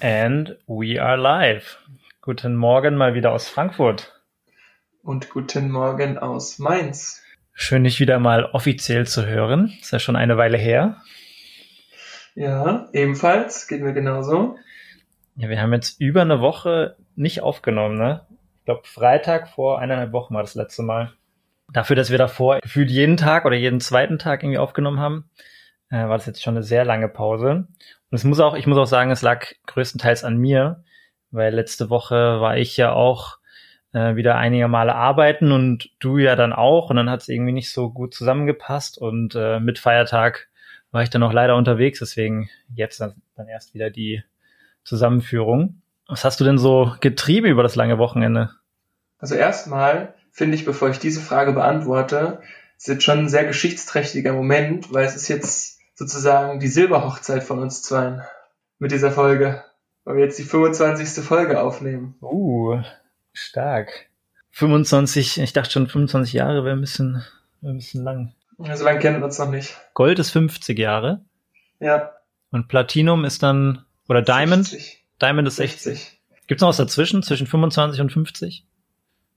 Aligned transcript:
And 0.00 0.58
we 0.66 1.00
are 1.00 1.16
live. 1.16 1.78
Guten 2.20 2.54
Morgen 2.54 2.96
mal 2.96 3.14
wieder 3.14 3.32
aus 3.32 3.48
Frankfurt. 3.48 4.12
Und 5.02 5.30
guten 5.30 5.70
Morgen 5.70 6.18
aus 6.18 6.58
Mainz. 6.58 7.22
Schön, 7.54 7.84
dich 7.84 7.98
wieder 7.98 8.18
mal 8.18 8.44
offiziell 8.44 9.06
zu 9.06 9.26
hören. 9.26 9.72
Ist 9.80 9.92
ja 9.92 9.98
schon 9.98 10.16
eine 10.16 10.36
Weile 10.36 10.58
her. 10.58 10.96
Ja, 12.34 12.88
ebenfalls. 12.92 13.68
Geht 13.68 13.80
mir 13.80 13.94
genauso. 13.94 14.58
Ja, 15.36 15.48
wir 15.48 15.62
haben 15.62 15.72
jetzt 15.72 15.98
über 15.98 16.20
eine 16.20 16.40
Woche 16.40 16.96
nicht 17.14 17.40
aufgenommen, 17.40 17.96
ne? 17.96 18.26
Ich 18.58 18.64
glaube, 18.66 18.82
Freitag 18.84 19.48
vor 19.48 19.78
eineinhalb 19.78 20.12
Wochen 20.12 20.34
war 20.34 20.42
das 20.42 20.54
letzte 20.54 20.82
Mal. 20.82 21.12
Dafür, 21.72 21.96
dass 21.96 22.10
wir 22.10 22.18
davor 22.18 22.60
gefühlt 22.60 22.90
jeden 22.90 23.16
Tag 23.16 23.46
oder 23.46 23.56
jeden 23.56 23.80
zweiten 23.80 24.18
Tag 24.18 24.42
irgendwie 24.42 24.58
aufgenommen 24.58 25.00
haben, 25.00 25.30
äh, 25.90 26.08
war 26.08 26.16
das 26.16 26.26
jetzt 26.26 26.42
schon 26.42 26.54
eine 26.54 26.62
sehr 26.62 26.84
lange 26.84 27.08
Pause. 27.08 27.68
Und 28.10 28.16
es 28.16 28.24
muss 28.24 28.40
auch, 28.40 28.54
ich 28.54 28.66
muss 28.66 28.78
auch 28.78 28.86
sagen, 28.86 29.10
es 29.10 29.22
lag 29.22 29.46
größtenteils 29.66 30.24
an 30.24 30.36
mir, 30.38 30.84
weil 31.30 31.54
letzte 31.54 31.90
Woche 31.90 32.40
war 32.40 32.56
ich 32.56 32.76
ja 32.76 32.92
auch 32.92 33.38
äh, 33.92 34.16
wieder 34.16 34.36
einige 34.36 34.68
Male 34.68 34.94
arbeiten 34.94 35.52
und 35.52 35.90
du 35.98 36.18
ja 36.18 36.36
dann 36.36 36.52
auch 36.52 36.90
und 36.90 36.96
dann 36.96 37.10
hat 37.10 37.22
es 37.22 37.28
irgendwie 37.28 37.52
nicht 37.52 37.70
so 37.70 37.90
gut 37.90 38.14
zusammengepasst 38.14 38.98
und 38.98 39.34
äh, 39.34 39.60
mit 39.60 39.78
Feiertag 39.78 40.48
war 40.92 41.02
ich 41.02 41.10
dann 41.10 41.22
auch 41.22 41.32
leider 41.32 41.56
unterwegs, 41.56 41.98
deswegen 41.98 42.48
jetzt 42.74 43.00
dann, 43.00 43.14
dann 43.36 43.48
erst 43.48 43.74
wieder 43.74 43.90
die 43.90 44.22
Zusammenführung. 44.84 45.82
Was 46.06 46.24
hast 46.24 46.40
du 46.40 46.44
denn 46.44 46.58
so 46.58 46.94
getrieben 47.00 47.48
über 47.48 47.62
das 47.62 47.74
lange 47.74 47.98
Wochenende? 47.98 48.50
Also 49.18 49.34
erstmal 49.34 50.14
finde 50.30 50.54
ich, 50.56 50.64
bevor 50.64 50.90
ich 50.90 50.98
diese 50.98 51.20
Frage 51.20 51.52
beantworte, 51.52 52.40
ist 52.76 52.88
jetzt 52.88 53.04
schon 53.04 53.20
ein 53.20 53.28
sehr 53.28 53.44
geschichtsträchtiger 53.44 54.32
Moment, 54.32 54.92
weil 54.92 55.06
es 55.06 55.16
ist 55.16 55.28
jetzt 55.28 55.75
sozusagen 55.96 56.60
die 56.60 56.68
Silberhochzeit 56.68 57.42
von 57.42 57.58
uns 57.58 57.82
zweien 57.82 58.22
mit 58.78 58.92
dieser 58.92 59.10
Folge, 59.10 59.64
weil 60.04 60.16
wir 60.16 60.24
jetzt 60.24 60.38
die 60.38 60.44
25. 60.44 61.24
Folge 61.24 61.60
aufnehmen. 61.60 62.14
Uh, 62.20 62.80
stark. 63.32 64.08
25, 64.52 65.40
ich 65.40 65.52
dachte 65.52 65.72
schon 65.72 65.88
25 65.88 66.34
Jahre 66.34 66.64
wäre 66.64 66.76
ein 66.76 66.80
bisschen, 66.80 67.24
wär 67.60 67.72
ein 67.72 67.78
bisschen 67.78 68.04
lang. 68.04 68.34
So 68.58 68.84
lange 68.84 69.00
kennen 69.00 69.18
wir 69.18 69.24
uns 69.24 69.38
noch 69.38 69.50
nicht. 69.50 69.76
Gold 69.94 70.18
ist 70.18 70.30
50 70.30 70.78
Jahre. 70.78 71.24
Ja. 71.80 72.12
Und 72.50 72.68
Platinum 72.68 73.24
ist 73.24 73.42
dann, 73.42 73.84
oder 74.08 74.22
Diamond? 74.22 74.66
60. 74.66 75.04
Diamond 75.20 75.48
ist 75.48 75.56
60. 75.56 76.20
Gibt's 76.46 76.62
noch 76.62 76.68
was 76.68 76.76
dazwischen, 76.76 77.22
zwischen 77.22 77.46
25 77.46 78.00
und 78.00 78.12
50? 78.12 78.64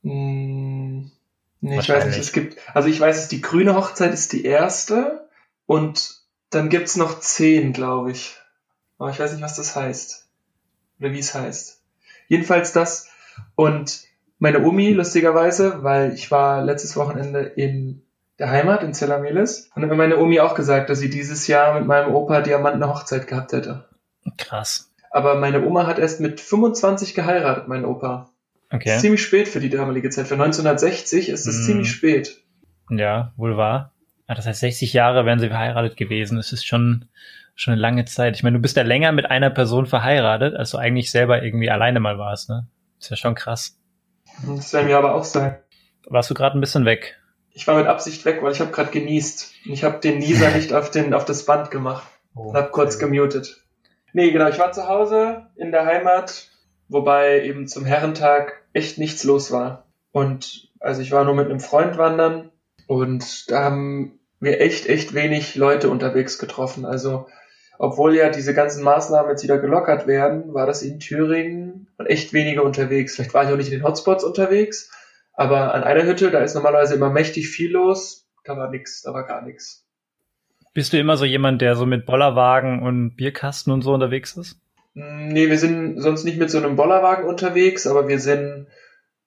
Hm, 0.04 1.12
nee, 1.62 1.80
ich 1.80 1.90
weiß 1.90 2.06
nicht. 2.06 2.20
Es 2.20 2.32
gibt, 2.32 2.58
also 2.74 2.88
ich 2.88 3.00
weiß, 3.00 3.18
es 3.18 3.28
die 3.28 3.42
grüne 3.42 3.76
Hochzeit 3.76 4.14
ist 4.14 4.32
die 4.32 4.46
erste 4.46 5.28
und 5.66 6.19
dann 6.50 6.70
gibt's 6.70 6.96
noch 6.96 7.20
zehn, 7.20 7.74
glaube 7.74 8.12
ich. 8.12 8.36
Aber 8.98 9.10
ich 9.10 9.20
weiß 9.20 9.32
nicht, 9.34 9.44
was 9.44 9.56
das 9.56 9.76
heißt. 9.76 10.28
Oder 11.00 11.12
wie 11.12 11.20
es 11.20 11.34
heißt. 11.34 11.82
Jedenfalls 12.28 12.74
das. 12.74 13.08
Und 13.56 14.02
meine 14.40 14.64
Omi, 14.66 14.92
lustigerweise, 14.94 15.84
weil 15.84 16.14
ich 16.14 16.32
war 16.32 16.64
letztes 16.64 16.96
Wochenende 16.96 17.40
in 17.42 18.02
der 18.38 18.50
Heimat 18.52 18.84
in 18.84 18.94
Zellamelis 18.94 19.70
und 19.76 19.82
hat 19.84 19.90
mir 19.90 19.96
meine 19.96 20.18
Omi 20.18 20.40
auch 20.40 20.56
gesagt, 20.56 20.90
dass 20.90 21.00
sie 21.00 21.10
dieses 21.10 21.48
Jahr 21.48 21.78
mit 21.78 21.88
meinem 21.88 22.14
Opa 22.16 22.42
Diamanten 22.42 22.82
eine 22.82 22.92
Hochzeit 22.94 23.28
gehabt 23.28 23.52
hätte. 23.52 23.86
Krass. 24.38 24.92
Aber 25.12 25.36
meine 25.36 25.66
Oma 25.66 25.88
hat 25.88 26.00
erst 26.00 26.20
mit 26.20 26.40
25 26.40 27.16
geheiratet, 27.16 27.68
mein 27.68 27.84
Opa. 27.86 28.30
Okay. 28.72 28.96
ist 28.96 29.02
ziemlich 29.02 29.24
spät 29.24 29.48
für 29.48 29.60
die 29.60 29.70
damalige 29.70 30.10
Zeit. 30.12 30.28
Für 30.28 30.36
1960 30.36 31.30
ist 31.30 31.48
es 31.48 31.60
Mhm. 31.60 31.64
ziemlich 31.64 31.92
spät. 31.92 32.44
Ja, 32.92 33.34
wohl 33.36 33.58
wahr. 33.58 33.92
Ah, 34.30 34.36
das 34.36 34.46
heißt, 34.46 34.60
60 34.60 34.94
Jahre 34.94 35.26
wären 35.26 35.40
sie 35.40 35.48
verheiratet 35.48 35.98
gewesen. 35.98 36.38
Das 36.38 36.54
ist 36.54 36.64
schon, 36.64 37.06
schon 37.56 37.72
eine 37.72 37.82
lange 37.82 38.06
Zeit. 38.06 38.36
Ich 38.36 38.44
meine, 38.44 38.58
du 38.58 38.62
bist 38.62 38.78
ja 38.78 38.84
länger 38.84 39.12
mit 39.12 39.32
einer 39.32 39.50
Person 39.50 39.88
verheiratet, 39.88 40.56
als 40.56 40.70
du 40.70 40.78
eigentlich 40.78 41.10
selber 41.10 41.42
irgendwie 41.42 41.72
alleine 41.72 42.00
mal 42.00 42.20
warst, 42.20 42.48
ne? 42.48 42.68
Ist 43.00 43.10
ja 43.10 43.16
schon 43.16 43.34
krass. 43.34 43.80
Das 44.46 44.72
werden 44.72 44.88
wir 44.88 45.00
aber 45.00 45.16
auch 45.16 45.24
sein. 45.24 45.58
Warst 46.06 46.30
du 46.30 46.36
gerade 46.36 46.56
ein 46.56 46.62
bisschen 46.62 46.86
weg? 46.86 47.20
Ich 47.54 47.66
war 47.66 47.76
mit 47.76 47.88
Absicht 47.88 48.24
weg, 48.24 48.44
weil 48.44 48.52
ich 48.52 48.60
habe 48.60 48.70
gerade 48.70 48.92
genießt. 48.92 49.52
Und 49.66 49.74
Ich 49.74 49.84
habe 49.84 49.98
den 49.98 50.20
Nieser 50.20 50.52
nicht 50.56 50.74
auf, 50.74 50.92
den, 50.92 51.16
auf 51.16 51.26
das 51.26 51.48
Band 51.48 51.72
gemacht 51.72 52.08
Oh, 52.36 52.50
und 52.50 52.56
habe 52.56 52.70
kurz 52.70 53.00
gemutet. 53.00 53.64
Nee, 54.14 54.30
genau, 54.30 54.48
ich 54.48 54.60
war 54.60 54.72
zu 54.74 54.88
Hause 54.88 55.48
in 55.56 55.72
der 55.72 55.88
Heimat, 55.88 56.50
wobei 56.88 57.42
eben 57.46 57.68
zum 57.68 57.84
Herrentag 57.84 58.62
echt 58.74 59.00
nichts 59.00 59.24
los 59.24 59.52
war. 59.52 59.88
Und 60.12 60.70
also 60.80 61.02
ich 61.02 61.12
war 61.12 61.26
nur 61.26 61.34
mit 61.34 61.48
einem 61.48 61.60
Freund 61.60 61.98
wandern 61.98 62.52
und 62.86 63.50
da 63.50 63.64
haben 63.64 64.19
wir 64.40 64.62
echt, 64.62 64.88
echt 64.88 65.14
wenig 65.14 65.56
Leute 65.56 65.90
unterwegs 65.90 66.38
getroffen. 66.38 66.86
Also 66.86 67.28
obwohl 67.78 68.16
ja 68.16 68.30
diese 68.30 68.54
ganzen 68.54 68.84
Maßnahmen 68.84 69.32
jetzt 69.32 69.44
wieder 69.44 69.58
gelockert 69.58 70.06
werden, 70.06 70.54
war 70.54 70.66
das 70.66 70.82
in 70.82 71.00
Thüringen 71.00 71.88
und 71.98 72.08
echt 72.08 72.34
wenige 72.34 72.62
unterwegs. 72.62 73.16
Vielleicht 73.16 73.34
war 73.34 73.46
ich 73.46 73.52
auch 73.52 73.58
nicht 73.58 73.72
in 73.72 73.80
den 73.80 73.84
Hotspots 73.84 74.24
unterwegs, 74.24 74.92
aber 75.34 75.74
an 75.74 75.84
einer 75.84 76.04
Hütte, 76.04 76.30
da 76.30 76.40
ist 76.40 76.56
normalerweise 76.56 76.96
immer 76.96 77.10
mächtig 77.10 77.48
viel 77.48 77.72
los. 77.72 78.28
Da 78.44 78.58
war 78.58 78.70
nix, 78.70 79.04
da 79.04 79.14
war 79.14 79.26
gar 79.26 79.42
nichts. 79.42 79.86
Bist 80.74 80.92
du 80.92 81.00
immer 81.00 81.16
so 81.16 81.24
jemand, 81.26 81.62
der 81.62 81.76
so 81.76 81.86
mit 81.86 82.06
Bollerwagen 82.06 82.82
und 82.82 83.16
Bierkasten 83.16 83.72
und 83.72 83.82
so 83.82 83.94
unterwegs 83.94 84.36
ist? 84.36 84.60
Nee, 84.94 85.50
wir 85.50 85.58
sind 85.58 86.02
sonst 86.02 86.26
nicht 86.26 86.38
mit 86.38 86.52
so 86.52 86.58
einem 86.58 86.76
Bollerwagen 86.76 87.26
unterwegs, 87.26 87.88
aber 87.88 88.10
wir 88.10 88.20
sind 88.20 88.68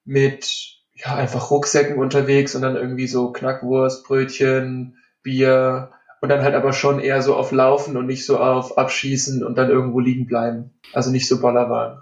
mit 0.05 0.77
ja 0.93 1.15
einfach 1.15 1.49
Rucksäcken 1.49 1.97
unterwegs 1.97 2.55
und 2.55 2.61
dann 2.61 2.75
irgendwie 2.75 3.07
so 3.07 3.31
Knackwurst, 3.31 4.05
Brötchen, 4.05 4.97
Bier 5.23 5.91
und 6.21 6.29
dann 6.29 6.41
halt 6.43 6.55
aber 6.55 6.71
schon 6.73 6.99
eher 6.99 7.21
so 7.21 7.35
auf 7.35 7.51
Laufen 7.51 7.97
und 7.97 8.05
nicht 8.05 8.25
so 8.25 8.39
auf 8.39 8.77
Abschießen 8.77 9.43
und 9.43 9.57
dann 9.57 9.69
irgendwo 9.69 9.99
liegen 9.99 10.25
bleiben. 10.25 10.71
Also 10.93 11.11
nicht 11.11 11.27
so 11.27 11.41
Bollerwagen. 11.41 11.99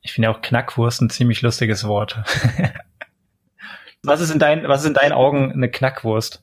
Ich 0.00 0.12
finde 0.12 0.30
auch 0.30 0.40
Knackwurst 0.40 1.02
ein 1.02 1.10
ziemlich 1.10 1.42
lustiges 1.42 1.86
Wort. 1.86 2.22
was 4.02 4.20
ist 4.20 4.30
in 4.30 4.38
deinen, 4.38 4.68
was 4.68 4.82
ist 4.82 4.88
in 4.88 4.94
deinen 4.94 5.12
Augen 5.12 5.52
eine 5.52 5.70
Knackwurst? 5.70 6.42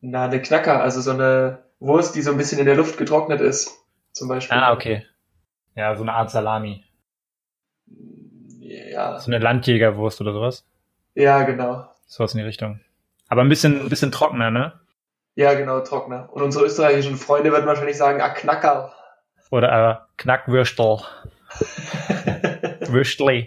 Na, 0.00 0.24
eine 0.24 0.40
Knacker, 0.40 0.82
also 0.82 1.00
so 1.00 1.10
eine 1.10 1.64
Wurst, 1.80 2.14
die 2.14 2.22
so 2.22 2.30
ein 2.30 2.36
bisschen 2.36 2.58
in 2.58 2.66
der 2.66 2.76
Luft 2.76 2.96
getrocknet 2.96 3.40
ist, 3.40 3.72
zum 4.12 4.28
Beispiel. 4.28 4.56
Ah, 4.56 4.72
okay. 4.72 5.04
Ja, 5.74 5.96
so 5.96 6.02
eine 6.02 6.12
Art 6.12 6.30
Salami. 6.30 6.84
Ja, 8.60 9.18
So 9.18 9.30
eine 9.30 9.38
Landjägerwurst 9.38 10.20
oder 10.20 10.32
sowas. 10.32 10.64
ja, 11.14 11.42
genau. 11.42 11.88
Sowas 12.06 12.34
in 12.34 12.38
die 12.38 12.44
Richtung. 12.46 12.80
Aber 13.28 13.42
ein 13.42 13.48
bisschen, 13.48 13.80
ein 13.80 13.88
bisschen 13.88 14.12
trockener, 14.12 14.50
ne? 14.50 14.78
Ja, 15.34 15.54
genau, 15.54 15.80
Trockner. 15.80 16.28
Und 16.32 16.42
unsere 16.42 16.64
österreichischen 16.64 17.16
Freunde 17.16 17.50
würden 17.50 17.66
wahrscheinlich 17.66 17.96
sagen, 17.96 18.20
ah, 18.20 18.30
Knacker. 18.30 18.92
Oder 19.50 19.90
äh, 19.90 19.96
Knackwürstel. 20.16 20.98
Würstli. 22.88 23.46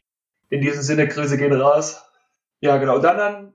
In 0.49 0.61
diesem 0.61 0.81
Sinne, 0.81 1.07
Grüße 1.07 1.37
gehen 1.37 1.53
raus. 1.53 2.03
Ja, 2.59 2.77
genau. 2.77 2.99
Dann, 2.99 3.17
dann 3.17 3.53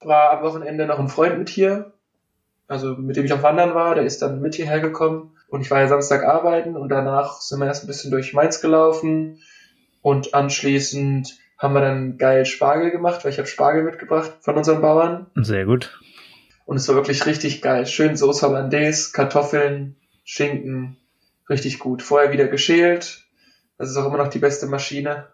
war 0.00 0.30
am 0.32 0.42
Wochenende 0.42 0.86
noch 0.86 0.98
ein 0.98 1.08
Freund 1.08 1.38
mit 1.38 1.48
hier, 1.48 1.92
also 2.68 2.94
mit 2.96 3.16
dem 3.16 3.24
ich 3.24 3.32
auf 3.32 3.42
Wandern 3.42 3.74
war, 3.74 3.94
der 3.94 4.04
ist 4.04 4.22
dann 4.22 4.40
mit 4.40 4.54
hierher 4.54 4.80
gekommen. 4.80 5.36
Und 5.48 5.60
ich 5.60 5.70
war 5.70 5.80
ja 5.80 5.88
Samstag 5.88 6.24
arbeiten 6.24 6.76
und 6.76 6.88
danach 6.88 7.40
sind 7.40 7.60
wir 7.60 7.66
erst 7.66 7.84
ein 7.84 7.86
bisschen 7.86 8.10
durch 8.10 8.32
Mainz 8.32 8.60
gelaufen 8.60 9.40
und 10.02 10.34
anschließend 10.34 11.38
haben 11.58 11.74
wir 11.74 11.80
dann 11.80 12.18
geil 12.18 12.44
Spargel 12.44 12.90
gemacht, 12.90 13.24
weil 13.24 13.30
ich 13.30 13.38
habe 13.38 13.46
Spargel 13.46 13.84
mitgebracht 13.84 14.32
von 14.40 14.56
unseren 14.56 14.80
Bauern. 14.80 15.26
Sehr 15.36 15.64
gut. 15.64 15.98
Und 16.64 16.76
es 16.76 16.88
war 16.88 16.94
wirklich 16.94 17.26
richtig 17.26 17.62
geil. 17.62 17.86
Schön 17.86 18.16
Soße 18.16 18.46
Hollandaise, 18.46 19.12
Kartoffeln, 19.12 19.96
Schinken. 20.24 20.96
Richtig 21.48 21.78
gut. 21.78 22.02
Vorher 22.02 22.32
wieder 22.32 22.48
geschält. 22.48 23.24
Das 23.76 23.90
ist 23.90 23.96
auch 23.96 24.06
immer 24.06 24.18
noch 24.18 24.28
die 24.28 24.38
beste 24.38 24.66
Maschine. 24.66 25.28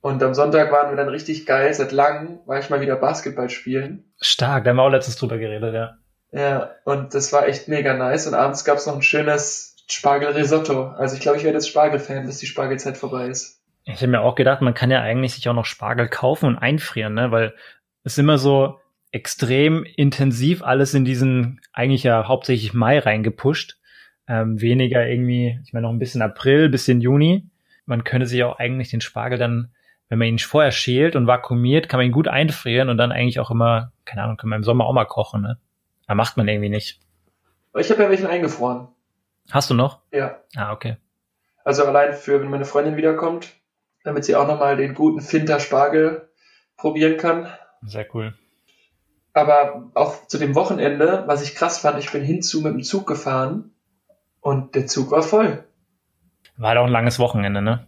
Und 0.00 0.22
am 0.22 0.32
Sonntag 0.32 0.72
waren 0.72 0.90
wir 0.90 0.96
dann 0.96 1.10
richtig 1.10 1.44
geil. 1.44 1.74
Seit 1.74 1.92
langem 1.92 2.38
war 2.46 2.58
ich 2.58 2.70
mal 2.70 2.80
wieder 2.80 2.96
Basketball 2.96 3.50
spielen. 3.50 4.04
Stark, 4.20 4.64
da 4.64 4.70
haben 4.70 4.76
wir 4.76 4.82
auch 4.82 4.90
letztens 4.90 5.16
drüber 5.16 5.36
geredet, 5.36 5.74
ja. 5.74 5.98
Ja, 6.32 6.70
und 6.84 7.12
das 7.12 7.32
war 7.32 7.46
echt 7.48 7.68
mega 7.68 7.94
nice. 7.94 8.26
Und 8.26 8.34
abends 8.34 8.64
gab's 8.64 8.86
noch 8.86 8.94
ein 8.94 9.02
schönes 9.02 9.76
Spargelrisotto. 9.88 10.86
Also 10.86 11.16
ich 11.16 11.20
glaube, 11.20 11.38
ich 11.38 11.44
werde 11.44 11.58
jetzt 11.58 11.68
Spargelfan, 11.68 12.24
bis 12.24 12.38
die 12.38 12.46
Spargelzeit 12.46 12.96
vorbei 12.96 13.26
ist. 13.26 13.60
Ich 13.84 13.96
habe 13.96 14.08
mir 14.08 14.20
auch 14.20 14.36
gedacht, 14.36 14.62
man 14.62 14.74
kann 14.74 14.90
ja 14.90 15.00
eigentlich 15.00 15.34
sich 15.34 15.48
auch 15.48 15.54
noch 15.54 15.64
Spargel 15.64 16.08
kaufen 16.08 16.46
und 16.46 16.58
einfrieren, 16.58 17.14
ne? 17.14 17.30
Weil 17.32 17.54
es 18.04 18.16
immer 18.16 18.38
so 18.38 18.78
extrem 19.12 19.84
intensiv 19.84 20.62
alles 20.62 20.94
in 20.94 21.04
diesen 21.04 21.60
eigentlich 21.72 22.04
ja 22.04 22.28
hauptsächlich 22.28 22.74
Mai 22.74 22.98
reingepusht. 22.98 23.78
Ähm, 24.28 24.60
weniger 24.60 25.06
irgendwie, 25.08 25.58
ich 25.64 25.72
meine 25.72 25.86
noch 25.86 25.92
ein 25.92 25.98
bisschen 25.98 26.22
April, 26.22 26.68
bisschen 26.68 27.00
Juni. 27.00 27.48
Man 27.86 28.04
könnte 28.04 28.26
sich 28.26 28.44
auch 28.44 28.58
eigentlich 28.58 28.90
den 28.90 29.00
Spargel 29.00 29.38
dann, 29.38 29.72
wenn 30.08 30.18
man 30.18 30.28
ihn 30.28 30.38
vorher 30.38 30.70
schält 30.70 31.16
und 31.16 31.26
vakuumiert, 31.26 31.88
kann 31.88 31.98
man 31.98 32.06
ihn 32.06 32.12
gut 32.12 32.28
einfrieren 32.28 32.88
und 32.88 32.98
dann 32.98 33.10
eigentlich 33.10 33.40
auch 33.40 33.50
immer, 33.50 33.92
keine 34.04 34.22
Ahnung, 34.22 34.36
kann 34.36 34.50
man 34.50 34.58
im 34.58 34.64
Sommer 34.64 34.86
auch 34.86 34.92
mal 34.92 35.04
kochen, 35.06 35.42
ne? 35.42 35.58
Aber 36.06 36.16
macht 36.16 36.36
man 36.36 36.46
irgendwie 36.46 36.68
nicht. 36.68 37.00
Ich 37.76 37.90
habe 37.90 38.02
ja 38.02 38.08
welchen 38.08 38.26
eingefroren. 38.26 38.88
Hast 39.50 39.70
du 39.70 39.74
noch? 39.74 40.00
Ja. 40.12 40.40
Ah, 40.56 40.72
okay. 40.72 40.96
Also 41.64 41.84
allein 41.84 42.14
für, 42.14 42.40
wenn 42.40 42.50
meine 42.50 42.64
Freundin 42.64 42.96
wiederkommt, 42.96 43.50
damit 44.04 44.24
sie 44.24 44.36
auch 44.36 44.46
nochmal 44.46 44.76
den 44.76 44.94
guten 44.94 45.20
Finter 45.20 45.60
Spargel 45.60 46.28
probieren 46.76 47.16
kann. 47.16 47.48
Sehr 47.82 48.06
cool. 48.14 48.34
Aber 49.40 49.90
auch 49.94 50.26
zu 50.26 50.36
dem 50.36 50.54
Wochenende, 50.54 51.24
was 51.26 51.42
ich 51.42 51.54
krass 51.54 51.78
fand, 51.78 51.98
ich 51.98 52.12
bin 52.12 52.22
hinzu 52.22 52.60
mit 52.60 52.74
dem 52.74 52.82
Zug 52.82 53.06
gefahren 53.06 53.70
und 54.40 54.74
der 54.74 54.86
Zug 54.86 55.10
war 55.10 55.22
voll. 55.22 55.64
War 56.58 56.70
halt 56.70 56.78
auch 56.78 56.86
ein 56.86 56.92
langes 56.92 57.18
Wochenende, 57.18 57.62
ne? 57.62 57.86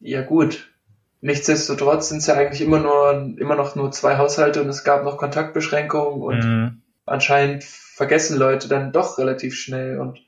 Ja, 0.00 0.22
gut. 0.22 0.72
Nichtsdestotrotz 1.20 2.08
sind 2.08 2.18
es 2.18 2.26
ja 2.26 2.34
eigentlich 2.34 2.60
immer 2.60 2.80
nur, 2.80 3.34
immer 3.38 3.54
noch 3.54 3.76
nur 3.76 3.92
zwei 3.92 4.18
Haushalte 4.18 4.60
und 4.62 4.68
es 4.68 4.82
gab 4.82 5.04
noch 5.04 5.18
Kontaktbeschränkungen 5.18 6.20
und 6.20 6.44
Mhm. 6.44 6.82
anscheinend 7.06 7.62
vergessen 7.62 8.36
Leute 8.36 8.68
dann 8.68 8.92
doch 8.92 9.18
relativ 9.18 9.54
schnell 9.54 10.00
und 10.00 10.20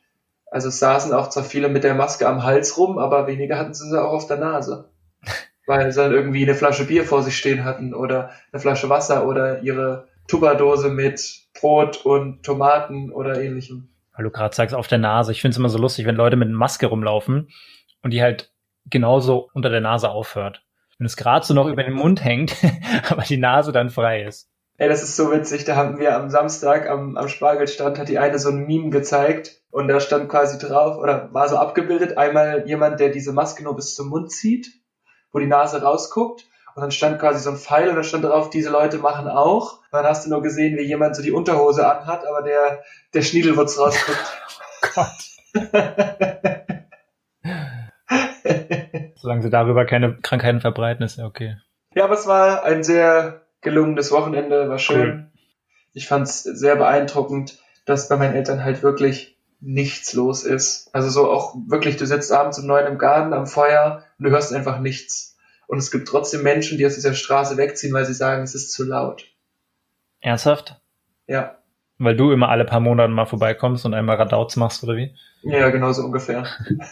also 0.52 0.68
es 0.68 0.78
saßen 0.78 1.12
auch 1.12 1.30
zwar 1.30 1.44
viele 1.44 1.68
mit 1.68 1.84
der 1.84 1.94
Maske 1.94 2.28
am 2.28 2.42
Hals 2.44 2.76
rum, 2.76 2.98
aber 2.98 3.26
weniger 3.26 3.58
hatten 3.58 3.74
sie 3.74 3.88
sie 3.88 4.00
auch 4.00 4.12
auf 4.12 4.26
der 4.28 4.38
Nase. 4.38 4.90
Weil 5.66 5.90
sie 5.90 6.00
dann 6.00 6.12
irgendwie 6.12 6.42
eine 6.42 6.56
Flasche 6.56 6.84
Bier 6.84 7.04
vor 7.04 7.22
sich 7.22 7.36
stehen 7.36 7.64
hatten 7.64 7.92
oder 7.94 8.30
eine 8.52 8.60
Flasche 8.60 8.88
Wasser 8.88 9.26
oder 9.26 9.62
ihre 9.62 10.08
Tupperdose 10.30 10.88
mit 10.90 11.20
Brot 11.58 12.04
und 12.06 12.44
Tomaten 12.44 13.10
oder 13.10 13.40
ähnlichem. 13.42 13.88
Weil 14.14 14.24
du 14.24 14.30
gerade 14.30 14.54
sagst, 14.54 14.74
auf 14.74 14.86
der 14.86 14.98
Nase. 14.98 15.32
Ich 15.32 15.40
finde 15.40 15.54
es 15.54 15.58
immer 15.58 15.68
so 15.68 15.78
lustig, 15.78 16.06
wenn 16.06 16.14
Leute 16.14 16.36
mit 16.36 16.48
Maske 16.50 16.86
rumlaufen 16.86 17.48
und 18.02 18.12
die 18.12 18.22
halt 18.22 18.52
genauso 18.86 19.50
unter 19.54 19.70
der 19.70 19.80
Nase 19.80 20.08
aufhört. 20.08 20.62
Wenn 20.98 21.06
es 21.06 21.16
gerade 21.16 21.44
so 21.44 21.52
noch 21.52 21.66
über 21.66 21.82
den 21.82 21.94
Mund 21.94 22.24
hängt, 22.24 22.54
aber 23.10 23.22
die 23.22 23.38
Nase 23.38 23.72
dann 23.72 23.90
frei 23.90 24.22
ist. 24.22 24.48
Ey, 24.76 24.88
das 24.88 25.02
ist 25.02 25.16
so 25.16 25.32
witzig. 25.32 25.64
Da 25.64 25.74
haben 25.74 25.98
wir 25.98 26.16
am 26.16 26.30
Samstag 26.30 26.88
am, 26.88 27.16
am 27.16 27.28
Spargelstand 27.28 27.98
hat 27.98 28.08
die 28.08 28.18
eine 28.18 28.38
so 28.38 28.50
ein 28.50 28.66
Meme 28.66 28.90
gezeigt 28.90 29.62
und 29.70 29.88
da 29.88 29.98
stand 29.98 30.28
quasi 30.28 30.64
drauf 30.64 30.96
oder 30.96 31.34
war 31.34 31.48
so 31.48 31.56
abgebildet 31.56 32.18
einmal 32.18 32.68
jemand, 32.68 33.00
der 33.00 33.08
diese 33.10 33.32
Maske 33.32 33.64
nur 33.64 33.74
bis 33.74 33.94
zum 33.94 34.08
Mund 34.08 34.30
zieht, 34.30 34.68
wo 35.32 35.40
die 35.40 35.46
Nase 35.46 35.82
rausguckt 35.82 36.44
und 36.74 36.82
dann 36.82 36.90
stand 36.90 37.18
quasi 37.18 37.40
so 37.40 37.50
ein 37.50 37.56
Pfeil 37.56 37.88
und 37.88 37.96
da 37.96 38.02
stand 38.02 38.24
drauf, 38.24 38.50
diese 38.50 38.70
Leute 38.70 38.98
machen 38.98 39.28
auch. 39.28 39.78
Und 39.78 39.92
dann 39.92 40.04
hast 40.04 40.26
du 40.26 40.30
nur 40.30 40.42
gesehen, 40.42 40.76
wie 40.76 40.82
jemand 40.82 41.16
so 41.16 41.22
die 41.22 41.32
Unterhose 41.32 41.90
anhat, 41.90 42.26
aber 42.26 42.42
der 42.42 42.82
der 43.14 43.22
Schniedelwurz 43.22 43.78
rausguckt. 43.78 44.38
Gott. 44.94 45.30
Solange 49.16 49.42
sie 49.42 49.50
darüber 49.50 49.84
keine 49.84 50.16
Krankheiten 50.20 50.60
verbreiten, 50.60 51.04
ist 51.04 51.18
ja 51.18 51.26
okay. 51.26 51.56
Ja, 51.94 52.04
aber 52.04 52.14
es 52.14 52.26
war 52.26 52.64
ein 52.64 52.82
sehr 52.82 53.42
gelungenes 53.60 54.12
Wochenende, 54.12 54.68
war 54.68 54.78
schön. 54.78 55.08
Cool. 55.08 55.26
Ich 55.92 56.06
fand 56.06 56.26
es 56.26 56.42
sehr 56.42 56.76
beeindruckend, 56.76 57.58
dass 57.84 58.08
bei 58.08 58.16
meinen 58.16 58.34
Eltern 58.34 58.64
halt 58.64 58.82
wirklich 58.82 59.36
nichts 59.60 60.14
los 60.14 60.44
ist. 60.44 60.94
Also 60.94 61.10
so 61.10 61.30
auch 61.30 61.54
wirklich, 61.66 61.96
du 61.96 62.06
sitzt 62.06 62.32
abends 62.32 62.58
um 62.58 62.66
neun 62.66 62.86
im 62.86 62.98
Garten 62.98 63.32
am 63.32 63.46
Feuer 63.46 64.04
und 64.18 64.24
du 64.24 64.30
hörst 64.30 64.54
einfach 64.54 64.78
nichts. 64.78 65.36
Und 65.70 65.78
es 65.78 65.92
gibt 65.92 66.08
trotzdem 66.08 66.42
Menschen, 66.42 66.78
die 66.78 66.86
aus 66.86 66.96
dieser 66.96 67.14
Straße 67.14 67.56
wegziehen, 67.56 67.92
weil 67.92 68.04
sie 68.04 68.12
sagen, 68.12 68.42
es 68.42 68.56
ist 68.56 68.72
zu 68.72 68.82
laut. 68.82 69.28
Ernsthaft? 70.20 70.80
Ja, 71.28 71.58
Weil 71.96 72.16
du 72.16 72.32
immer 72.32 72.48
alle 72.48 72.64
paar 72.64 72.80
Monate 72.80 73.12
mal 73.12 73.24
vorbeikommst 73.24 73.86
und 73.86 73.94
einmal 73.94 74.16
Radauts 74.16 74.56
machst, 74.56 74.82
oder 74.82 74.96
wie? 74.96 75.14
ja, 75.44 75.70
genau 75.70 75.92
so 75.92 76.02
ungefähr. 76.02 76.44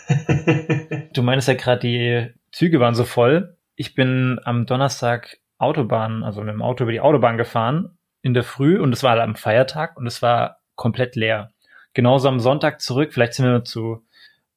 Du 1.12 1.22
meinst 1.22 1.48
ja 1.48 1.54
gerade, 1.54 1.80
die 1.80 2.32
Züge 2.52 2.78
waren 2.78 2.94
so 2.94 3.02
voll. 3.02 3.56
Ich 3.74 3.96
bin 3.96 4.38
am 4.44 4.64
Donnerstag 4.64 5.38
Autobahn, 5.58 6.22
also 6.22 6.40
mit 6.42 6.54
dem 6.54 6.62
Auto 6.62 6.84
über 6.84 6.92
die 6.92 7.00
Autobahn 7.00 7.36
gefahren 7.36 7.98
in 8.22 8.32
der 8.32 8.44
Früh 8.44 8.78
und 8.78 8.92
es 8.92 9.02
war 9.02 9.10
halt 9.10 9.22
am 9.22 9.34
Feiertag 9.34 9.96
und 9.96 10.06
es 10.06 10.22
war 10.22 10.60
komplett 10.76 11.16
leer. 11.16 11.52
Genauso 11.94 12.28
am 12.28 12.38
Sonntag 12.38 12.80
zurück, 12.80 13.12
vielleicht 13.12 13.34
sind 13.34 13.46
wir 13.46 13.64
zu 13.64 14.06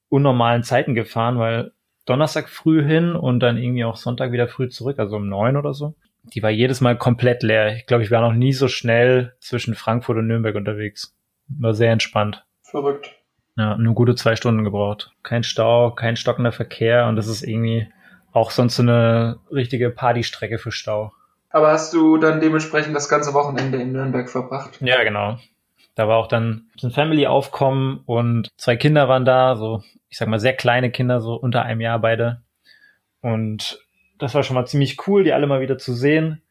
unnormalen 0.09 0.62
Zeiten 0.62 0.94
gefahren, 0.94 1.39
weil 1.39 1.71
Donnerstag 2.06 2.50
früh 2.50 2.83
hin 2.83 3.15
und 3.15 3.39
dann 3.39 3.57
irgendwie 3.57 3.86
auch 3.86 3.95
Sonntag 3.95 4.31
wieder 4.31 4.48
früh 4.48 4.69
zurück, 4.69 5.00
also 5.00 5.18
um 5.18 5.27
neun 5.30 5.57
oder 5.57 5.74
so. 5.74 5.95
Die 6.24 6.44
war 6.44 6.50
jedes 6.50 6.81
Mal 6.81 6.98
komplett 6.98 7.44
leer. 7.44 7.75
Ich 7.75 7.86
glaube, 7.86 8.03
ich 8.03 8.12
war 8.12 8.21
noch 8.21 8.33
nie 8.33 8.53
so 8.53 8.68
schnell 8.68 9.33
zwischen 9.39 9.75
Frankfurt 9.75 10.18
und 10.18 10.27
Nürnberg 10.27 10.56
unterwegs. 10.56 11.15
War 11.48 11.74
sehr 11.74 11.92
entspannt. 11.92 12.45
Verrückt. 12.63 13.15
Ja, 13.57 13.77
nur 13.77 13.95
gute 13.95 14.15
zwei 14.15 14.36
Stunden 14.36 14.63
gebraucht. 14.63 15.12
Kein 15.24 15.44
Stau, 15.44 15.92
kein 15.92 16.15
stockender 16.15 16.51
Verkehr 16.51 17.07
und 17.07 17.15
das 17.15 17.27
ist 17.27 17.44
irgendwie 17.44 17.88
auch 18.31 18.51
sonst 18.51 18.77
so 18.77 18.83
eine 18.83 19.39
richtige 19.51 19.89
Partystrecke 19.89 20.57
für 20.57 20.71
Stau. 20.71 21.12
Aber 21.50 21.71
hast 21.71 21.94
du 21.94 22.18
dann 22.18 22.39
dementsprechend 22.39 22.95
das 22.95 23.09
ganze 23.09 23.33
Wochenende 23.33 23.77
in 23.77 23.92
Nürnberg 23.92 24.30
verbracht? 24.30 24.80
Ja, 24.81 25.04
genau. 25.04 25.38
Da 25.95 26.07
war 26.07 26.18
auch 26.18 26.27
dann 26.27 26.68
ein 26.81 26.92
Family-Aufkommen 26.92 28.01
und 28.06 28.47
zwei 28.56 28.77
Kinder 28.77 29.09
waren 29.09 29.25
da, 29.25 29.57
so, 29.57 29.83
ich 30.12 30.18
sag 30.18 30.28
mal, 30.28 30.40
sehr 30.40 30.54
kleine 30.54 30.92
Kinder, 30.92 31.22
so 31.22 31.36
unter 31.36 31.63
einem 31.63 31.81
Jahr 31.81 31.98
beide. 32.00 32.44
Und 33.22 33.80
das 34.19 34.36
war 34.36 34.44
schon 34.44 34.56
mal 34.56 34.68
ziemlich 34.68 35.08
cool, 35.08 35.24
die 35.24 35.34
alle 35.34 35.48
mal 35.48 35.62
wieder 35.62 35.78
zu 35.78 35.94
sehen. 35.94 36.44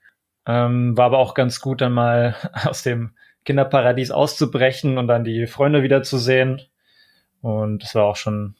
Ähm, 0.47 0.97
war 0.97 1.07
aber 1.07 1.19
auch 1.19 1.35
ganz 1.35 1.61
gut, 1.61 1.83
dann 1.83 1.93
mal 1.93 2.35
aus 2.65 2.83
dem 2.83 3.13
Kinderparadies 3.45 4.11
auszubrechen 4.11 4.99
und 4.99 5.07
dann 5.07 5.25
die 5.25 5.47
Freunde 5.47 5.83
wieder 5.83 6.03
zu 6.03 6.17
sehen. 6.17 6.63
Und 7.43 7.83
das 7.83 7.95
war 7.95 8.05
auch 8.05 8.17
schon 8.17 8.57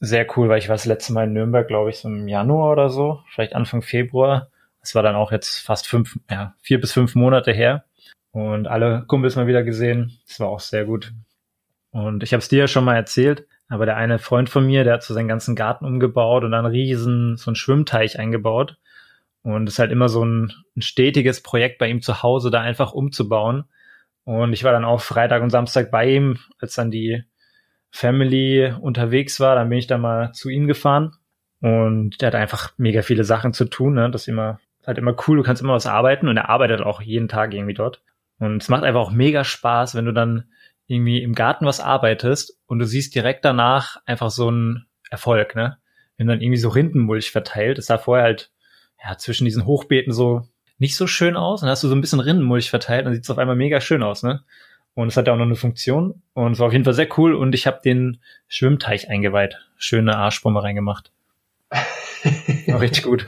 sehr 0.00 0.26
cool, 0.36 0.48
weil 0.48 0.58
ich 0.58 0.68
war 0.68 0.74
das 0.74 0.86
letzte 0.86 1.12
Mal 1.12 1.24
in 1.24 1.32
Nürnberg, 1.32 1.68
glaube 1.68 1.90
ich, 1.90 1.98
so 1.98 2.08
im 2.08 2.26
Januar 2.26 2.72
oder 2.72 2.90
so, 2.90 3.22
vielleicht 3.32 3.54
Anfang 3.54 3.82
Februar. 3.82 4.50
Das 4.80 4.94
war 4.96 5.02
dann 5.02 5.14
auch 5.14 5.30
jetzt 5.30 5.60
fast 5.60 5.86
fünf, 5.86 6.18
ja, 6.28 6.54
vier 6.60 6.80
bis 6.80 6.92
fünf 6.92 7.14
Monate 7.14 7.52
her. 7.52 7.84
Und 8.32 8.66
alle 8.66 9.04
Kumpels 9.06 9.36
mal 9.36 9.46
wieder 9.46 9.62
gesehen. 9.62 10.18
Das 10.26 10.40
war 10.40 10.48
auch 10.48 10.60
sehr 10.60 10.84
gut. 10.84 11.12
Und 11.90 12.22
ich 12.22 12.32
habe 12.32 12.40
es 12.40 12.48
dir 12.48 12.60
ja 12.60 12.68
schon 12.68 12.84
mal 12.84 12.96
erzählt, 12.96 13.46
aber 13.68 13.86
der 13.86 13.96
eine 13.96 14.18
Freund 14.18 14.48
von 14.48 14.66
mir, 14.66 14.84
der 14.84 14.94
hat 14.94 15.02
so 15.02 15.14
seinen 15.14 15.28
ganzen 15.28 15.56
Garten 15.56 15.84
umgebaut 15.84 16.44
und 16.44 16.52
dann 16.52 16.66
riesen, 16.66 17.36
so 17.36 17.50
einen 17.50 17.56
Schwimmteich 17.56 18.18
eingebaut. 18.18 18.76
Und 19.42 19.68
es 19.68 19.74
ist 19.74 19.78
halt 19.78 19.92
immer 19.92 20.08
so 20.08 20.24
ein, 20.24 20.52
ein 20.76 20.82
stetiges 20.82 21.42
Projekt 21.42 21.78
bei 21.78 21.88
ihm 21.88 22.02
zu 22.02 22.22
Hause, 22.22 22.50
da 22.50 22.60
einfach 22.60 22.92
umzubauen. 22.92 23.64
Und 24.24 24.52
ich 24.52 24.64
war 24.64 24.72
dann 24.72 24.84
auch 24.84 25.00
Freitag 25.00 25.42
und 25.42 25.50
Samstag 25.50 25.90
bei 25.90 26.10
ihm, 26.10 26.38
als 26.60 26.74
dann 26.74 26.90
die 26.90 27.24
Family 27.90 28.72
unterwegs 28.80 29.40
war. 29.40 29.54
Dann 29.54 29.68
bin 29.68 29.78
ich 29.78 29.86
da 29.86 29.98
mal 29.98 30.32
zu 30.32 30.50
ihm 30.50 30.66
gefahren. 30.66 31.12
Und 31.60 32.20
der 32.20 32.28
hat 32.28 32.34
einfach 32.34 32.72
mega 32.76 33.02
viele 33.02 33.24
Sachen 33.24 33.52
zu 33.52 33.64
tun. 33.64 33.94
Ne? 33.94 34.10
Das 34.10 34.22
ist 34.22 34.28
immer, 34.28 34.60
halt 34.86 34.98
immer 34.98 35.14
cool, 35.26 35.38
du 35.38 35.42
kannst 35.42 35.62
immer 35.62 35.74
was 35.74 35.86
arbeiten 35.86 36.28
und 36.28 36.36
er 36.36 36.48
arbeitet 36.48 36.80
auch 36.80 37.00
jeden 37.00 37.28
Tag 37.28 37.54
irgendwie 37.54 37.74
dort. 37.74 38.02
Und 38.38 38.62
es 38.62 38.68
macht 38.68 38.84
einfach 38.84 39.00
auch 39.00 39.10
mega 39.10 39.44
Spaß, 39.44 39.94
wenn 39.94 40.06
du 40.06 40.12
dann 40.12 40.44
irgendwie 40.90 41.22
im 41.22 41.34
Garten 41.34 41.66
was 41.66 41.80
arbeitest 41.80 42.58
und 42.66 42.80
du 42.80 42.84
siehst 42.84 43.14
direkt 43.14 43.44
danach 43.44 43.96
einfach 44.06 44.30
so 44.30 44.48
einen 44.48 44.86
Erfolg, 45.10 45.54
ne? 45.54 45.78
Wenn 46.16 46.26
dann 46.26 46.40
irgendwie 46.40 46.58
so 46.58 46.68
Rindenmulch 46.68 47.30
verteilt, 47.30 47.78
das 47.78 47.86
sah 47.86 47.96
vorher 47.96 48.24
halt 48.24 48.50
ja 49.02 49.16
zwischen 49.16 49.44
diesen 49.44 49.64
Hochbeeten 49.64 50.12
so 50.12 50.42
nicht 50.78 50.96
so 50.96 51.06
schön 51.06 51.36
aus. 51.36 51.60
Dann 51.60 51.70
hast 51.70 51.84
du 51.84 51.88
so 51.88 51.94
ein 51.94 52.00
bisschen 52.00 52.20
Rindenmulch 52.20 52.70
verteilt, 52.70 53.06
dann 53.06 53.14
sieht 53.14 53.24
es 53.24 53.30
auf 53.30 53.38
einmal 53.38 53.56
mega 53.56 53.80
schön 53.80 54.02
aus, 54.02 54.22
ne? 54.22 54.42
Und 54.94 55.08
es 55.08 55.16
hat 55.16 55.28
ja 55.28 55.32
auch 55.32 55.38
noch 55.38 55.44
eine 55.44 55.54
Funktion 55.54 56.22
und 56.34 56.52
es 56.52 56.58
war 56.58 56.66
auf 56.66 56.72
jeden 56.72 56.84
Fall 56.84 56.94
sehr 56.94 57.08
cool 57.16 57.34
und 57.34 57.54
ich 57.54 57.66
habe 57.66 57.80
den 57.84 58.20
Schwimmteich 58.48 59.08
eingeweiht. 59.08 59.56
Schöne 59.78 60.16
Arschbombe 60.16 60.62
reingemacht. 60.62 61.12
War 61.70 62.80
richtig 62.80 63.04
gut. 63.04 63.26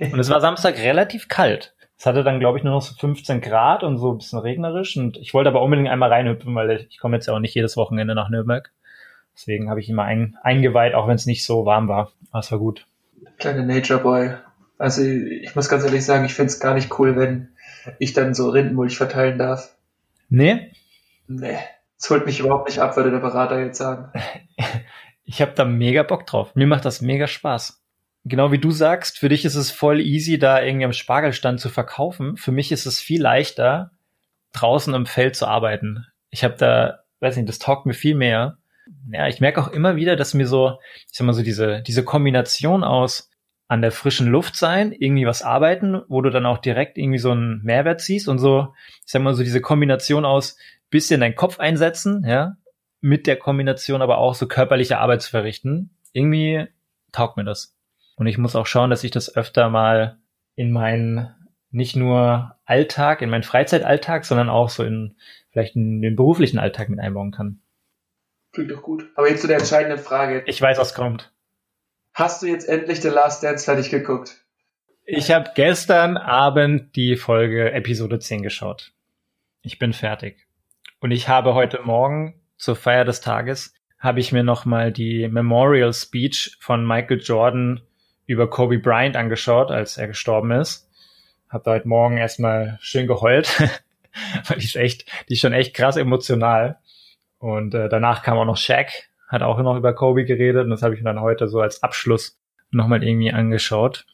Und 0.00 0.18
es 0.18 0.28
war 0.28 0.40
Samstag 0.40 0.78
relativ 0.78 1.28
kalt. 1.28 1.74
Es 2.00 2.06
hatte 2.06 2.24
dann, 2.24 2.40
glaube 2.40 2.56
ich, 2.56 2.64
nur 2.64 2.72
noch 2.72 2.80
so 2.82 2.94
15 2.94 3.42
Grad 3.42 3.82
und 3.84 3.98
so 3.98 4.10
ein 4.10 4.16
bisschen 4.18 4.38
regnerisch. 4.38 4.96
Und 4.96 5.18
ich 5.18 5.34
wollte 5.34 5.50
aber 5.50 5.60
unbedingt 5.60 5.90
einmal 5.90 6.10
reinhüpfen, 6.10 6.54
weil 6.54 6.86
ich 6.88 6.98
komme 6.98 7.16
jetzt 7.16 7.26
ja 7.26 7.34
auch 7.34 7.40
nicht 7.40 7.54
jedes 7.54 7.76
Wochenende 7.76 8.14
nach 8.14 8.30
Nürnberg. 8.30 8.72
Deswegen 9.34 9.68
habe 9.68 9.80
ich 9.80 9.88
immer 9.90 10.04
ein, 10.04 10.36
eingeweiht, 10.42 10.94
auch 10.94 11.06
wenn 11.06 11.16
es 11.16 11.26
nicht 11.26 11.44
so 11.44 11.66
warm 11.66 11.88
war. 11.88 12.10
Aber 12.30 12.40
es 12.40 12.50
war 12.50 12.58
gut. 12.58 12.86
Kleine 13.38 13.66
Nature 13.66 14.00
Boy. 14.00 14.30
Also 14.78 15.02
ich 15.02 15.54
muss 15.54 15.68
ganz 15.68 15.84
ehrlich 15.84 16.04
sagen, 16.04 16.24
ich 16.24 16.32
finde 16.34 16.48
es 16.48 16.58
gar 16.58 16.74
nicht 16.74 16.98
cool, 16.98 17.16
wenn 17.16 17.50
ich 17.98 18.14
dann 18.14 18.32
so 18.32 18.48
Rindenmulch 18.48 18.96
verteilen 18.96 19.36
darf. 19.36 19.76
Nee, 20.30 20.70
Nee, 21.30 21.58
das 21.96 22.10
holt 22.10 22.26
mich 22.26 22.40
überhaupt 22.40 22.68
nicht 22.68 22.80
ab, 22.80 22.96
würde 22.96 23.12
der 23.12 23.20
Berater 23.20 23.60
jetzt 23.60 23.78
sagen. 23.78 24.10
ich 25.24 25.40
habe 25.40 25.52
da 25.52 25.64
mega 25.64 26.02
Bock 26.02 26.26
drauf. 26.26 26.56
Mir 26.56 26.66
macht 26.66 26.84
das 26.84 27.00
mega 27.00 27.28
Spaß. 27.28 27.79
Genau 28.24 28.52
wie 28.52 28.58
du 28.58 28.70
sagst, 28.70 29.18
für 29.18 29.28
dich 29.28 29.44
ist 29.44 29.54
es 29.54 29.70
voll 29.70 30.00
easy, 30.00 30.38
da 30.38 30.62
irgendwie 30.62 30.84
am 30.84 30.92
Spargelstand 30.92 31.58
zu 31.58 31.70
verkaufen. 31.70 32.36
Für 32.36 32.52
mich 32.52 32.70
ist 32.70 32.86
es 32.86 33.00
viel 33.00 33.22
leichter, 33.22 33.92
draußen 34.52 34.92
im 34.94 35.06
Feld 35.06 35.36
zu 35.36 35.46
arbeiten. 35.46 36.06
Ich 36.30 36.44
habe 36.44 36.54
da, 36.58 37.00
weiß 37.20 37.36
nicht, 37.36 37.48
das 37.48 37.58
taugt 37.58 37.86
mir 37.86 37.94
viel 37.94 38.14
mehr. 38.14 38.58
Ja, 39.10 39.28
ich 39.28 39.40
merke 39.40 39.60
auch 39.60 39.68
immer 39.68 39.96
wieder, 39.96 40.16
dass 40.16 40.34
mir 40.34 40.46
so, 40.46 40.78
ich 41.10 41.16
sag 41.16 41.24
mal 41.26 41.32
so, 41.32 41.42
diese, 41.42 41.82
diese 41.82 42.04
Kombination 42.04 42.84
aus 42.84 43.30
an 43.68 43.82
der 43.82 43.92
frischen 43.92 44.26
Luft 44.26 44.56
sein, 44.56 44.92
irgendwie 44.92 45.26
was 45.26 45.42
arbeiten, 45.42 46.02
wo 46.08 46.20
du 46.22 46.30
dann 46.30 46.44
auch 46.44 46.58
direkt 46.58 46.98
irgendwie 46.98 47.20
so 47.20 47.30
einen 47.30 47.62
Mehrwert 47.62 48.00
ziehst 48.00 48.28
und 48.28 48.38
so, 48.38 48.74
ich 49.06 49.12
sag 49.12 49.22
mal 49.22 49.34
so 49.34 49.44
diese 49.44 49.60
Kombination 49.60 50.24
aus 50.24 50.58
bisschen 50.90 51.20
deinen 51.20 51.36
Kopf 51.36 51.60
einsetzen, 51.60 52.24
ja, 52.26 52.56
mit 53.00 53.26
der 53.26 53.36
Kombination 53.36 54.02
aber 54.02 54.18
auch 54.18 54.34
so 54.34 54.48
körperliche 54.48 54.98
Arbeit 54.98 55.22
zu 55.22 55.30
verrichten. 55.30 55.90
Irgendwie 56.12 56.66
taugt 57.12 57.36
mir 57.36 57.44
das. 57.44 57.76
Und 58.20 58.26
ich 58.26 58.36
muss 58.36 58.54
auch 58.54 58.66
schauen, 58.66 58.90
dass 58.90 59.02
ich 59.02 59.10
das 59.10 59.34
öfter 59.34 59.70
mal 59.70 60.18
in 60.54 60.72
meinen, 60.72 61.34
nicht 61.70 61.96
nur 61.96 62.54
Alltag, 62.66 63.22
in 63.22 63.30
meinen 63.30 63.44
Freizeitalltag, 63.44 64.26
sondern 64.26 64.50
auch 64.50 64.68
so 64.68 64.84
in, 64.84 65.16
vielleicht 65.52 65.74
in 65.74 66.02
den 66.02 66.16
beruflichen 66.16 66.58
Alltag 66.58 66.90
mit 66.90 67.00
einbauen 67.00 67.30
kann. 67.30 67.62
Klingt 68.52 68.70
doch 68.72 68.82
gut. 68.82 69.08
Aber 69.14 69.30
jetzt 69.30 69.40
zu 69.40 69.46
der 69.46 69.56
entscheidenden 69.56 69.98
Frage. 69.98 70.42
Ich 70.44 70.60
weiß, 70.60 70.76
was 70.76 70.92
kommt. 70.92 71.32
Hast 72.12 72.42
du 72.42 72.46
jetzt 72.46 72.68
endlich 72.68 73.00
The 73.00 73.08
Last 73.08 73.42
Dance 73.42 73.64
fertig 73.64 73.88
geguckt? 73.88 74.44
Ich 75.06 75.30
habe 75.30 75.52
gestern 75.54 76.18
Abend 76.18 76.94
die 76.96 77.16
Folge 77.16 77.72
Episode 77.72 78.18
10 78.18 78.42
geschaut. 78.42 78.92
Ich 79.62 79.78
bin 79.78 79.94
fertig. 79.94 80.46
Und 81.00 81.10
ich 81.10 81.28
habe 81.28 81.54
heute 81.54 81.80
Morgen 81.84 82.34
zur 82.58 82.76
Feier 82.76 83.06
des 83.06 83.22
Tages 83.22 83.72
habe 83.98 84.20
ich 84.20 84.30
mir 84.30 84.42
nochmal 84.42 84.92
die 84.92 85.26
Memorial 85.26 85.94
Speech 85.94 86.58
von 86.60 86.86
Michael 86.86 87.22
Jordan 87.22 87.80
über 88.30 88.48
Kobe 88.48 88.78
Bryant 88.78 89.16
angeschaut, 89.16 89.70
als 89.70 89.96
er 89.96 90.06
gestorben 90.06 90.52
ist. 90.52 90.88
Hab 91.48 91.64
da 91.64 91.72
heute 91.72 91.88
Morgen 91.88 92.16
erstmal 92.16 92.78
schön 92.80 93.08
geheult, 93.08 93.60
weil 94.46 94.58
die 94.58 94.64
ist 94.64 94.76
echt, 94.76 95.10
die 95.28 95.34
ist 95.34 95.40
schon 95.40 95.52
echt 95.52 95.74
krass 95.74 95.96
emotional. 95.96 96.78
Und 97.38 97.74
äh, 97.74 97.88
danach 97.88 98.22
kam 98.22 98.38
auch 98.38 98.44
noch 98.44 98.56
Shaq, 98.56 99.08
hat 99.28 99.42
auch 99.42 99.58
noch 99.60 99.76
über 99.76 99.94
Kobe 99.94 100.24
geredet 100.24 100.64
und 100.64 100.70
das 100.70 100.82
habe 100.82 100.94
ich 100.94 101.00
mir 101.00 101.12
dann 101.12 101.20
heute 101.20 101.48
so 101.48 101.60
als 101.60 101.82
Abschluss 101.82 102.38
nochmal 102.70 103.02
irgendwie 103.02 103.32
angeschaut. 103.32 104.06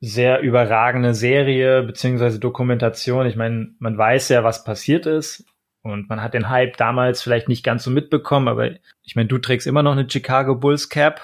Sehr 0.00 0.40
überragende 0.40 1.14
Serie 1.14 1.82
beziehungsweise 1.84 2.40
Dokumentation. 2.40 3.26
Ich 3.26 3.36
meine, 3.36 3.68
man 3.78 3.96
weiß 3.96 4.30
ja, 4.30 4.42
was 4.42 4.64
passiert 4.64 5.06
ist 5.06 5.44
und 5.82 6.08
man 6.08 6.22
hat 6.22 6.34
den 6.34 6.48
Hype 6.48 6.76
damals 6.76 7.22
vielleicht 7.22 7.48
nicht 7.48 7.64
ganz 7.64 7.84
so 7.84 7.90
mitbekommen, 7.90 8.48
aber 8.48 8.70
ich 9.04 9.14
meine, 9.14 9.28
du 9.28 9.38
trägst 9.38 9.66
immer 9.66 9.84
noch 9.84 9.92
eine 9.92 10.10
Chicago 10.10 10.56
Bulls 10.56 10.88
Cap. 10.88 11.20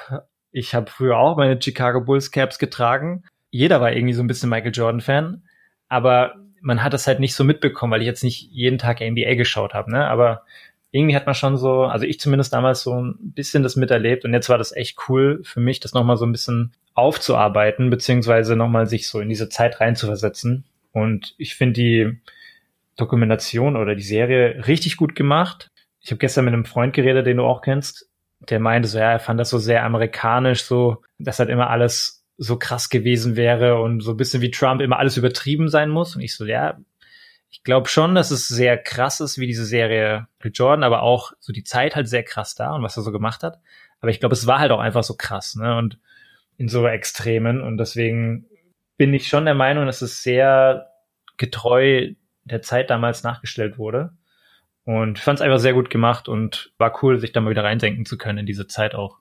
Ich 0.56 0.72
habe 0.72 0.88
früher 0.88 1.18
auch 1.18 1.36
meine 1.36 1.60
Chicago 1.60 2.00
Bulls 2.00 2.30
Caps 2.30 2.60
getragen. 2.60 3.24
Jeder 3.50 3.80
war 3.80 3.92
irgendwie 3.92 4.14
so 4.14 4.22
ein 4.22 4.28
bisschen 4.28 4.48
Michael 4.48 4.70
Jordan 4.72 5.00
Fan, 5.00 5.42
aber 5.88 6.36
man 6.60 6.84
hat 6.84 6.92
das 6.92 7.08
halt 7.08 7.18
nicht 7.18 7.34
so 7.34 7.42
mitbekommen, 7.42 7.90
weil 7.90 8.02
ich 8.02 8.06
jetzt 8.06 8.22
nicht 8.22 8.52
jeden 8.52 8.78
Tag 8.78 9.00
NBA 9.00 9.34
geschaut 9.34 9.74
habe, 9.74 9.90
ne? 9.90 10.06
Aber 10.06 10.44
irgendwie 10.92 11.16
hat 11.16 11.26
man 11.26 11.34
schon 11.34 11.56
so, 11.56 11.82
also 11.82 12.06
ich 12.06 12.20
zumindest 12.20 12.52
damals 12.52 12.82
so 12.82 12.94
ein 12.94 13.16
bisschen 13.18 13.64
das 13.64 13.74
miterlebt 13.74 14.24
und 14.24 14.32
jetzt 14.32 14.48
war 14.48 14.56
das 14.56 14.70
echt 14.70 14.96
cool 15.08 15.40
für 15.42 15.58
mich, 15.58 15.80
das 15.80 15.92
nochmal 15.92 16.16
so 16.16 16.24
ein 16.24 16.30
bisschen 16.30 16.72
aufzuarbeiten, 16.94 17.90
beziehungsweise 17.90 18.54
nochmal 18.54 18.86
sich 18.86 19.08
so 19.08 19.18
in 19.18 19.28
diese 19.28 19.48
Zeit 19.48 19.80
reinzuversetzen. 19.80 20.66
Und 20.92 21.34
ich 21.36 21.56
finde 21.56 21.72
die 21.72 22.20
Dokumentation 22.96 23.76
oder 23.76 23.96
die 23.96 24.04
Serie 24.04 24.68
richtig 24.68 24.96
gut 24.96 25.16
gemacht. 25.16 25.72
Ich 26.00 26.12
habe 26.12 26.20
gestern 26.20 26.44
mit 26.44 26.54
einem 26.54 26.64
Freund 26.64 26.94
geredet, 26.94 27.26
den 27.26 27.38
du 27.38 27.44
auch 27.44 27.60
kennst, 27.60 28.08
der 28.48 28.60
meinte 28.60 28.88
so, 28.88 28.98
ja, 28.98 29.12
er 29.12 29.20
fand 29.20 29.40
das 29.40 29.50
so 29.50 29.58
sehr 29.58 29.84
amerikanisch, 29.84 30.64
so, 30.64 31.02
dass 31.18 31.38
halt 31.38 31.50
immer 31.50 31.70
alles 31.70 32.24
so 32.36 32.58
krass 32.58 32.88
gewesen 32.88 33.36
wäre 33.36 33.80
und 33.80 34.00
so 34.00 34.12
ein 34.12 34.16
bisschen 34.16 34.42
wie 34.42 34.50
Trump 34.50 34.80
immer 34.80 34.98
alles 34.98 35.16
übertrieben 35.16 35.68
sein 35.68 35.90
muss. 35.90 36.16
Und 36.16 36.22
ich 36.22 36.34
so, 36.34 36.44
ja, 36.44 36.78
ich 37.50 37.62
glaube 37.62 37.88
schon, 37.88 38.14
dass 38.14 38.30
es 38.30 38.48
sehr 38.48 38.76
krass 38.76 39.20
ist, 39.20 39.38
wie 39.38 39.46
diese 39.46 39.64
Serie 39.64 40.26
Jordan, 40.42 40.82
aber 40.82 41.02
auch 41.02 41.32
so 41.38 41.52
die 41.52 41.62
Zeit 41.62 41.94
halt 41.94 42.08
sehr 42.08 42.24
krass 42.24 42.54
da 42.54 42.74
und 42.74 42.82
was 42.82 42.96
er 42.96 43.04
so 43.04 43.12
gemacht 43.12 43.42
hat. 43.44 43.60
Aber 44.00 44.10
ich 44.10 44.18
glaube, 44.18 44.34
es 44.34 44.46
war 44.46 44.58
halt 44.58 44.72
auch 44.72 44.80
einfach 44.80 45.04
so 45.04 45.14
krass, 45.14 45.54
ne? 45.54 45.76
Und 45.76 45.98
in 46.56 46.68
so 46.68 46.86
Extremen. 46.86 47.60
Und 47.60 47.78
deswegen 47.78 48.46
bin 48.96 49.14
ich 49.14 49.28
schon 49.28 49.44
der 49.44 49.54
Meinung, 49.54 49.86
dass 49.86 50.02
es 50.02 50.22
sehr 50.22 50.90
getreu 51.36 52.12
der 52.44 52.62
Zeit 52.62 52.90
damals 52.90 53.22
nachgestellt 53.22 53.78
wurde. 53.78 54.12
Und 54.84 55.18
fand 55.18 55.38
es 55.38 55.42
einfach 55.42 55.58
sehr 55.58 55.72
gut 55.72 55.88
gemacht 55.88 56.28
und 56.28 56.72
war 56.76 57.02
cool, 57.02 57.18
sich 57.18 57.32
da 57.32 57.40
mal 57.40 57.50
wieder 57.50 57.64
reinsenken 57.64 58.04
zu 58.04 58.18
können 58.18 58.38
in 58.38 58.46
diese 58.46 58.66
Zeit 58.66 58.94
auch. 58.94 59.18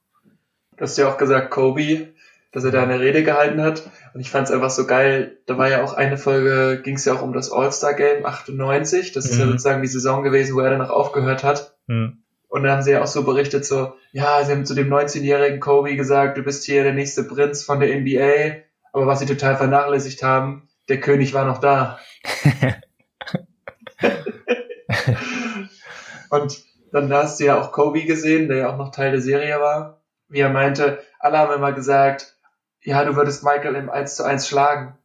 Du 0.76 0.82
hast 0.82 0.98
ja 0.98 1.08
auch 1.08 1.16
gesagt, 1.16 1.50
Kobe, 1.50 2.08
dass 2.52 2.64
er 2.64 2.70
da 2.70 2.82
eine 2.82 3.00
Rede 3.00 3.24
gehalten 3.24 3.62
hat. 3.62 3.90
Und 4.12 4.20
ich 4.20 4.30
fand 4.30 4.46
es 4.46 4.52
einfach 4.52 4.70
so 4.70 4.86
geil. 4.86 5.38
Da 5.46 5.56
war 5.56 5.70
ja 5.70 5.82
auch 5.82 5.94
eine 5.94 6.18
Folge, 6.18 6.82
ging 6.82 6.96
es 6.96 7.04
ja 7.04 7.14
auch 7.14 7.22
um 7.22 7.32
das 7.32 7.50
All-Star-Game 7.50 8.26
98. 8.26 9.12
Das 9.12 9.24
ist 9.24 9.38
ja 9.38 9.46
mhm. 9.46 9.52
sozusagen 9.52 9.82
die 9.82 9.88
Saison 9.88 10.22
gewesen, 10.22 10.54
wo 10.54 10.60
er 10.60 10.70
danach 10.70 10.90
aufgehört 10.90 11.44
hat. 11.44 11.74
Mhm. 11.86 12.18
Und 12.48 12.62
dann 12.62 12.72
haben 12.72 12.82
sie 12.82 12.92
ja 12.92 13.02
auch 13.02 13.08
so 13.08 13.24
berichtet, 13.24 13.64
so, 13.64 13.94
ja, 14.12 14.44
sie 14.44 14.52
haben 14.52 14.66
zu 14.66 14.74
dem 14.74 14.88
19-jährigen 14.92 15.58
Kobe 15.58 15.96
gesagt, 15.96 16.38
du 16.38 16.42
bist 16.42 16.64
hier 16.64 16.84
der 16.84 16.92
nächste 16.92 17.24
Prinz 17.24 17.64
von 17.64 17.80
der 17.80 17.98
NBA. 17.98 18.62
Aber 18.92 19.06
was 19.06 19.18
sie 19.20 19.26
total 19.26 19.56
vernachlässigt 19.56 20.22
haben, 20.22 20.68
der 20.88 21.00
König 21.00 21.32
war 21.34 21.46
noch 21.46 21.58
da. 21.58 21.98
und 26.34 26.62
dann 26.92 27.12
hast 27.12 27.40
du 27.40 27.44
ja 27.44 27.60
auch 27.60 27.72
Kobe 27.72 28.04
gesehen, 28.04 28.48
der 28.48 28.56
ja 28.58 28.72
auch 28.72 28.76
noch 28.76 28.90
Teil 28.90 29.12
der 29.12 29.20
Serie 29.20 29.60
war, 29.60 30.00
wie 30.28 30.40
er 30.40 30.50
meinte, 30.50 31.00
alle 31.18 31.38
haben 31.38 31.54
immer 31.54 31.72
gesagt, 31.72 32.36
ja, 32.82 33.04
du 33.04 33.16
würdest 33.16 33.44
Michael 33.44 33.74
im 33.74 33.90
1 33.90 34.16
zu 34.16 34.24
1 34.24 34.46
schlagen. 34.46 34.96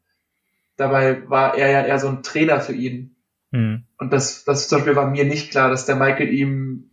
Dabei 0.75 1.27
war 1.29 1.57
er 1.57 1.69
ja 1.69 1.81
eher 1.81 1.99
so 1.99 2.09
ein 2.09 2.23
Trainer 2.23 2.61
für 2.61 2.73
ihn. 2.73 3.15
Mhm. 3.51 3.85
Und 3.97 4.13
das, 4.13 4.43
das 4.43 4.67
zum 4.67 4.79
Beispiel 4.79 4.95
war 4.95 5.07
mir 5.07 5.25
nicht 5.25 5.51
klar, 5.51 5.69
dass 5.69 5.85
der 5.85 5.95
Michael 5.95 6.29
ihm 6.29 6.91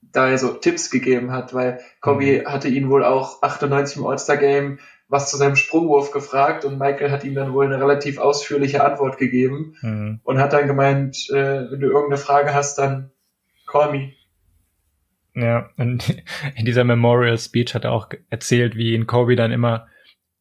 da 0.00 0.36
so 0.38 0.54
Tipps 0.54 0.90
gegeben 0.90 1.32
hat, 1.32 1.52
weil 1.54 1.80
Kobe 2.00 2.42
mhm. 2.42 2.46
hatte 2.46 2.68
ihn 2.68 2.90
wohl 2.90 3.04
auch 3.04 3.42
98 3.42 3.96
im 3.98 4.06
All-Star-Game 4.06 4.78
was 5.08 5.30
zu 5.30 5.38
seinem 5.38 5.56
Sprungwurf 5.56 6.10
gefragt 6.10 6.64
und 6.64 6.78
Michael 6.78 7.10
hat 7.10 7.24
ihm 7.24 7.34
dann 7.34 7.54
wohl 7.54 7.64
eine 7.64 7.80
relativ 7.80 8.18
ausführliche 8.18 8.84
Antwort 8.84 9.16
gegeben 9.16 9.74
mhm. 9.80 10.20
und 10.22 10.38
hat 10.38 10.52
dann 10.52 10.66
gemeint, 10.66 11.30
äh, 11.30 11.70
wenn 11.70 11.80
du 11.80 11.86
irgendeine 11.86 12.18
Frage 12.18 12.54
hast, 12.54 12.78
dann 12.78 13.10
call 13.68 13.92
me. 13.92 14.12
Ja, 15.34 15.70
und 15.76 16.22
in 16.56 16.64
dieser 16.64 16.84
Memorial 16.84 17.38
Speech 17.38 17.74
hat 17.74 17.84
er 17.84 17.92
auch 17.92 18.08
erzählt, 18.30 18.76
wie 18.76 18.94
ihn 18.94 19.06
Kobe 19.06 19.36
dann 19.36 19.52
immer 19.52 19.86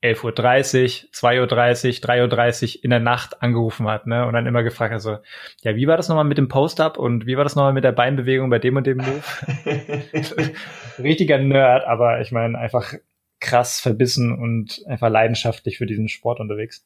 11.30 0.03 1.05
Uhr, 1.05 1.09
2.30 1.11 1.41
Uhr, 1.41 2.29
3.30 2.29 2.77
Uhr 2.77 2.83
in 2.83 2.89
der 2.91 2.99
Nacht 2.99 3.41
angerufen 3.41 3.87
hat, 3.87 4.05
ne? 4.05 4.25
Und 4.25 4.33
dann 4.33 4.45
immer 4.45 4.63
gefragt 4.63 4.93
hat 4.93 5.01
so, 5.01 5.17
ja, 5.61 5.75
wie 5.75 5.87
war 5.87 5.97
das 5.97 6.07
nochmal 6.07 6.23
mit 6.23 6.37
dem 6.37 6.47
Post-Up 6.47 6.97
und 6.97 7.25
wie 7.25 7.35
war 7.35 7.43
das 7.43 7.55
nochmal 7.55 7.73
mit 7.73 7.83
der 7.83 7.91
Beinbewegung 7.91 8.49
bei 8.49 8.59
dem 8.59 8.75
und 8.75 8.85
dem 8.85 8.97
Move? 8.97 9.23
Richtiger 10.99 11.39
Nerd, 11.39 11.85
aber 11.85 12.21
ich 12.21 12.31
meine, 12.31 12.57
einfach 12.57 12.93
krass 13.39 13.79
verbissen 13.79 14.31
und 14.37 14.83
einfach 14.87 15.09
leidenschaftlich 15.09 15.77
für 15.77 15.85
diesen 15.85 16.09
Sport 16.09 16.39
unterwegs. 16.39 16.85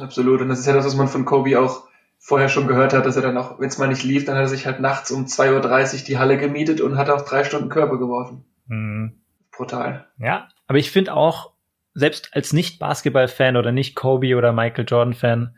Absolut. 0.00 0.40
Und 0.40 0.48
das 0.48 0.60
ist 0.60 0.66
ja 0.66 0.72
das, 0.72 0.86
was 0.86 0.96
man 0.96 1.08
von 1.08 1.24
Kobe 1.24 1.60
auch 1.60 1.84
vorher 2.24 2.48
schon 2.48 2.68
gehört 2.68 2.92
hat, 2.92 3.04
dass 3.04 3.16
er 3.16 3.22
dann 3.22 3.36
auch, 3.36 3.58
wenn 3.58 3.68
es 3.68 3.78
mal 3.78 3.88
nicht 3.88 4.04
lief, 4.04 4.24
dann 4.24 4.36
hat 4.36 4.42
er 4.42 4.48
sich 4.48 4.64
halt 4.64 4.78
nachts 4.78 5.10
um 5.10 5.24
2.30 5.24 5.94
Uhr 5.98 6.04
die 6.06 6.18
Halle 6.18 6.38
gemietet 6.38 6.80
und 6.80 6.96
hat 6.96 7.10
auch 7.10 7.22
drei 7.22 7.42
Stunden 7.42 7.68
Körper 7.68 7.98
geworfen. 7.98 8.44
Mhm. 8.68 9.20
Brutal. 9.50 10.06
Ja, 10.18 10.48
aber 10.68 10.78
ich 10.78 10.92
finde 10.92 11.14
auch, 11.14 11.52
selbst 11.94 12.30
als 12.32 12.52
Nicht-Basketball-Fan 12.52 13.56
oder 13.56 13.72
nicht 13.72 13.96
Kobe 13.96 14.36
oder 14.36 14.52
Michael 14.52 14.86
Jordan-Fan, 14.88 15.56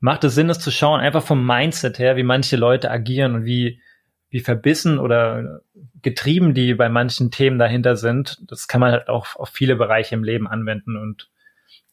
macht 0.00 0.24
es 0.24 0.34
Sinn, 0.34 0.48
das 0.48 0.58
zu 0.58 0.70
schauen, 0.70 1.00
einfach 1.00 1.22
vom 1.22 1.46
Mindset 1.46 1.98
her, 1.98 2.16
wie 2.16 2.22
manche 2.22 2.56
Leute 2.56 2.90
agieren 2.90 3.34
und 3.34 3.44
wie, 3.44 3.82
wie 4.30 4.40
verbissen 4.40 4.98
oder 4.98 5.60
getrieben 6.00 6.54
die 6.54 6.72
bei 6.72 6.88
manchen 6.88 7.30
Themen 7.30 7.58
dahinter 7.58 7.96
sind. 7.96 8.38
Das 8.48 8.68
kann 8.68 8.80
man 8.80 8.92
halt 8.92 9.10
auch 9.10 9.36
auf 9.36 9.50
viele 9.50 9.76
Bereiche 9.76 10.14
im 10.14 10.24
Leben 10.24 10.48
anwenden 10.48 10.96
und 10.96 11.28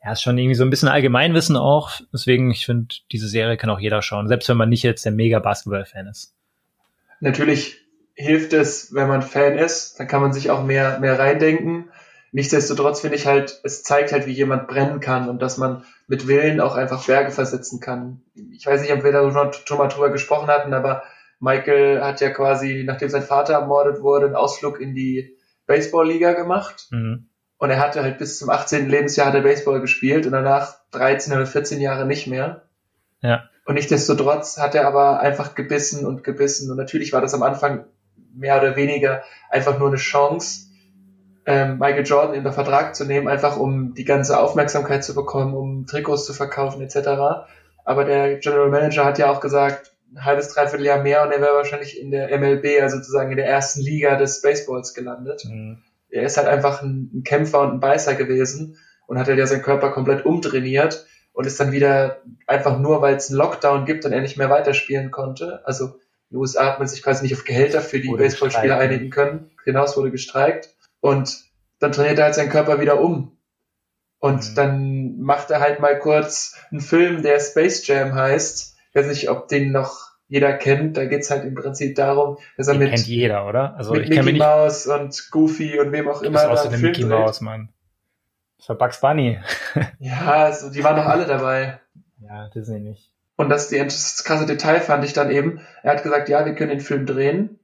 ja, 0.07 0.13
ist 0.13 0.21
schon 0.21 0.37
irgendwie 0.37 0.55
so 0.55 0.63
ein 0.63 0.69
bisschen 0.69 0.87
Allgemeinwissen 0.87 1.57
auch. 1.57 1.91
Deswegen, 2.13 2.49
ich 2.49 2.65
finde, 2.65 2.95
diese 3.11 3.27
Serie 3.27 3.57
kann 3.57 3.69
auch 3.69 3.79
jeder 3.79 4.01
schauen, 4.01 4.29
selbst 4.29 4.47
wenn 4.47 4.55
man 4.55 4.69
nicht 4.69 4.83
jetzt 4.83 5.03
der 5.03 5.11
mega 5.11 5.39
Basketball-Fan 5.39 6.07
ist. 6.07 6.33
Natürlich 7.19 7.85
hilft 8.13 8.53
es, 8.53 8.93
wenn 8.93 9.09
man 9.09 9.21
Fan 9.21 9.57
ist, 9.57 9.99
dann 9.99 10.07
kann 10.07 10.21
man 10.21 10.31
sich 10.31 10.49
auch 10.49 10.63
mehr, 10.63 10.99
mehr 10.99 11.19
reindenken. 11.19 11.89
Nichtsdestotrotz 12.31 13.01
finde 13.01 13.17
ich 13.17 13.27
halt, 13.27 13.59
es 13.65 13.83
zeigt 13.83 14.13
halt, 14.13 14.27
wie 14.27 14.31
jemand 14.31 14.69
brennen 14.69 15.01
kann 15.01 15.27
und 15.27 15.41
dass 15.41 15.57
man 15.57 15.83
mit 16.07 16.25
Willen 16.25 16.61
auch 16.61 16.75
einfach 16.77 17.05
Berge 17.05 17.31
versetzen 17.31 17.81
kann. 17.81 18.21
Ich 18.53 18.65
weiß 18.65 18.81
nicht, 18.81 18.93
ob 18.93 19.03
wir 19.03 19.11
da 19.11 19.29
schon 19.65 19.77
mal 19.77 19.89
drüber 19.89 20.09
gesprochen 20.09 20.47
hatten, 20.47 20.73
aber 20.73 21.03
Michael 21.41 22.01
hat 22.01 22.21
ja 22.21 22.29
quasi, 22.29 22.85
nachdem 22.87 23.09
sein 23.09 23.23
Vater 23.23 23.55
ermordet 23.55 24.01
wurde, 24.01 24.27
einen 24.27 24.35
Ausflug 24.35 24.79
in 24.79 24.95
die 24.95 25.35
Baseballliga 25.65 26.31
gemacht. 26.31 26.87
Mhm. 26.91 27.27
Und 27.57 27.71
er 27.71 27.79
hatte 27.79 28.03
halt 28.03 28.17
bis 28.19 28.37
zum 28.37 28.49
18. 28.49 28.89
Lebensjahr 28.89 29.27
hat 29.27 29.35
er 29.35 29.41
Baseball 29.41 29.81
gespielt 29.81 30.25
und 30.25 30.31
danach 30.31 30.75
13 30.91 31.33
oder 31.33 31.45
14 31.45 31.81
Jahre 31.81 32.05
nicht 32.05 32.27
mehr. 32.27 32.63
Ja. 33.21 33.49
Und 33.65 33.75
nichtsdestotrotz 33.75 34.57
hat 34.57 34.75
er 34.75 34.87
aber 34.87 35.19
einfach 35.19 35.55
gebissen 35.55 36.05
und 36.05 36.23
gebissen. 36.23 36.69
Und 36.71 36.77
natürlich 36.77 37.13
war 37.13 37.21
das 37.21 37.33
am 37.33 37.43
Anfang 37.43 37.85
mehr 38.33 38.57
oder 38.57 38.75
weniger 38.75 39.23
einfach 39.49 39.79
nur 39.79 39.87
eine 39.89 39.97
Chance, 39.97 40.67
ähm, 41.47 41.79
Michael 41.79 42.05
Jordan 42.05 42.35
in 42.35 42.43
den 42.43 42.53
Vertrag 42.53 42.95
zu 42.95 43.05
nehmen, 43.05 43.27
einfach 43.27 43.57
um 43.57 43.93
die 43.93 44.05
ganze 44.05 44.39
Aufmerksamkeit 44.39 45.03
zu 45.03 45.15
bekommen, 45.15 45.55
um 45.55 45.85
Trikots 45.87 46.25
zu 46.25 46.33
verkaufen 46.33 46.81
etc. 46.81 47.47
Aber 47.85 48.05
der 48.05 48.37
General 48.37 48.69
Manager 48.69 49.05
hat 49.05 49.17
ja 49.17 49.31
auch 49.31 49.39
gesagt, 49.39 49.93
ein 50.13 50.23
halbes, 50.25 50.49
dreiviertel 50.49 50.85
Jahr 50.85 51.01
mehr 51.01 51.23
und 51.23 51.31
er 51.31 51.41
wäre 51.41 51.55
wahrscheinlich 51.55 51.99
in 51.99 52.11
der 52.11 52.37
MLB, 52.37 52.81
also 52.81 52.97
sozusagen 52.97 53.31
in 53.31 53.37
der 53.37 53.47
ersten 53.47 53.81
Liga 53.81 54.15
des 54.17 54.41
Baseballs 54.41 54.93
gelandet. 54.93 55.45
Mhm. 55.45 55.79
Er 56.17 56.25
ist 56.25 56.37
halt 56.37 56.47
einfach 56.47 56.81
ein, 56.81 57.23
Kämpfer 57.23 57.61
und 57.61 57.73
ein 57.73 57.79
Beißer 57.79 58.15
gewesen 58.15 58.77
und 59.07 59.17
hat 59.17 59.27
halt 59.27 59.37
ja 59.37 59.47
seinen 59.47 59.61
Körper 59.61 59.91
komplett 59.91 60.25
umtrainiert 60.25 61.05
und 61.33 61.45
ist 61.45 61.59
dann 61.59 61.71
wieder 61.71 62.21
einfach 62.47 62.79
nur, 62.79 63.01
weil 63.01 63.15
es 63.15 63.29
einen 63.29 63.37
Lockdown 63.37 63.85
gibt 63.85 64.05
und 64.05 64.11
er 64.11 64.21
nicht 64.21 64.37
mehr 64.37 64.49
weiterspielen 64.49 65.11
konnte. 65.11 65.61
Also 65.65 65.85
in 66.29 66.35
den 66.35 66.37
USA 66.37 66.65
hat 66.65 66.79
man 66.79 66.87
sich 66.87 67.03
quasi 67.03 67.23
nicht 67.23 67.35
auf 67.35 67.45
Gehälter 67.45 67.81
für 67.81 67.99
die 67.99 68.09
Baseballspieler 68.09 68.77
einigen 68.77 69.09
können. 69.09 69.51
Genau, 69.63 69.83
es 69.83 69.95
wurde 69.95 70.11
gestreikt. 70.11 70.75
Und 70.99 71.45
dann 71.79 71.91
trainiert 71.91 72.17
er 72.17 72.25
halt 72.25 72.35
seinen 72.35 72.49
Körper 72.49 72.81
wieder 72.81 72.99
um. 72.99 73.37
Und 74.19 74.51
mhm. 74.51 74.55
dann 74.55 75.19
macht 75.19 75.51
er 75.51 75.59
halt 75.59 75.79
mal 75.79 75.97
kurz 75.99 76.55
einen 76.71 76.81
Film, 76.81 77.21
der 77.21 77.39
Space 77.39 77.85
Jam 77.85 78.15
heißt. 78.15 78.75
Ich 78.89 78.95
weiß 78.95 79.07
nicht, 79.07 79.29
ob 79.29 79.47
den 79.47 79.71
noch 79.71 80.06
jeder 80.27 80.53
kennt. 80.53 80.97
Da 80.97 81.05
geht's 81.05 81.29
halt 81.31 81.45
im 81.45 81.55
Prinzip 81.55 81.95
darum, 81.95 82.37
dass 82.57 82.67
er 82.67 82.73
den 82.73 82.83
mit, 82.83 82.89
kennt 82.91 83.07
jeder, 83.07 83.47
oder? 83.47 83.75
Also 83.75 83.93
mit 83.93 84.09
Mickey 84.09 84.33
Mouse 84.33 84.87
und 84.87 85.29
Goofy 85.31 85.79
und 85.79 85.91
wem 85.91 86.07
auch 86.07 86.21
immer. 86.21 86.47
Das 86.47 86.65
ist 86.65 86.81
Mickey 86.81 87.05
Mouse, 87.05 87.41
Mann. 87.41 87.69
Das 88.57 88.69
war 88.69 88.77
Bugs 88.77 88.99
Bunny. 88.99 89.39
ja, 89.99 90.21
also 90.25 90.71
die 90.71 90.83
waren 90.83 90.95
doch 90.95 91.05
alle 91.05 91.25
dabei. 91.25 91.79
Ja, 92.19 92.49
Disney 92.49 92.79
nicht. 92.79 93.13
Und 93.35 93.49
das, 93.49 93.69
die, 93.69 93.77
das 93.77 94.23
krasse 94.23 94.47
Detail 94.47 94.81
fand 94.81 95.05
ich 95.05 95.13
dann 95.13 95.29
eben, 95.29 95.61
er 95.83 95.93
hat 95.93 96.03
gesagt, 96.03 96.27
ja, 96.27 96.45
wir 96.45 96.55
können 96.55 96.71
den 96.71 96.79
Film 96.79 97.05
drehen, 97.05 97.59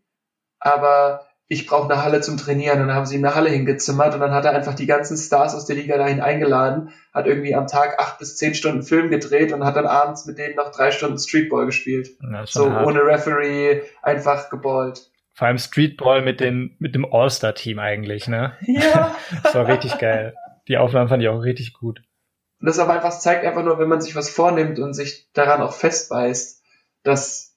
aber 0.59 1.25
ich 1.53 1.67
brauche 1.67 1.91
eine 1.91 2.03
Halle 2.03 2.21
zum 2.21 2.37
Trainieren. 2.37 2.81
Und 2.81 2.87
dann 2.87 2.95
haben 2.95 3.05
sie 3.05 3.15
ihm 3.15 3.23
eine 3.23 3.35
Halle 3.35 3.49
hingezimmert 3.49 4.13
und 4.13 4.19
dann 4.19 4.31
hat 4.31 4.45
er 4.45 4.51
einfach 4.51 4.73
die 4.73 4.85
ganzen 4.85 5.17
Stars 5.17 5.55
aus 5.55 5.65
der 5.65 5.75
Liga 5.75 5.97
dahin 5.97 6.21
eingeladen, 6.21 6.89
hat 7.13 7.27
irgendwie 7.27 7.55
am 7.55 7.67
Tag 7.67 7.99
acht 7.99 8.19
bis 8.19 8.35
zehn 8.35 8.55
Stunden 8.55 8.83
Film 8.83 9.09
gedreht 9.09 9.53
und 9.53 9.63
hat 9.63 9.75
dann 9.75 9.85
abends 9.85 10.25
mit 10.25 10.37
denen 10.37 10.55
noch 10.55 10.71
drei 10.71 10.91
Stunden 10.91 11.17
Streetball 11.17 11.65
gespielt. 11.65 12.09
So 12.45 12.71
hart. 12.71 12.87
ohne 12.87 13.05
Referee, 13.05 13.81
einfach 14.01 14.49
geballt. 14.49 15.09
Vor 15.33 15.47
allem 15.47 15.57
Streetball 15.57 16.21
mit 16.21 16.39
dem, 16.39 16.75
mit 16.79 16.93
dem 16.93 17.05
All-Star-Team 17.11 17.79
eigentlich, 17.79 18.27
ne? 18.27 18.53
Ja. 18.61 19.15
das 19.43 19.55
war 19.55 19.67
richtig 19.67 19.97
geil. 19.97 20.35
Die 20.67 20.77
Aufnahmen 20.77 21.09
fand 21.09 21.23
ich 21.23 21.29
auch 21.29 21.39
richtig 21.39 21.73
gut. 21.73 22.01
Und 22.59 22.67
das 22.67 22.79
aber 22.79 22.93
einfach 22.93 23.17
zeigt 23.17 23.43
einfach 23.45 23.63
nur, 23.63 23.79
wenn 23.79 23.89
man 23.89 23.99
sich 23.99 24.15
was 24.15 24.29
vornimmt 24.29 24.79
und 24.79 24.93
sich 24.93 25.29
daran 25.33 25.61
auch 25.61 25.73
festbeißt, 25.73 26.63
dass 27.03 27.52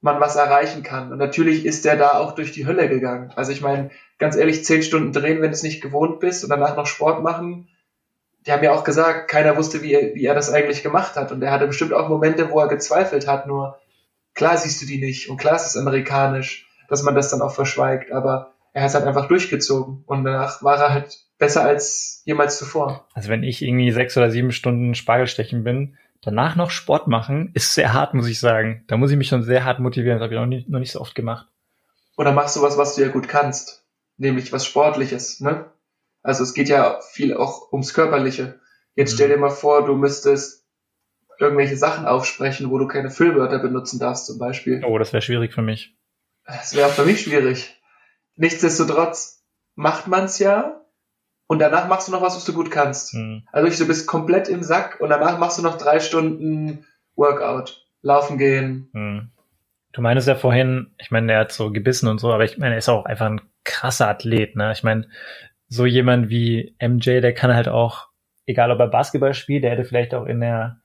man 0.00 0.20
was 0.20 0.36
erreichen 0.36 0.82
kann. 0.82 1.12
Und 1.12 1.18
natürlich 1.18 1.64
ist 1.64 1.84
der 1.84 1.96
da 1.96 2.18
auch 2.18 2.34
durch 2.34 2.52
die 2.52 2.66
Hölle 2.66 2.88
gegangen. 2.88 3.32
Also 3.34 3.52
ich 3.52 3.60
meine, 3.60 3.90
ganz 4.18 4.36
ehrlich, 4.36 4.64
zehn 4.64 4.82
Stunden 4.82 5.12
drehen, 5.12 5.42
wenn 5.42 5.50
du 5.50 5.54
es 5.54 5.62
nicht 5.62 5.82
gewohnt 5.82 6.20
bist 6.20 6.44
und 6.44 6.50
danach 6.50 6.76
noch 6.76 6.86
Sport 6.86 7.22
machen. 7.22 7.68
Die 8.46 8.52
haben 8.52 8.62
ja 8.62 8.72
auch 8.72 8.84
gesagt, 8.84 9.28
keiner 9.28 9.56
wusste, 9.56 9.82
wie 9.82 9.92
er, 9.92 10.14
wie 10.14 10.24
er 10.24 10.34
das 10.34 10.52
eigentlich 10.52 10.82
gemacht 10.82 11.16
hat. 11.16 11.32
Und 11.32 11.42
er 11.42 11.50
hatte 11.50 11.66
bestimmt 11.66 11.92
auch 11.92 12.08
Momente, 12.08 12.50
wo 12.50 12.60
er 12.60 12.68
gezweifelt 12.68 13.26
hat. 13.26 13.46
Nur 13.46 13.78
klar 14.34 14.56
siehst 14.56 14.80
du 14.80 14.86
die 14.86 15.00
nicht. 15.00 15.28
Und 15.28 15.38
klar 15.38 15.56
ist 15.56 15.66
es 15.66 15.76
amerikanisch, 15.76 16.68
dass 16.88 17.02
man 17.02 17.16
das 17.16 17.30
dann 17.30 17.42
auch 17.42 17.54
verschweigt. 17.54 18.12
Aber 18.12 18.54
er 18.72 18.82
hat 18.82 18.90
es 18.90 18.94
halt 18.94 19.06
einfach 19.06 19.26
durchgezogen. 19.26 20.04
Und 20.06 20.24
danach 20.24 20.62
war 20.62 20.78
er 20.78 20.92
halt 20.94 21.18
besser 21.38 21.64
als 21.64 22.22
jemals 22.24 22.58
zuvor. 22.58 23.06
Also 23.14 23.28
wenn 23.28 23.42
ich 23.42 23.62
irgendwie 23.62 23.90
sechs 23.90 24.16
oder 24.16 24.30
sieben 24.30 24.52
Stunden 24.52 24.94
Spargelstechen 24.94 25.64
bin, 25.64 25.96
Danach 26.22 26.56
noch 26.56 26.70
Sport 26.70 27.06
machen 27.06 27.52
ist 27.54 27.74
sehr 27.74 27.92
hart, 27.92 28.14
muss 28.14 28.26
ich 28.26 28.40
sagen. 28.40 28.84
Da 28.88 28.96
muss 28.96 29.10
ich 29.10 29.16
mich 29.16 29.28
schon 29.28 29.42
sehr 29.42 29.64
hart 29.64 29.78
motivieren. 29.78 30.18
Das 30.18 30.24
habe 30.24 30.34
ich 30.34 30.40
noch 30.40 30.46
nicht, 30.46 30.68
noch 30.68 30.80
nicht 30.80 30.92
so 30.92 31.00
oft 31.00 31.14
gemacht. 31.14 31.46
Oder 32.16 32.32
machst 32.32 32.56
du 32.56 32.62
was, 32.62 32.76
was 32.76 32.96
du 32.96 33.02
ja 33.02 33.08
gut 33.08 33.28
kannst. 33.28 33.86
Nämlich 34.16 34.52
was 34.52 34.66
Sportliches, 34.66 35.40
ne? 35.40 35.70
Also 36.22 36.42
es 36.42 36.54
geht 36.54 36.68
ja 36.68 37.00
viel 37.12 37.36
auch 37.36 37.72
ums 37.72 37.94
Körperliche. 37.94 38.60
Jetzt 38.96 39.12
mhm. 39.12 39.14
stell 39.14 39.28
dir 39.28 39.36
mal 39.36 39.50
vor, 39.50 39.86
du 39.86 39.94
müsstest 39.94 40.66
irgendwelche 41.38 41.76
Sachen 41.76 42.06
aufsprechen, 42.06 42.70
wo 42.70 42.78
du 42.78 42.88
keine 42.88 43.10
Füllwörter 43.10 43.60
benutzen 43.60 44.00
darfst, 44.00 44.26
zum 44.26 44.38
Beispiel. 44.38 44.82
Oh, 44.84 44.98
das 44.98 45.12
wäre 45.12 45.22
schwierig 45.22 45.54
für 45.54 45.62
mich. 45.62 45.96
Das 46.44 46.74
wäre 46.74 46.88
für 46.88 47.04
mich 47.04 47.20
schwierig. 47.20 47.80
Nichtsdestotrotz 48.34 49.44
macht 49.76 50.08
man's 50.08 50.40
ja 50.40 50.77
und 51.48 51.58
danach 51.58 51.88
machst 51.88 52.06
du 52.06 52.12
noch 52.12 52.22
was, 52.22 52.36
was 52.36 52.44
du 52.44 52.52
gut 52.52 52.70
kannst. 52.70 53.14
Mhm. 53.14 53.42
Also 53.50 53.84
du 53.84 53.88
bist 53.88 54.06
komplett 54.06 54.48
im 54.48 54.62
Sack 54.62 55.00
und 55.00 55.08
danach 55.08 55.38
machst 55.38 55.58
du 55.58 55.62
noch 55.62 55.78
drei 55.78 55.98
Stunden 55.98 56.86
Workout, 57.16 57.86
laufen 58.02 58.38
gehen. 58.38 58.90
Mhm. 58.92 59.30
Du 59.92 60.02
meinst 60.02 60.28
ja 60.28 60.34
vorhin, 60.36 60.92
ich 60.98 61.10
meine, 61.10 61.32
er 61.32 61.40
hat 61.40 61.52
so 61.52 61.72
gebissen 61.72 62.06
und 62.06 62.18
so, 62.18 62.32
aber 62.32 62.44
ich 62.44 62.58
meine, 62.58 62.74
er 62.74 62.78
ist 62.78 62.90
auch 62.90 63.06
einfach 63.06 63.26
ein 63.26 63.40
krasser 63.64 64.08
Athlet, 64.08 64.54
ne? 64.54 64.70
Ich 64.72 64.82
meine, 64.82 65.08
so 65.68 65.86
jemand 65.86 66.28
wie 66.28 66.76
MJ, 66.80 67.20
der 67.20 67.32
kann 67.32 67.54
halt 67.54 67.68
auch, 67.68 68.08
egal 68.46 68.70
ob 68.70 68.78
er 68.78 68.88
Basketball 68.88 69.32
spielt, 69.32 69.64
der 69.64 69.70
hätte 69.70 69.84
vielleicht 69.84 70.14
auch 70.14 70.26
in 70.26 70.40
der, 70.40 70.80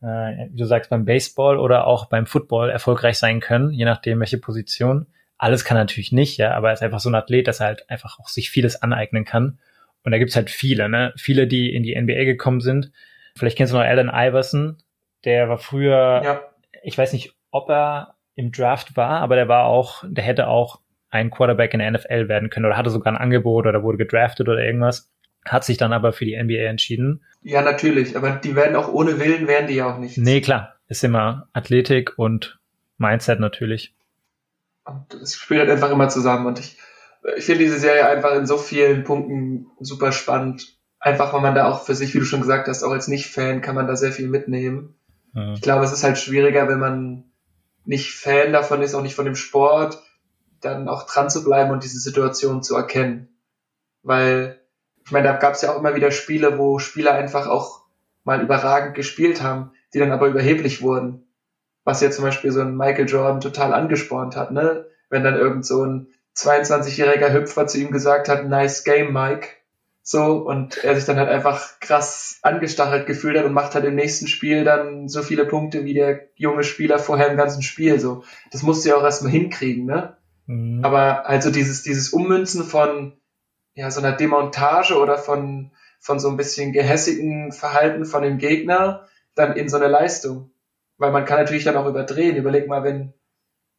äh, 0.00 0.48
wie 0.50 0.56
du 0.56 0.64
sagst, 0.64 0.88
beim 0.88 1.04
Baseball 1.04 1.58
oder 1.58 1.86
auch 1.86 2.06
beim 2.06 2.26
Football 2.26 2.70
erfolgreich 2.70 3.18
sein 3.18 3.40
können, 3.40 3.70
je 3.70 3.84
nachdem, 3.84 4.20
welche 4.20 4.38
Position. 4.38 5.06
Alles 5.36 5.66
kann 5.66 5.76
er 5.76 5.84
natürlich 5.84 6.12
nicht, 6.12 6.38
ja, 6.38 6.54
aber 6.54 6.68
er 6.68 6.74
ist 6.74 6.82
einfach 6.82 7.00
so 7.00 7.10
ein 7.10 7.14
Athlet, 7.14 7.46
dass 7.46 7.60
er 7.60 7.66
halt 7.66 7.90
einfach 7.90 8.18
auch 8.18 8.28
sich 8.28 8.50
vieles 8.50 8.80
aneignen 8.82 9.26
kann. 9.26 9.58
Und 10.06 10.12
da 10.12 10.18
gibt's 10.18 10.36
halt 10.36 10.50
viele, 10.50 10.88
ne? 10.88 11.12
Viele, 11.16 11.48
die 11.48 11.74
in 11.74 11.82
die 11.82 12.00
NBA 12.00 12.24
gekommen 12.24 12.60
sind. 12.60 12.92
Vielleicht 13.36 13.58
kennst 13.58 13.72
du 13.72 13.76
noch 13.76 13.84
Allen 13.84 14.08
Iverson. 14.08 14.76
Der 15.24 15.48
war 15.48 15.58
früher, 15.58 16.22
ja. 16.24 16.40
ich 16.84 16.96
weiß 16.96 17.12
nicht, 17.12 17.34
ob 17.50 17.68
er 17.68 18.14
im 18.36 18.52
Draft 18.52 18.96
war, 18.96 19.20
aber 19.20 19.34
der 19.34 19.48
war 19.48 19.64
auch, 19.64 20.04
der 20.06 20.22
hätte 20.22 20.46
auch 20.46 20.78
ein 21.10 21.30
Quarterback 21.30 21.74
in 21.74 21.80
der 21.80 21.90
NFL 21.90 22.28
werden 22.28 22.50
können 22.50 22.66
oder 22.66 22.76
hatte 22.76 22.90
sogar 22.90 23.12
ein 23.12 23.18
Angebot 23.18 23.66
oder 23.66 23.82
wurde 23.82 23.98
gedraftet 23.98 24.48
oder 24.48 24.64
irgendwas. 24.64 25.10
Hat 25.44 25.64
sich 25.64 25.76
dann 25.76 25.92
aber 25.92 26.12
für 26.12 26.24
die 26.24 26.40
NBA 26.40 26.68
entschieden. 26.68 27.24
Ja, 27.42 27.62
natürlich, 27.62 28.16
aber 28.16 28.30
die 28.30 28.54
werden 28.54 28.76
auch 28.76 28.88
ohne 28.88 29.18
Willen, 29.18 29.48
werden 29.48 29.66
die 29.66 29.74
ja 29.74 29.92
auch 29.92 29.98
nicht. 29.98 30.18
Nee, 30.18 30.40
klar. 30.40 30.76
Ist 30.86 31.02
immer 31.02 31.48
Athletik 31.52 32.16
und 32.16 32.60
Mindset 32.96 33.40
natürlich. 33.40 33.92
Und 34.84 35.04
das 35.20 35.34
spielt 35.34 35.58
halt 35.60 35.70
einfach 35.70 35.90
immer 35.90 36.08
zusammen 36.08 36.46
und 36.46 36.60
ich, 36.60 36.78
ich 37.36 37.44
finde 37.44 37.64
diese 37.64 37.78
Serie 37.78 38.06
einfach 38.06 38.34
in 38.34 38.46
so 38.46 38.56
vielen 38.56 39.04
Punkten 39.04 39.66
super 39.80 40.12
spannend. 40.12 40.76
Einfach, 40.98 41.32
weil 41.32 41.40
man 41.40 41.54
da 41.54 41.68
auch 41.68 41.84
für 41.84 41.94
sich, 41.94 42.14
wie 42.14 42.18
du 42.18 42.24
schon 42.24 42.40
gesagt 42.40 42.68
hast, 42.68 42.82
auch 42.82 42.90
als 42.90 43.08
Nicht-Fan 43.08 43.60
kann 43.60 43.74
man 43.74 43.86
da 43.86 43.96
sehr 43.96 44.12
viel 44.12 44.28
mitnehmen. 44.28 44.94
Ja. 45.34 45.52
Ich 45.54 45.60
glaube, 45.60 45.84
es 45.84 45.92
ist 45.92 46.04
halt 46.04 46.18
schwieriger, 46.18 46.68
wenn 46.68 46.78
man 46.78 47.24
nicht 47.84 48.12
Fan 48.14 48.52
davon 48.52 48.82
ist, 48.82 48.94
auch 48.94 49.02
nicht 49.02 49.14
von 49.14 49.24
dem 49.24 49.36
Sport, 49.36 50.02
dann 50.60 50.88
auch 50.88 51.06
dran 51.06 51.30
zu 51.30 51.44
bleiben 51.44 51.70
und 51.70 51.84
diese 51.84 52.00
Situation 52.00 52.62
zu 52.62 52.74
erkennen. 52.74 53.28
Weil, 54.02 54.60
ich 55.04 55.12
meine, 55.12 55.28
da 55.28 55.36
gab 55.36 55.54
es 55.54 55.62
ja 55.62 55.72
auch 55.72 55.78
immer 55.78 55.94
wieder 55.94 56.10
Spiele, 56.10 56.58
wo 56.58 56.78
Spieler 56.78 57.12
einfach 57.12 57.46
auch 57.46 57.82
mal 58.24 58.42
überragend 58.42 58.94
gespielt 58.94 59.42
haben, 59.42 59.72
die 59.94 59.98
dann 59.98 60.12
aber 60.12 60.26
überheblich 60.28 60.82
wurden. 60.82 61.28
Was 61.84 62.00
ja 62.00 62.10
zum 62.10 62.24
Beispiel 62.24 62.50
so 62.50 62.60
ein 62.60 62.76
Michael 62.76 63.08
Jordan 63.08 63.40
total 63.40 63.72
angespornt 63.72 64.34
hat, 64.34 64.50
ne? 64.50 64.86
Wenn 65.08 65.22
dann 65.22 65.36
irgend 65.36 65.64
so 65.64 65.84
ein 65.84 66.08
22-jähriger 66.36 67.32
Hüpfer 67.32 67.66
zu 67.66 67.78
ihm 67.78 67.90
gesagt 67.90 68.28
hat, 68.28 68.46
nice 68.46 68.84
game, 68.84 69.12
Mike. 69.12 69.48
So, 70.02 70.36
und 70.36 70.84
er 70.84 70.94
sich 70.94 71.04
dann 71.04 71.16
halt 71.16 71.28
einfach 71.28 71.80
krass 71.80 72.38
angestachelt 72.42 73.06
gefühlt 73.06 73.36
hat 73.36 73.44
und 73.44 73.52
macht 73.52 73.74
halt 73.74 73.84
im 73.84 73.96
nächsten 73.96 74.28
Spiel 74.28 74.62
dann 74.62 75.08
so 75.08 75.22
viele 75.22 75.44
Punkte 75.46 75.84
wie 75.84 75.94
der 75.94 76.28
junge 76.36 76.62
Spieler 76.62 77.00
vorher 77.00 77.28
im 77.28 77.36
ganzen 77.36 77.62
Spiel. 77.62 77.98
So, 77.98 78.22
das 78.52 78.62
musst 78.62 78.84
du 78.84 78.90
ja 78.90 78.96
auch 78.96 79.02
erstmal 79.02 79.32
hinkriegen, 79.32 79.84
ne? 79.84 80.16
Mhm. 80.46 80.84
Aber 80.84 81.28
also 81.28 81.50
dieses, 81.50 81.82
dieses 81.82 82.10
Ummünzen 82.10 82.62
von 82.62 83.14
ja, 83.74 83.90
so 83.90 84.00
einer 84.00 84.12
Demontage 84.12 84.96
oder 84.96 85.18
von, 85.18 85.72
von 85.98 86.20
so 86.20 86.28
ein 86.28 86.36
bisschen 86.36 86.72
gehässigen 86.72 87.50
Verhalten 87.50 88.04
von 88.04 88.22
dem 88.22 88.38
Gegner 88.38 89.06
dann 89.34 89.56
in 89.56 89.68
so 89.68 89.76
eine 89.76 89.88
Leistung. 89.88 90.50
Weil 90.98 91.10
man 91.10 91.24
kann 91.24 91.38
natürlich 91.38 91.64
dann 91.64 91.76
auch 91.76 91.86
überdrehen. 91.86 92.36
Überleg 92.36 92.68
mal, 92.68 92.84
wenn, 92.84 93.12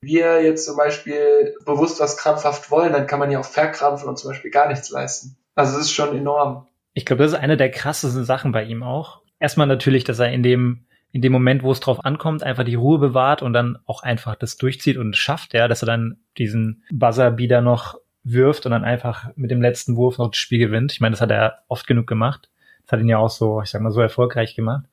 wir 0.01 0.43
jetzt 0.43 0.65
zum 0.65 0.77
Beispiel 0.77 1.55
bewusst 1.65 1.99
was 1.99 2.17
krampfhaft 2.17 2.69
wollen, 2.71 2.93
dann 2.93 3.07
kann 3.07 3.19
man 3.19 3.31
ja 3.31 3.39
auch 3.39 3.45
verkrampfen 3.45 4.07
und 4.07 4.17
zum 4.17 4.31
Beispiel 4.31 4.51
gar 4.51 4.67
nichts 4.67 4.89
leisten. 4.89 5.37
Also 5.55 5.77
es 5.77 5.85
ist 5.85 5.91
schon 5.91 6.15
enorm. 6.15 6.67
Ich 6.93 7.05
glaube, 7.05 7.23
das 7.23 7.33
ist 7.33 7.39
eine 7.39 7.57
der 7.57 7.71
krassesten 7.71 8.23
Sachen 8.23 8.51
bei 8.51 8.63
ihm 8.63 8.83
auch. 8.83 9.21
Erstmal 9.39 9.67
natürlich, 9.67 10.03
dass 10.03 10.19
er 10.19 10.31
in 10.31 10.43
dem, 10.43 10.85
in 11.11 11.21
dem 11.21 11.31
Moment, 11.31 11.63
wo 11.63 11.71
es 11.71 11.79
drauf 11.79 12.05
ankommt, 12.05 12.43
einfach 12.43 12.63
die 12.63 12.75
Ruhe 12.75 12.99
bewahrt 12.99 13.41
und 13.41 13.53
dann 13.53 13.77
auch 13.85 14.03
einfach 14.03 14.35
das 14.35 14.57
durchzieht 14.57 14.97
und 14.97 15.15
schafft, 15.15 15.53
ja, 15.53 15.67
dass 15.67 15.83
er 15.83 15.87
dann 15.87 16.17
diesen 16.37 16.83
Buzzer-Beater 16.91 17.61
noch 17.61 17.99
wirft 18.23 18.65
und 18.65 18.71
dann 18.71 18.83
einfach 18.83 19.29
mit 19.35 19.51
dem 19.51 19.61
letzten 19.61 19.95
Wurf 19.95 20.17
noch 20.17 20.31
das 20.31 20.37
Spiel 20.37 20.59
gewinnt. 20.59 20.91
Ich 20.91 20.99
meine, 20.99 21.13
das 21.13 21.21
hat 21.21 21.31
er 21.31 21.59
oft 21.67 21.87
genug 21.87 22.07
gemacht. 22.07 22.49
Das 22.83 22.93
hat 22.93 22.99
ihn 22.99 23.09
ja 23.09 23.17
auch 23.17 23.29
so, 23.29 23.61
ich 23.61 23.69
sag 23.69 23.81
mal, 23.81 23.91
so 23.91 24.01
erfolgreich 24.01 24.55
gemacht. 24.55 24.85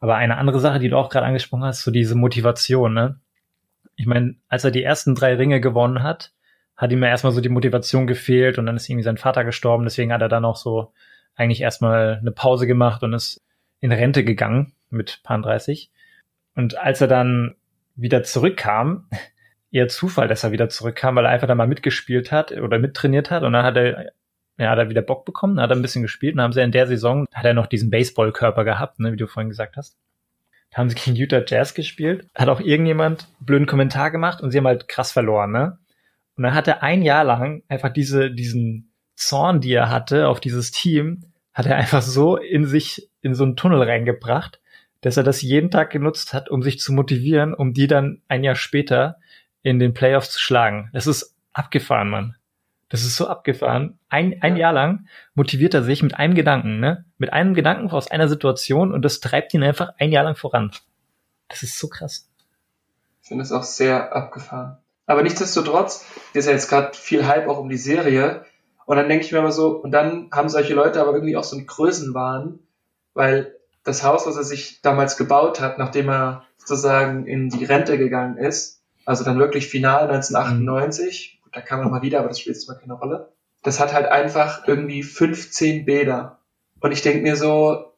Aber 0.00 0.16
eine 0.16 0.36
andere 0.36 0.60
Sache, 0.60 0.78
die 0.78 0.88
du 0.88 0.96
auch 0.96 1.08
gerade 1.08 1.26
angesprochen 1.26 1.64
hast, 1.64 1.82
so 1.82 1.90
diese 1.90 2.14
Motivation, 2.14 2.92
ne? 2.94 3.20
Ich 3.96 4.06
meine, 4.06 4.36
als 4.48 4.64
er 4.64 4.70
die 4.70 4.82
ersten 4.82 5.14
drei 5.14 5.34
Ringe 5.34 5.60
gewonnen 5.60 6.02
hat, 6.02 6.32
hat 6.76 6.90
ihm 6.90 7.02
ja 7.02 7.08
erstmal 7.08 7.32
so 7.32 7.40
die 7.40 7.48
Motivation 7.48 8.06
gefehlt 8.06 8.58
und 8.58 8.66
dann 8.66 8.76
ist 8.76 8.88
irgendwie 8.88 9.04
sein 9.04 9.16
Vater 9.16 9.44
gestorben, 9.44 9.84
deswegen 9.84 10.12
hat 10.12 10.22
er 10.22 10.28
dann 10.28 10.44
auch 10.44 10.56
so 10.56 10.92
eigentlich 11.36 11.60
erstmal 11.60 12.18
eine 12.20 12.32
Pause 12.32 12.66
gemacht 12.66 13.02
und 13.02 13.12
ist 13.12 13.44
in 13.80 13.92
Rente 13.92 14.24
gegangen 14.24 14.72
mit 14.90 15.20
Pan 15.22 15.42
30. 15.42 15.90
Und 16.54 16.78
als 16.78 17.00
er 17.00 17.08
dann 17.08 17.56
wieder 17.94 18.22
zurückkam, 18.22 19.08
eher 19.70 19.88
Zufall, 19.88 20.28
dass 20.28 20.44
er 20.44 20.52
wieder 20.52 20.68
zurückkam, 20.68 21.16
weil 21.16 21.26
er 21.26 21.32
einfach 21.32 21.48
da 21.48 21.54
mal 21.54 21.66
mitgespielt 21.66 22.32
hat 22.32 22.52
oder 22.52 22.78
mittrainiert 22.78 23.30
hat 23.30 23.42
und 23.42 23.52
dann 23.52 23.64
hat 23.64 23.76
er 23.76 24.12
ja, 24.56 24.70
hat 24.70 24.78
er 24.78 24.88
wieder 24.88 25.02
Bock 25.02 25.24
bekommen, 25.24 25.60
hat 25.60 25.70
er 25.70 25.76
ein 25.76 25.82
bisschen 25.82 26.02
gespielt 26.02 26.36
und 26.36 26.40
haben 26.40 26.52
sie 26.52 26.62
in 26.62 26.70
der 26.70 26.86
Saison, 26.86 27.26
hat 27.34 27.44
er 27.44 27.54
noch 27.54 27.66
diesen 27.66 27.90
Baseballkörper 27.90 28.64
gehabt, 28.64 29.00
ne, 29.00 29.12
wie 29.12 29.16
du 29.16 29.26
vorhin 29.26 29.48
gesagt 29.48 29.76
hast 29.76 29.98
haben 30.74 30.88
sie 30.90 30.96
gegen 30.96 31.16
Utah 31.16 31.42
Jazz 31.46 31.74
gespielt, 31.74 32.26
hat 32.34 32.48
auch 32.48 32.60
irgendjemand 32.60 33.28
blöden 33.40 33.66
Kommentar 33.66 34.10
gemacht 34.10 34.40
und 34.40 34.50
sie 34.50 34.58
haben 34.58 34.66
halt 34.66 34.88
krass 34.88 35.12
verloren, 35.12 35.52
ne? 35.52 35.78
Und 36.36 36.42
dann 36.42 36.54
hat 36.54 36.66
er 36.66 36.82
ein 36.82 37.02
Jahr 37.02 37.24
lang 37.24 37.62
einfach 37.68 37.92
diese, 37.92 38.30
diesen 38.30 38.92
Zorn, 39.14 39.60
die 39.60 39.72
er 39.72 39.88
hatte 39.88 40.28
auf 40.28 40.40
dieses 40.40 40.72
Team, 40.72 41.22
hat 41.52 41.66
er 41.66 41.76
einfach 41.76 42.02
so 42.02 42.36
in 42.36 42.66
sich, 42.66 43.08
in 43.22 43.34
so 43.34 43.44
einen 43.44 43.56
Tunnel 43.56 43.82
reingebracht, 43.82 44.60
dass 45.00 45.16
er 45.16 45.22
das 45.22 45.42
jeden 45.42 45.70
Tag 45.70 45.90
genutzt 45.90 46.34
hat, 46.34 46.50
um 46.50 46.62
sich 46.62 46.80
zu 46.80 46.92
motivieren, 46.92 47.54
um 47.54 47.72
die 47.72 47.86
dann 47.86 48.22
ein 48.26 48.42
Jahr 48.42 48.56
später 48.56 49.18
in 49.62 49.78
den 49.78 49.94
Playoffs 49.94 50.30
zu 50.30 50.40
schlagen. 50.40 50.90
Das 50.92 51.06
ist 51.06 51.36
abgefahren, 51.52 52.10
Mann. 52.10 52.36
Das 52.94 53.02
ist 53.02 53.16
so 53.16 53.26
abgefahren. 53.26 53.98
Ein, 54.08 54.40
ein 54.40 54.56
Jahr 54.56 54.72
lang 54.72 55.08
motiviert 55.34 55.74
er 55.74 55.82
sich 55.82 56.04
mit 56.04 56.14
einem 56.14 56.36
Gedanken, 56.36 56.78
ne? 56.78 57.04
Mit 57.18 57.32
einem 57.32 57.54
Gedanken 57.54 57.90
aus 57.90 58.08
einer 58.08 58.28
Situation 58.28 58.92
und 58.92 59.04
das 59.04 59.18
treibt 59.18 59.52
ihn 59.52 59.64
einfach 59.64 59.94
ein 59.98 60.12
Jahr 60.12 60.22
lang 60.22 60.36
voran. 60.36 60.70
Das 61.48 61.64
ist 61.64 61.76
so 61.76 61.88
krass. 61.88 62.28
Ich 63.20 63.26
finde 63.26 63.42
es 63.42 63.50
auch 63.50 63.64
sehr 63.64 64.14
abgefahren. 64.14 64.78
Aber 65.06 65.24
nichtsdestotrotz 65.24 66.06
ist 66.34 66.46
ja 66.46 66.52
jetzt 66.52 66.68
gerade 66.68 66.96
viel 66.96 67.26
Hype 67.26 67.48
auch 67.48 67.58
um 67.58 67.68
die 67.68 67.78
Serie. 67.78 68.44
Und 68.86 68.96
dann 68.96 69.08
denke 69.08 69.24
ich 69.24 69.32
mir 69.32 69.38
immer 69.38 69.50
so, 69.50 69.70
und 69.70 69.90
dann 69.90 70.28
haben 70.30 70.48
solche 70.48 70.74
Leute 70.74 71.00
aber 71.00 71.14
irgendwie 71.14 71.36
auch 71.36 71.42
so 71.42 71.56
einen 71.56 71.66
Größenwahn, 71.66 72.60
weil 73.12 73.56
das 73.82 74.04
Haus, 74.04 74.24
was 74.24 74.36
er 74.36 74.44
sich 74.44 74.82
damals 74.82 75.16
gebaut 75.16 75.58
hat, 75.58 75.78
nachdem 75.78 76.10
er 76.10 76.44
sozusagen 76.58 77.26
in 77.26 77.48
die 77.48 77.64
Rente 77.64 77.98
gegangen 77.98 78.36
ist, 78.36 78.82
also 79.04 79.24
dann 79.24 79.40
wirklich 79.40 79.66
final 79.66 80.02
1998, 80.02 81.33
da 81.54 81.60
kam 81.60 81.80
er 81.80 81.88
mal 81.88 82.02
wieder, 82.02 82.18
aber 82.20 82.28
das 82.28 82.40
spielt 82.40 82.56
jetzt 82.56 82.68
mal 82.68 82.74
keine 82.74 82.94
Rolle. 82.94 83.32
Das 83.62 83.80
hat 83.80 83.92
halt 83.92 84.06
einfach 84.06 84.66
irgendwie 84.66 85.02
15 85.02 85.84
Bäder. 85.84 86.40
Und 86.80 86.92
ich 86.92 87.02
denk 87.02 87.22
mir 87.22 87.36
so, 87.36 87.92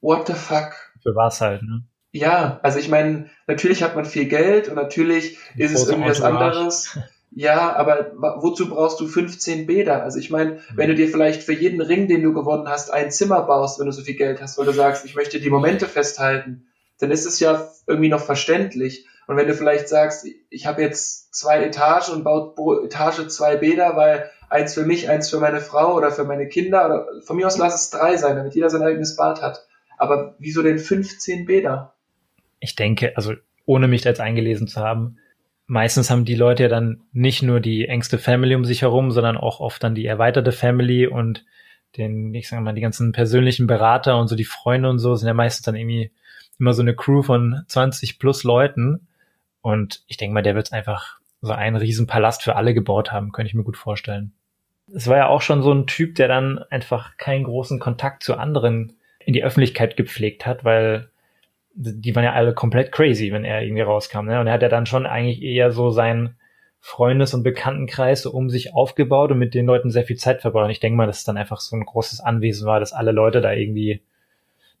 what 0.00 0.26
the 0.26 0.32
fuck? 0.32 0.72
Für 1.02 1.14
was 1.14 1.40
halt, 1.40 1.62
ne? 1.62 1.84
Ja, 2.12 2.60
also 2.62 2.78
ich 2.78 2.88
meine, 2.88 3.30
natürlich 3.46 3.82
hat 3.82 3.96
man 3.96 4.04
viel 4.04 4.26
Geld 4.26 4.68
und 4.68 4.74
natürlich 4.74 5.38
ist 5.56 5.74
es 5.74 5.88
irgendwie 5.88 6.10
was 6.10 6.22
anderes. 6.22 6.98
Ja, 7.34 7.74
aber 7.74 8.12
wozu 8.42 8.68
brauchst 8.68 9.00
du 9.00 9.06
15 9.06 9.66
Bäder? 9.66 10.02
Also 10.02 10.18
ich 10.18 10.28
meine, 10.28 10.58
wenn 10.74 10.88
du 10.88 10.94
dir 10.94 11.08
vielleicht 11.08 11.42
für 11.42 11.54
jeden 11.54 11.80
Ring, 11.80 12.06
den 12.06 12.22
du 12.22 12.34
gewonnen 12.34 12.68
hast, 12.68 12.92
ein 12.92 13.10
Zimmer 13.10 13.40
baust, 13.42 13.78
wenn 13.78 13.86
du 13.86 13.92
so 13.92 14.02
viel 14.02 14.16
Geld 14.16 14.42
hast, 14.42 14.58
weil 14.58 14.66
du 14.66 14.72
sagst, 14.72 15.06
ich 15.06 15.14
möchte 15.14 15.40
die 15.40 15.48
Momente 15.48 15.86
festhalten, 15.86 16.66
dann 16.98 17.10
ist 17.10 17.24
es 17.24 17.40
ja 17.40 17.70
irgendwie 17.86 18.10
noch 18.10 18.20
verständlich. 18.20 19.06
Und 19.26 19.36
wenn 19.36 19.46
du 19.46 19.54
vielleicht 19.54 19.88
sagst, 19.88 20.26
ich 20.50 20.66
habe 20.66 20.82
jetzt 20.82 21.34
zwei 21.34 21.62
Etagen 21.62 22.12
und 22.12 22.24
baut 22.24 22.56
pro 22.56 22.84
Etage 22.84 23.28
zwei 23.28 23.56
Bäder, 23.56 23.96
weil 23.96 24.30
eins 24.50 24.74
für 24.74 24.84
mich, 24.84 25.08
eins 25.08 25.30
für 25.30 25.38
meine 25.38 25.60
Frau 25.60 25.94
oder 25.94 26.10
für 26.10 26.24
meine 26.24 26.48
Kinder, 26.48 26.86
oder 26.86 27.06
von 27.24 27.36
mir 27.36 27.46
aus 27.46 27.58
lass 27.58 27.74
es 27.74 27.90
drei 27.90 28.16
sein, 28.16 28.36
damit 28.36 28.54
jeder 28.54 28.70
sein 28.70 28.82
eigenes 28.82 29.16
Bad 29.16 29.40
hat. 29.40 29.66
Aber 29.96 30.34
wieso 30.38 30.62
denn 30.62 30.78
15 30.78 31.46
Bäder? 31.46 31.94
Ich 32.60 32.74
denke, 32.74 33.16
also 33.16 33.34
ohne 33.64 33.88
mich 33.88 34.02
da 34.02 34.10
jetzt 34.10 34.20
eingelesen 34.20 34.66
zu 34.66 34.80
haben, 34.80 35.18
meistens 35.66 36.10
haben 36.10 36.24
die 36.24 36.34
Leute 36.34 36.64
ja 36.64 36.68
dann 36.68 37.02
nicht 37.12 37.42
nur 37.42 37.60
die 37.60 37.86
engste 37.86 38.18
Family 38.18 38.54
um 38.54 38.64
sich 38.64 38.82
herum, 38.82 39.10
sondern 39.10 39.36
auch 39.36 39.60
oft 39.60 39.82
dann 39.82 39.94
die 39.94 40.06
erweiterte 40.06 40.52
Family 40.52 41.06
und 41.06 41.44
den, 41.96 42.34
ich 42.34 42.48
sag 42.48 42.60
mal, 42.60 42.72
die 42.74 42.80
ganzen 42.80 43.12
persönlichen 43.12 43.66
Berater 43.66 44.18
und 44.18 44.28
so 44.28 44.36
die 44.36 44.44
Freunde 44.44 44.88
und 44.88 44.98
so 44.98 45.14
sind 45.14 45.28
ja 45.28 45.34
meistens 45.34 45.64
dann 45.64 45.76
irgendwie 45.76 46.10
immer 46.58 46.74
so 46.74 46.82
eine 46.82 46.94
Crew 46.94 47.22
von 47.22 47.62
20 47.68 48.18
plus 48.18 48.44
Leuten. 48.44 49.08
Und 49.62 50.02
ich 50.06 50.16
denke 50.16 50.34
mal, 50.34 50.42
der 50.42 50.54
wird 50.54 50.72
einfach 50.72 51.18
so 51.40 51.52
einen 51.52 51.76
riesen 51.76 52.06
Palast 52.06 52.42
für 52.42 52.56
alle 52.56 52.74
gebaut 52.74 53.12
haben, 53.12 53.32
könnte 53.32 53.48
ich 53.48 53.54
mir 53.54 53.64
gut 53.64 53.76
vorstellen. 53.76 54.32
Es 54.94 55.08
war 55.08 55.16
ja 55.16 55.28
auch 55.28 55.40
schon 55.40 55.62
so 55.62 55.72
ein 55.72 55.86
Typ, 55.86 56.16
der 56.16 56.28
dann 56.28 56.58
einfach 56.70 57.16
keinen 57.16 57.44
großen 57.44 57.78
Kontakt 57.78 58.22
zu 58.22 58.36
anderen 58.36 58.94
in 59.20 59.32
die 59.32 59.44
Öffentlichkeit 59.44 59.96
gepflegt 59.96 60.44
hat, 60.44 60.64
weil 60.64 61.08
die 61.74 62.14
waren 62.14 62.24
ja 62.24 62.32
alle 62.32 62.54
komplett 62.54 62.92
crazy, 62.92 63.32
wenn 63.32 63.44
er 63.44 63.62
irgendwie 63.62 63.82
rauskam. 63.82 64.26
Ne? 64.26 64.40
Und 64.40 64.46
er 64.46 64.52
hat 64.52 64.62
ja 64.62 64.68
dann 64.68 64.86
schon 64.86 65.06
eigentlich 65.06 65.42
eher 65.42 65.72
so 65.72 65.90
seinen 65.90 66.36
Freundes- 66.80 67.32
und 67.32 67.44
Bekanntenkreis 67.44 68.22
so 68.22 68.32
um 68.32 68.50
sich 68.50 68.74
aufgebaut 68.74 69.30
und 69.30 69.38
mit 69.38 69.54
den 69.54 69.66
Leuten 69.66 69.90
sehr 69.90 70.04
viel 70.04 70.16
Zeit 70.16 70.42
verbracht. 70.42 70.64
Und 70.64 70.70
ich 70.70 70.80
denke 70.80 70.96
mal, 70.96 71.06
dass 71.06 71.18
es 71.18 71.24
dann 71.24 71.36
einfach 71.36 71.60
so 71.60 71.76
ein 71.76 71.84
großes 71.84 72.20
Anwesen 72.20 72.66
war, 72.66 72.80
dass 72.80 72.92
alle 72.92 73.12
Leute 73.12 73.40
da 73.40 73.52
irgendwie 73.52 74.02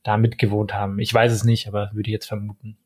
da 0.02 0.16
mitgewohnt 0.16 0.74
haben. 0.74 0.98
Ich 0.98 1.14
weiß 1.14 1.32
es 1.32 1.44
nicht, 1.44 1.68
aber 1.68 1.90
würde 1.94 2.08
ich 2.08 2.12
jetzt 2.12 2.26
vermuten. 2.26 2.76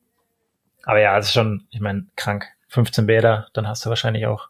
Aber 0.83 0.99
ja, 0.99 1.17
es 1.17 1.27
ist 1.27 1.33
schon, 1.33 1.67
ich 1.69 1.79
meine, 1.79 2.07
krank. 2.15 2.47
15 2.69 3.07
Bäder, 3.07 3.47
dann 3.53 3.67
hast 3.67 3.85
du 3.85 3.89
wahrscheinlich 3.89 4.27
auch 4.27 4.49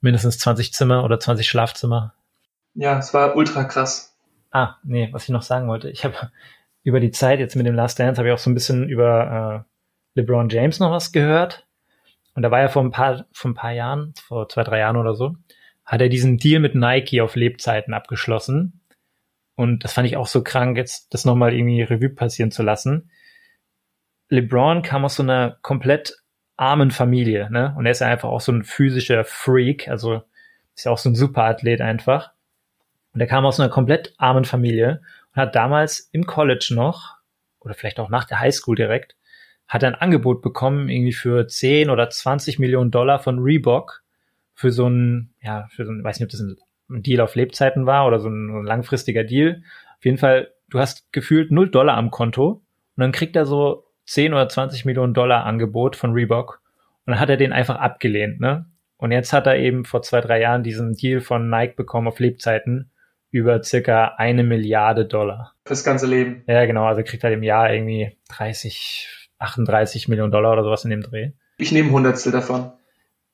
mindestens 0.00 0.38
20 0.38 0.72
Zimmer 0.72 1.04
oder 1.04 1.18
20 1.18 1.48
Schlafzimmer. 1.48 2.14
Ja, 2.74 2.98
es 2.98 3.12
war 3.12 3.34
ultra 3.36 3.64
krass. 3.64 4.16
Ah, 4.50 4.76
nee, 4.84 5.08
was 5.12 5.24
ich 5.24 5.30
noch 5.30 5.42
sagen 5.42 5.68
wollte. 5.68 5.90
Ich 5.90 6.04
habe 6.04 6.30
über 6.82 7.00
die 7.00 7.10
Zeit 7.10 7.40
jetzt 7.40 7.56
mit 7.56 7.66
dem 7.66 7.74
Last 7.74 7.98
Dance 7.98 8.18
habe 8.18 8.28
ich 8.28 8.34
auch 8.34 8.38
so 8.38 8.48
ein 8.48 8.54
bisschen 8.54 8.88
über 8.88 9.64
äh, 10.14 10.20
LeBron 10.20 10.48
James 10.48 10.78
noch 10.78 10.90
was 10.90 11.12
gehört. 11.12 11.66
Und 12.34 12.42
da 12.42 12.50
war 12.50 12.60
ja 12.60 12.68
vor 12.68 12.82
ein 12.82 12.92
paar, 12.92 13.26
vor 13.32 13.50
ein 13.50 13.54
paar 13.54 13.72
Jahren, 13.72 14.14
vor 14.26 14.48
zwei, 14.48 14.62
drei 14.62 14.78
Jahren 14.78 14.96
oder 14.96 15.14
so, 15.14 15.34
hat 15.84 16.00
er 16.00 16.08
diesen 16.08 16.38
Deal 16.38 16.60
mit 16.60 16.74
Nike 16.74 17.20
auf 17.20 17.34
Lebzeiten 17.34 17.94
abgeschlossen. 17.94 18.80
Und 19.56 19.82
das 19.82 19.92
fand 19.92 20.06
ich 20.06 20.16
auch 20.16 20.28
so 20.28 20.44
krank, 20.44 20.76
jetzt 20.76 21.12
das 21.12 21.24
nochmal 21.24 21.52
irgendwie 21.52 21.82
Revue 21.82 22.10
passieren 22.10 22.52
zu 22.52 22.62
lassen. 22.62 23.10
LeBron 24.28 24.82
kam 24.82 25.04
aus 25.04 25.16
so 25.16 25.22
einer 25.22 25.58
komplett 25.62 26.16
armen 26.56 26.90
Familie, 26.90 27.50
ne? 27.50 27.74
Und 27.76 27.86
er 27.86 27.92
ist 27.92 28.00
ja 28.00 28.08
einfach 28.08 28.28
auch 28.28 28.40
so 28.40 28.52
ein 28.52 28.64
physischer 28.64 29.24
Freak, 29.24 29.88
also 29.88 30.22
ist 30.74 30.84
ja 30.84 30.92
auch 30.92 30.98
so 30.98 31.08
ein 31.08 31.14
Superathlet 31.14 31.80
einfach. 31.80 32.32
Und 33.14 33.20
er 33.20 33.26
kam 33.26 33.46
aus 33.46 33.58
einer 33.58 33.70
komplett 33.70 34.14
armen 34.18 34.44
Familie 34.44 35.00
und 35.34 35.42
hat 35.42 35.54
damals 35.54 36.08
im 36.12 36.26
College 36.26 36.72
noch, 36.74 37.16
oder 37.60 37.74
vielleicht 37.74 38.00
auch 38.00 38.10
nach 38.10 38.24
der 38.24 38.40
Highschool 38.40 38.76
direkt, 38.76 39.16
hat 39.66 39.82
er 39.82 39.90
ein 39.90 39.94
Angebot 39.94 40.42
bekommen, 40.42 40.88
irgendwie 40.88 41.12
für 41.12 41.46
10 41.46 41.90
oder 41.90 42.08
20 42.10 42.58
Millionen 42.58 42.90
Dollar 42.90 43.18
von 43.18 43.38
Reebok 43.38 44.02
für 44.54 44.70
so 44.72 44.88
ein, 44.88 45.34
ja, 45.42 45.68
für 45.70 45.84
so 45.84 45.92
ein, 45.92 46.02
weiß 46.02 46.18
nicht, 46.18 46.26
ob 46.26 46.30
das 46.30 46.40
ein 46.40 47.02
Deal 47.02 47.20
auf 47.20 47.34
Lebzeiten 47.34 47.86
war 47.86 48.06
oder 48.06 48.18
so 48.18 48.28
ein, 48.28 48.50
so 48.50 48.58
ein 48.58 48.64
langfristiger 48.64 49.24
Deal. 49.24 49.62
Auf 49.98 50.04
jeden 50.04 50.18
Fall, 50.18 50.52
du 50.70 50.78
hast 50.78 51.12
gefühlt 51.12 51.50
0 51.50 51.70
Dollar 51.70 51.96
am 51.96 52.10
Konto 52.10 52.62
und 52.96 53.00
dann 53.00 53.12
kriegt 53.12 53.36
er 53.36 53.46
so 53.46 53.84
10 54.08 54.32
oder 54.32 54.48
20 54.48 54.86
Millionen 54.86 55.12
Dollar 55.12 55.44
Angebot 55.44 55.94
von 55.94 56.12
Reebok 56.12 56.62
und 57.04 57.12
dann 57.12 57.20
hat 57.20 57.28
er 57.28 57.36
den 57.36 57.52
einfach 57.52 57.76
abgelehnt, 57.76 58.40
ne? 58.40 58.66
Und 58.96 59.12
jetzt 59.12 59.32
hat 59.32 59.46
er 59.46 59.58
eben 59.58 59.84
vor 59.84 60.02
zwei, 60.02 60.20
drei 60.20 60.40
Jahren 60.40 60.62
diesen 60.62 60.94
Deal 60.94 61.20
von 61.20 61.48
Nike 61.48 61.76
bekommen 61.76 62.08
auf 62.08 62.18
Lebzeiten 62.18 62.90
über 63.30 63.62
circa 63.62 64.14
eine 64.16 64.42
Milliarde 64.42 65.04
Dollar. 65.04 65.54
Fürs 65.66 65.84
ganze 65.84 66.06
Leben. 66.06 66.42
Ja, 66.46 66.64
genau. 66.64 66.86
Also 66.86 67.02
kriegt 67.04 67.22
er 67.22 67.30
im 67.32 67.42
Jahr 67.42 67.72
irgendwie 67.72 68.16
30, 68.30 69.28
38 69.38 70.08
Millionen 70.08 70.32
Dollar 70.32 70.52
oder 70.52 70.64
sowas 70.64 70.84
in 70.84 70.90
dem 70.90 71.02
Dreh. 71.02 71.32
Ich 71.58 71.70
nehme 71.70 71.92
Hundertstel 71.92 72.32
davon. 72.32 72.72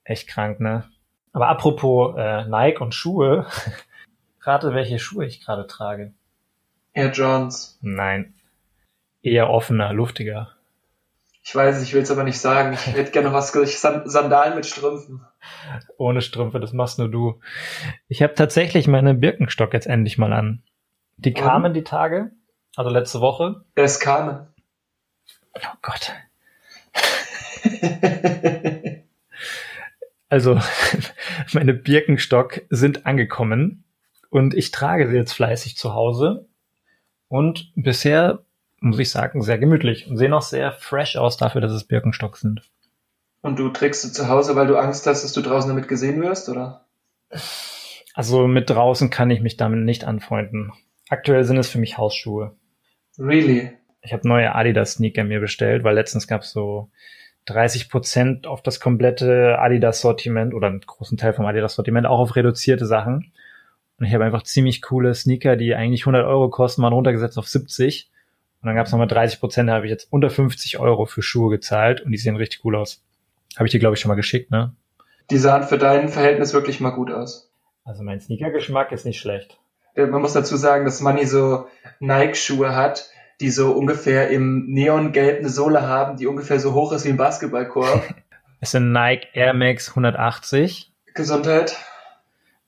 Echt 0.03 0.29
krank, 0.29 0.61
ne? 0.61 0.85
Aber 1.33 1.49
apropos 1.49 2.15
äh, 2.19 2.45
Nike 2.47 2.81
und 2.81 2.95
Schuhe, 2.95 3.47
rate, 4.41 4.75
welche 4.75 4.99
Schuhe 4.99 5.25
ich 5.25 5.41
gerade 5.41 5.67
trage. 5.67 6.13
Air 6.93 7.13
Johns. 7.13 7.79
Nein. 7.81 8.35
Eher 9.23 9.49
offener, 9.49 9.93
luftiger. 9.93 10.54
Ich 11.47 11.55
weiß, 11.55 11.83
ich 11.83 11.93
will 11.93 12.01
es 12.01 12.11
aber 12.11 12.25
nicht 12.25 12.41
sagen. 12.41 12.73
Ich 12.73 12.87
hätte 12.87 13.11
gerne 13.11 13.31
was 13.35 13.53
Sandalen 13.53 14.55
mit 14.55 14.65
Strümpfen. 14.65 15.27
Ohne 15.99 16.23
Strümpfe, 16.23 16.59
das 16.59 16.73
machst 16.73 16.99
nur 16.99 17.11
du. 17.11 17.39
Ich 18.09 18.23
habe 18.23 18.33
tatsächlich 18.35 18.89
meine 18.89 19.13
Birkenstock 19.13 19.75
jetzt 19.75 19.87
endlich 19.87 20.17
mal 20.17 20.33
an. 20.33 20.63
Die 21.19 21.35
kamen 21.35 21.73
mhm. 21.73 21.75
die 21.75 21.85
Tage, 21.85 22.31
also 22.77 22.89
letzte 22.89 23.21
Woche. 23.21 23.63
Es 23.75 24.01
kamen. 24.01 24.49
Oh 25.55 25.77
Gott. 25.83 26.15
also, 30.31 30.59
meine 31.53 31.75
Birkenstock 31.75 32.63
sind 32.71 33.05
angekommen 33.05 33.85
und 34.31 34.55
ich 34.55 34.71
trage 34.71 35.09
sie 35.09 35.17
jetzt 35.17 35.35
fleißig 35.35 35.77
zu 35.77 35.93
Hause. 35.93 36.49
Und 37.29 37.71
bisher 37.75 38.44
muss 38.85 38.99
ich 38.99 39.11
sagen, 39.11 39.43
sehr 39.43 39.59
gemütlich 39.59 40.07
und 40.07 40.17
sehen 40.17 40.33
auch 40.33 40.43
sehr 40.43 40.73
fresh 40.73 41.17
aus 41.17 41.37
dafür, 41.37 41.61
dass 41.61 41.73
es 41.73 41.85
Birkenstock 41.85 42.37
sind. 42.37 42.63
Und 43.41 43.59
du 43.59 43.69
trägst 43.71 44.03
sie 44.03 44.13
zu 44.13 44.29
Hause, 44.29 44.57
weil 44.57 44.67
du 44.67 44.77
Angst 44.77 45.07
hast, 45.07 45.25
dass 45.25 45.33
du 45.33 45.41
draußen 45.41 45.69
damit 45.69 45.89
gesehen 45.89 46.23
wirst, 46.23 46.49
oder? 46.49 46.87
Also 48.15 48.47
mit 48.47 48.71
draußen 48.71 49.11
kann 49.11 49.31
ich 49.31 49.41
mich 49.41 49.57
damit 49.57 49.81
nicht 49.81 50.05
anfreunden. 50.05 50.73
Aktuell 51.09 51.45
sind 51.45 51.59
es 51.59 51.69
für 51.69 51.79
mich 51.79 51.99
Hausschuhe. 51.99 52.57
Really? 53.19 53.73
Ich 54.03 54.13
habe 54.13 54.29
neue 54.29 54.55
Adidas-Sneaker 54.55 55.25
mir 55.25 55.41
bestellt, 55.41 55.85
weil 55.85 55.95
letztens 55.95 56.27
gab 56.27 56.43
es 56.43 56.53
so 56.53 56.91
30 57.47 57.91
Prozent 57.91 58.47
auf 58.47 58.63
das 58.63 58.81
komplette 58.81 59.59
Adidas-Sortiment 59.59 60.55
oder 60.55 60.69
einen 60.69 60.81
großen 60.81 61.19
Teil 61.19 61.33
vom 61.33 61.47
Adidas-Sortiment, 61.47 62.07
auch 62.07 62.19
auf 62.19 62.37
reduzierte 62.37 62.87
Sachen. 62.87 63.33
Und 63.99 64.07
ich 64.07 64.15
habe 64.15 64.25
einfach 64.25 64.43
ziemlich 64.43 64.83
coole 64.83 65.15
Sneaker, 65.15 65.57
die 65.57 65.75
eigentlich 65.75 66.03
100 66.03 66.25
Euro 66.25 66.49
kosten, 66.51 66.83
mal 66.83 66.93
runtergesetzt 66.93 67.39
auf 67.39 67.49
70 67.49 68.11
und 68.65 68.69
dann 68.69 68.77
gab 68.77 68.87
es 68.87 68.93
nochmal 68.93 69.09
30 69.09 69.41
Prozent, 69.41 69.69
da 69.69 69.75
habe 69.75 69.85
ich 69.85 69.91
jetzt 69.91 70.11
unter 70.11 70.31
50 70.31 70.79
Euro 70.79 71.05
für 71.05 71.21
Schuhe 71.21 71.51
gezahlt 71.51 72.01
und 72.01 72.13
die 72.13 72.17
sehen 72.17 72.35
richtig 72.35 72.65
cool 72.65 72.77
aus. 72.77 73.05
Habe 73.57 73.67
ich 73.67 73.73
dir, 73.73 73.79
glaube 73.79 73.95
ich, 73.95 74.01
schon 74.01 74.09
mal 74.09 74.15
geschickt, 74.15 74.51
ne? 74.51 74.75
Die 75.29 75.37
sahen 75.37 75.65
für 75.65 75.77
dein 75.77 76.09
Verhältnis 76.09 76.55
wirklich 76.55 76.81
mal 76.81 76.89
gut 76.89 77.11
aus. 77.11 77.53
Also 77.85 78.03
mein 78.03 78.21
Sneaker-Geschmack 78.21 78.91
ist 78.93 79.05
nicht 79.05 79.21
schlecht. 79.21 79.59
Man 79.95 80.23
muss 80.23 80.33
dazu 80.33 80.57
sagen, 80.57 80.87
dass 80.87 81.03
Manny 81.03 81.27
so 81.27 81.67
Nike-Schuhe 82.01 82.75
hat, 82.75 83.11
die 83.43 83.51
so 83.51 83.73
ungefähr 83.73 84.31
im 84.31 84.65
Neongelb 84.69 85.41
eine 85.41 85.51
Sohle 85.51 85.83
haben, 85.83 86.17
die 86.17 86.27
ungefähr 86.27 86.59
so 86.59 86.73
hoch 86.73 86.93
ist 86.93 87.05
wie 87.05 87.11
ein 87.11 87.19
Basketballkorb. 87.19 88.03
es 88.61 88.71
sind 88.71 88.93
Nike 88.93 89.29
Air 89.35 89.53
Max 89.53 89.91
180. 89.91 90.91
Gesundheit. 91.13 91.77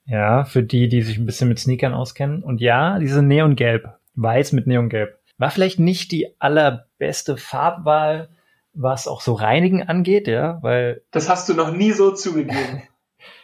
Ja, 0.05 0.45
für 0.45 0.63
die, 0.63 0.91
die 0.91 1.01
sich 1.01 1.17
ein 1.17 1.25
bisschen 1.25 1.49
mit 1.49 1.59
Sneakern 1.59 1.95
auskennen. 1.95 2.43
Und 2.43 2.61
ja, 2.61 2.99
diese 2.99 3.23
Neongelb. 3.23 3.95
Weiß 4.15 4.53
mit 4.53 4.67
Neongelb. 4.67 5.19
War 5.39 5.51
vielleicht 5.51 5.79
nicht 5.79 6.13
die 6.13 6.35
allerbeste 6.41 7.37
Farbwahl, 7.37 8.31
was 8.73 9.09
auch 9.09 9.21
so 9.21 9.35
Reinigen 9.35 9.83
angeht, 9.83 10.29
ja, 10.29 10.59
weil. 10.63 11.03
Das 11.11 11.29
hast 11.29 11.49
du 11.49 11.55
noch 11.55 11.73
nie 11.73 11.93
so 11.93 12.13
zugegeben. 12.13 12.83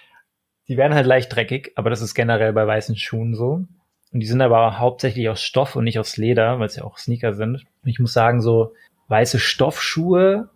die 0.68 0.76
werden 0.76 0.94
halt 0.94 1.07
leicht 1.07 1.35
dreckig, 1.35 1.72
aber 1.76 1.90
das 1.90 2.02
ist 2.02 2.14
generell 2.14 2.52
bei 2.52 2.66
weißen 2.66 2.96
Schuhen 2.96 3.35
so. 3.35 3.64
Und 4.12 4.20
die 4.20 4.26
sind 4.26 4.42
aber 4.42 4.78
hauptsächlich 4.78 5.28
aus 5.28 5.42
Stoff 5.42 5.74
und 5.74 5.85
nicht 5.85 5.98
aus 5.98 6.16
Leder, 6.16 6.59
weil 6.59 6.66
es 6.66 6.76
ja 6.76 6.85
auch 6.85 6.98
Sneaker 6.98 7.33
sind. 7.33 7.64
Und 7.83 7.88
ich 7.88 7.98
muss 7.98 8.12
sagen, 8.12 8.42
so 8.42 8.74
weiße 9.09 9.38
Stoffschuhe, 9.38 10.50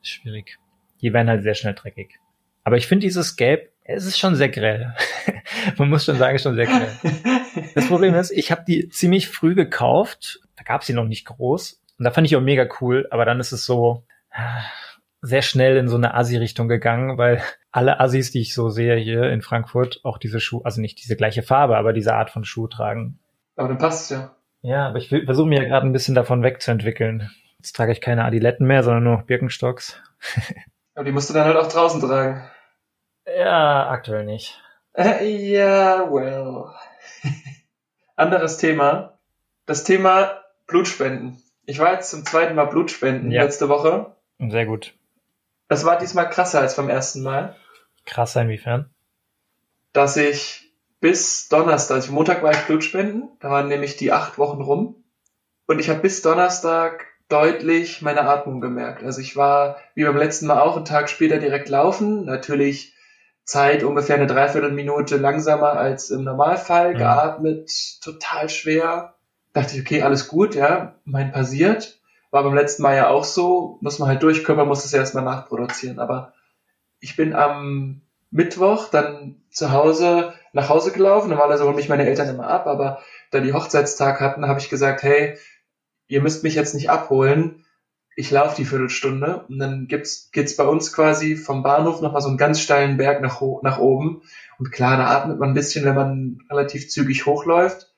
schwierig. 0.00 0.58
Die 1.02 1.12
werden 1.12 1.28
halt 1.28 1.42
sehr 1.42 1.54
schnell 1.54 1.74
dreckig. 1.74 2.18
Aber 2.64 2.76
ich 2.76 2.86
finde 2.86 3.06
dieses 3.06 3.36
Gelb, 3.36 3.70
es 3.84 4.06
ist 4.06 4.18
schon 4.18 4.34
sehr 4.34 4.48
grell. 4.48 4.94
Man 5.76 5.90
muss 5.90 6.04
schon 6.04 6.16
sagen, 6.16 6.38
schon 6.38 6.54
sehr 6.54 6.66
grell. 6.66 6.92
Das 7.74 7.86
Problem 7.88 8.14
ist, 8.14 8.30
ich 8.30 8.50
habe 8.50 8.64
die 8.66 8.88
ziemlich 8.88 9.28
früh 9.28 9.54
gekauft 9.54 10.40
da 10.62 10.72
gab 10.72 10.82
es 10.82 10.86
sie 10.86 10.94
noch 10.94 11.04
nicht 11.04 11.26
groß. 11.26 11.82
Und 11.98 12.04
da 12.04 12.10
fand 12.10 12.26
ich 12.26 12.36
auch 12.36 12.40
mega 12.40 12.66
cool, 12.80 13.06
aber 13.10 13.24
dann 13.24 13.40
ist 13.40 13.52
es 13.52 13.64
so, 13.64 14.04
sehr 15.20 15.42
schnell 15.42 15.76
in 15.76 15.88
so 15.88 15.96
eine 15.96 16.14
Assi-Richtung 16.14 16.68
gegangen, 16.68 17.16
weil 17.16 17.42
alle 17.70 18.00
Assis, 18.00 18.32
die 18.32 18.40
ich 18.40 18.54
so 18.54 18.68
sehe 18.70 18.96
hier 18.96 19.30
in 19.30 19.40
Frankfurt, 19.40 20.00
auch 20.02 20.18
diese 20.18 20.40
Schuhe, 20.40 20.62
also 20.64 20.80
nicht 20.80 21.02
diese 21.02 21.16
gleiche 21.16 21.42
Farbe, 21.42 21.76
aber 21.76 21.92
diese 21.92 22.14
Art 22.14 22.30
von 22.30 22.44
Schuh 22.44 22.66
tragen. 22.66 23.20
Aber 23.56 23.68
dann 23.68 23.78
passt 23.78 24.10
ja. 24.10 24.34
Ja, 24.62 24.88
aber 24.88 24.98
ich 24.98 25.08
versuche 25.08 25.48
mir 25.48 25.64
gerade 25.64 25.86
ein 25.86 25.92
bisschen 25.92 26.14
davon 26.14 26.42
wegzuentwickeln. 26.42 27.30
Jetzt 27.58 27.74
trage 27.74 27.92
ich 27.92 28.00
keine 28.00 28.24
Adiletten 28.24 28.66
mehr, 28.66 28.82
sondern 28.82 29.04
nur 29.04 29.22
Birkenstocks. 29.22 30.00
aber 30.94 31.04
die 31.04 31.12
musst 31.12 31.30
du 31.30 31.34
dann 31.34 31.46
halt 31.46 31.56
auch 31.56 31.68
draußen 31.68 32.00
tragen. 32.00 32.42
Ja, 33.26 33.88
aktuell 33.88 34.24
nicht. 34.24 34.60
Äh, 34.94 35.24
ja, 35.24 36.10
well. 36.10 36.66
Anderes 38.16 38.58
Thema. 38.58 39.18
Das 39.66 39.84
Thema 39.84 40.41
Blutspenden. 40.72 41.40
Ich 41.64 41.78
war 41.78 41.92
jetzt 41.92 42.10
zum 42.10 42.24
zweiten 42.24 42.56
Mal 42.56 42.64
Blutspenden 42.64 43.30
ja. 43.30 43.42
letzte 43.42 43.68
Woche. 43.68 44.16
Sehr 44.40 44.66
gut. 44.66 44.94
Das 45.68 45.84
war 45.84 45.98
diesmal 45.98 46.28
krasser 46.28 46.60
als 46.60 46.74
beim 46.76 46.88
ersten 46.88 47.22
Mal. 47.22 47.56
Krasser 48.04 48.42
inwiefern? 48.42 48.90
Dass 49.92 50.16
ich 50.16 50.72
bis 51.00 51.48
Donnerstag, 51.48 51.96
also 51.96 52.12
Montag 52.12 52.42
war 52.42 52.52
ich 52.52 52.66
Blutspenden, 52.66 53.30
da 53.40 53.50
waren 53.50 53.68
nämlich 53.68 53.96
die 53.96 54.12
acht 54.12 54.38
Wochen 54.38 54.60
rum. 54.60 55.04
Und 55.66 55.78
ich 55.78 55.88
habe 55.88 56.00
bis 56.00 56.22
Donnerstag 56.22 57.06
deutlich 57.28 58.02
meine 58.02 58.22
Atmung 58.22 58.60
gemerkt. 58.60 59.02
Also 59.02 59.20
ich 59.20 59.36
war 59.36 59.76
wie 59.94 60.04
beim 60.04 60.16
letzten 60.16 60.46
Mal 60.46 60.60
auch 60.60 60.76
einen 60.76 60.84
Tag 60.84 61.08
später 61.08 61.38
direkt 61.38 61.68
laufen. 61.68 62.24
Natürlich 62.24 62.94
Zeit 63.44 63.82
ungefähr 63.82 64.16
eine 64.16 64.26
Dreiviertelminute 64.26 65.16
langsamer 65.16 65.72
als 65.72 66.10
im 66.10 66.24
Normalfall, 66.24 66.94
mhm. 66.94 66.98
geatmet, 66.98 67.70
total 68.02 68.48
schwer. 68.48 69.11
Dachte 69.52 69.74
ich, 69.74 69.82
okay, 69.82 70.02
alles 70.02 70.28
gut, 70.28 70.54
ja, 70.54 70.94
mein 71.04 71.32
passiert. 71.32 72.00
War 72.30 72.42
beim 72.42 72.54
letzten 72.54 72.82
Mal 72.82 72.96
ja 72.96 73.08
auch 73.08 73.24
so, 73.24 73.78
muss 73.82 73.98
man 73.98 74.08
halt 74.08 74.22
durch, 74.22 74.46
muss 74.48 74.84
es 74.84 74.92
erstmal 74.92 75.24
nachproduzieren. 75.24 75.98
Aber 75.98 76.32
ich 77.00 77.16
bin 77.16 77.34
am 77.34 78.00
Mittwoch 78.30 78.88
dann 78.88 79.42
zu 79.50 79.72
Hause 79.72 80.32
nach 80.54 80.70
Hause 80.70 80.92
gelaufen. 80.92 81.28
Normalerweise 81.28 81.64
holen 81.64 81.76
mich 81.76 81.90
meine 81.90 82.06
Eltern 82.06 82.28
immer 82.28 82.48
ab, 82.48 82.66
aber 82.66 83.00
da 83.30 83.40
die 83.40 83.52
Hochzeitstag 83.52 84.20
hatten, 84.20 84.48
habe 84.48 84.60
ich 84.60 84.70
gesagt, 84.70 85.02
hey, 85.02 85.36
ihr 86.08 86.22
müsst 86.22 86.42
mich 86.42 86.54
jetzt 86.54 86.74
nicht 86.74 86.90
abholen. 86.90 87.64
Ich 88.16 88.30
laufe 88.30 88.56
die 88.56 88.66
Viertelstunde 88.66 89.44
und 89.48 89.58
dann 89.58 89.86
gibt's, 89.86 90.30
geht's 90.32 90.56
bei 90.56 90.64
uns 90.64 90.92
quasi 90.92 91.36
vom 91.36 91.62
Bahnhof 91.62 92.02
nochmal 92.02 92.20
so 92.20 92.28
einen 92.28 92.36
ganz 92.36 92.60
steilen 92.60 92.98
Berg 92.98 93.22
nach, 93.22 93.40
nach 93.62 93.78
oben. 93.78 94.22
Und 94.58 94.70
klar, 94.72 94.98
da 94.98 95.06
atmet 95.06 95.38
man 95.38 95.50
ein 95.50 95.54
bisschen, 95.54 95.84
wenn 95.84 95.94
man 95.94 96.38
relativ 96.50 96.90
zügig 96.90 97.24
hochläuft. 97.24 97.91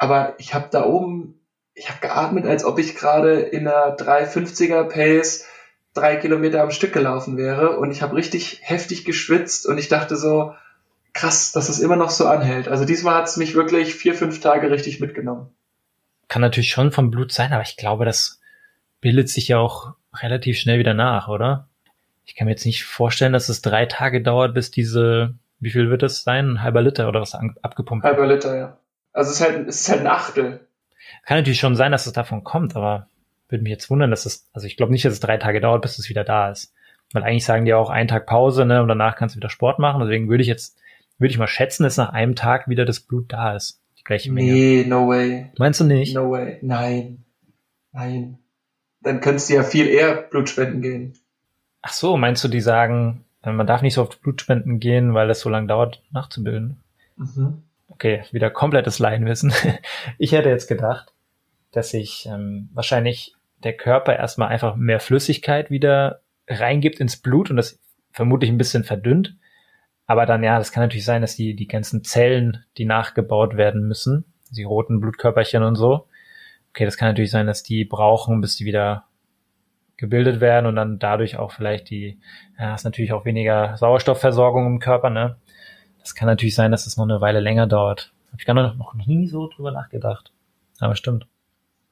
Aber 0.00 0.34
ich 0.38 0.54
habe 0.54 0.68
da 0.70 0.84
oben 0.84 1.40
ich 1.80 1.88
habe 1.88 2.00
geatmet, 2.00 2.44
als 2.44 2.64
ob 2.64 2.78
ich 2.78 2.94
gerade 2.94 3.40
in 3.40 3.66
einer 3.66 3.96
350er 3.96 4.84
Pace 4.84 5.46
drei 5.94 6.16
Kilometer 6.16 6.62
am 6.62 6.70
Stück 6.70 6.92
gelaufen 6.92 7.38
wäre 7.38 7.78
und 7.78 7.90
ich 7.90 8.02
habe 8.02 8.16
richtig 8.16 8.60
heftig 8.62 9.06
geschwitzt 9.06 9.66
und 9.66 9.78
ich 9.78 9.88
dachte 9.88 10.16
so, 10.16 10.54
krass, 11.14 11.52
dass 11.52 11.70
es 11.70 11.80
immer 11.80 11.96
noch 11.96 12.10
so 12.10 12.26
anhält. 12.26 12.68
Also 12.68 12.84
diesmal 12.84 13.14
hat 13.14 13.28
es 13.28 13.38
mich 13.38 13.54
wirklich 13.54 13.94
vier, 13.94 14.14
fünf 14.14 14.40
Tage 14.40 14.70
richtig 14.70 15.00
mitgenommen. 15.00 15.48
Kann 16.28 16.42
natürlich 16.42 16.70
schon 16.70 16.92
vom 16.92 17.10
Blut 17.10 17.32
sein, 17.32 17.52
aber 17.52 17.62
ich 17.62 17.76
glaube, 17.76 18.04
das 18.04 18.40
bildet 19.00 19.30
sich 19.30 19.48
ja 19.48 19.58
auch 19.58 19.94
relativ 20.14 20.58
schnell 20.58 20.78
wieder 20.78 20.94
nach, 20.94 21.28
oder? 21.28 21.68
Ich 22.24 22.36
kann 22.36 22.44
mir 22.44 22.52
jetzt 22.52 22.66
nicht 22.66 22.84
vorstellen, 22.84 23.32
dass 23.32 23.48
es 23.48 23.62
drei 23.62 23.86
Tage 23.86 24.22
dauert, 24.22 24.54
bis 24.54 24.70
diese, 24.70 25.34
wie 25.58 25.70
viel 25.70 25.90
wird 25.90 26.02
es 26.04 26.22
sein? 26.22 26.50
Ein 26.50 26.62
halber 26.62 26.82
Liter 26.82 27.08
oder 27.08 27.22
was 27.22 27.34
abgepumpt 27.34 28.04
Halber 28.04 28.26
Liter, 28.26 28.56
ja. 28.56 28.76
Also 29.12 29.30
es 29.30 29.40
ist 29.40 29.46
halt, 29.46 29.68
es 29.68 29.80
ist 29.80 29.88
halt 29.88 30.00
ein 30.00 30.06
Achtel. 30.06 30.66
Kann 31.26 31.38
natürlich 31.38 31.60
schon 31.60 31.76
sein, 31.76 31.92
dass 31.92 32.06
es 32.06 32.12
davon 32.12 32.44
kommt, 32.44 32.76
aber 32.76 33.08
würde 33.48 33.62
mich 33.62 33.70
jetzt 33.70 33.90
wundern, 33.90 34.10
dass 34.10 34.26
es, 34.26 34.48
also 34.52 34.66
ich 34.66 34.76
glaube 34.76 34.92
nicht, 34.92 35.04
dass 35.04 35.12
es 35.12 35.20
drei 35.20 35.36
Tage 35.36 35.60
dauert, 35.60 35.82
bis 35.82 35.98
es 35.98 36.08
wieder 36.08 36.24
da 36.24 36.50
ist. 36.50 36.72
Weil 37.12 37.24
eigentlich 37.24 37.44
sagen 37.44 37.64
die 37.64 37.74
auch 37.74 37.90
einen 37.90 38.08
Tag 38.08 38.26
Pause, 38.26 38.64
ne, 38.64 38.82
und 38.82 38.88
danach 38.88 39.16
kannst 39.16 39.34
du 39.34 39.38
wieder 39.38 39.50
Sport 39.50 39.80
machen. 39.80 40.00
Deswegen 40.00 40.28
würde 40.28 40.42
ich 40.42 40.48
jetzt, 40.48 40.78
würde 41.18 41.32
ich 41.32 41.38
mal 41.38 41.48
schätzen, 41.48 41.82
dass 41.82 41.96
nach 41.96 42.12
einem 42.12 42.36
Tag 42.36 42.68
wieder 42.68 42.84
das 42.84 43.00
Blut 43.00 43.32
da 43.32 43.56
ist. 43.56 43.80
Die 43.98 44.04
gleiche 44.04 44.30
Menge. 44.30 44.52
Nee, 44.52 44.84
no 44.86 45.08
way. 45.08 45.50
Meinst 45.58 45.80
du 45.80 45.84
nicht? 45.84 46.14
No 46.14 46.30
way. 46.30 46.58
Nein. 46.62 47.24
Nein. 47.92 48.38
Dann 49.02 49.20
könntest 49.20 49.50
du 49.50 49.54
ja 49.54 49.64
viel 49.64 49.88
eher 49.88 50.14
Blutspenden 50.14 50.82
gehen. 50.82 51.14
Ach 51.82 51.92
so, 51.92 52.16
meinst 52.16 52.44
du, 52.44 52.48
die 52.48 52.60
sagen, 52.60 53.24
man 53.42 53.66
darf 53.66 53.82
nicht 53.82 53.94
so 53.94 54.02
oft 54.02 54.20
Blutspenden 54.20 54.78
gehen, 54.78 55.14
weil 55.14 55.30
es 55.30 55.40
so 55.40 55.48
lange 55.48 55.66
dauert, 55.66 56.02
nachzubilden? 56.12 56.80
Mhm 57.16 57.62
okay, 58.00 58.24
wieder 58.32 58.48
komplettes 58.48 58.98
Laienwissen. 58.98 59.52
Ich 60.18 60.32
hätte 60.32 60.48
jetzt 60.48 60.68
gedacht, 60.68 61.12
dass 61.70 61.90
sich 61.90 62.26
ähm, 62.26 62.70
wahrscheinlich 62.72 63.34
der 63.62 63.74
Körper 63.74 64.16
erstmal 64.16 64.48
einfach 64.48 64.74
mehr 64.74 65.00
Flüssigkeit 65.00 65.70
wieder 65.70 66.22
reingibt 66.48 66.98
ins 66.98 67.18
Blut 67.18 67.50
und 67.50 67.56
das 67.56 67.78
vermutlich 68.10 68.50
ein 68.50 68.56
bisschen 68.56 68.84
verdünnt. 68.84 69.36
Aber 70.06 70.24
dann, 70.24 70.42
ja, 70.42 70.58
das 70.58 70.72
kann 70.72 70.82
natürlich 70.82 71.04
sein, 71.04 71.20
dass 71.20 71.36
die, 71.36 71.54
die 71.54 71.68
ganzen 71.68 72.02
Zellen, 72.02 72.64
die 72.78 72.86
nachgebaut 72.86 73.56
werden 73.58 73.86
müssen, 73.86 74.24
die 74.50 74.64
roten 74.64 75.00
Blutkörperchen 75.00 75.62
und 75.62 75.76
so, 75.76 76.08
okay, 76.70 76.86
das 76.86 76.96
kann 76.96 77.08
natürlich 77.08 77.30
sein, 77.30 77.46
dass 77.46 77.62
die 77.62 77.84
brauchen, 77.84 78.40
bis 78.40 78.56
die 78.56 78.64
wieder 78.64 79.04
gebildet 79.98 80.40
werden 80.40 80.64
und 80.64 80.76
dann 80.76 80.98
dadurch 80.98 81.36
auch 81.36 81.52
vielleicht 81.52 81.90
die, 81.90 82.18
ja, 82.58 82.74
ist 82.74 82.84
natürlich 82.84 83.12
auch 83.12 83.26
weniger 83.26 83.76
Sauerstoffversorgung 83.76 84.66
im 84.66 84.78
Körper, 84.78 85.10
ne? 85.10 85.36
Das 86.00 86.14
kann 86.14 86.26
natürlich 86.26 86.54
sein, 86.54 86.70
dass 86.70 86.86
es 86.86 86.96
noch 86.96 87.04
eine 87.04 87.20
Weile 87.20 87.40
länger 87.40 87.66
dauert. 87.66 88.12
Habe 88.28 88.36
ich 88.38 88.46
gar 88.46 88.54
noch, 88.54 88.76
noch 88.76 88.94
nie 88.94 89.28
so 89.28 89.48
drüber 89.48 89.70
nachgedacht. 89.70 90.32
Aber 90.78 90.96
stimmt. 90.96 91.26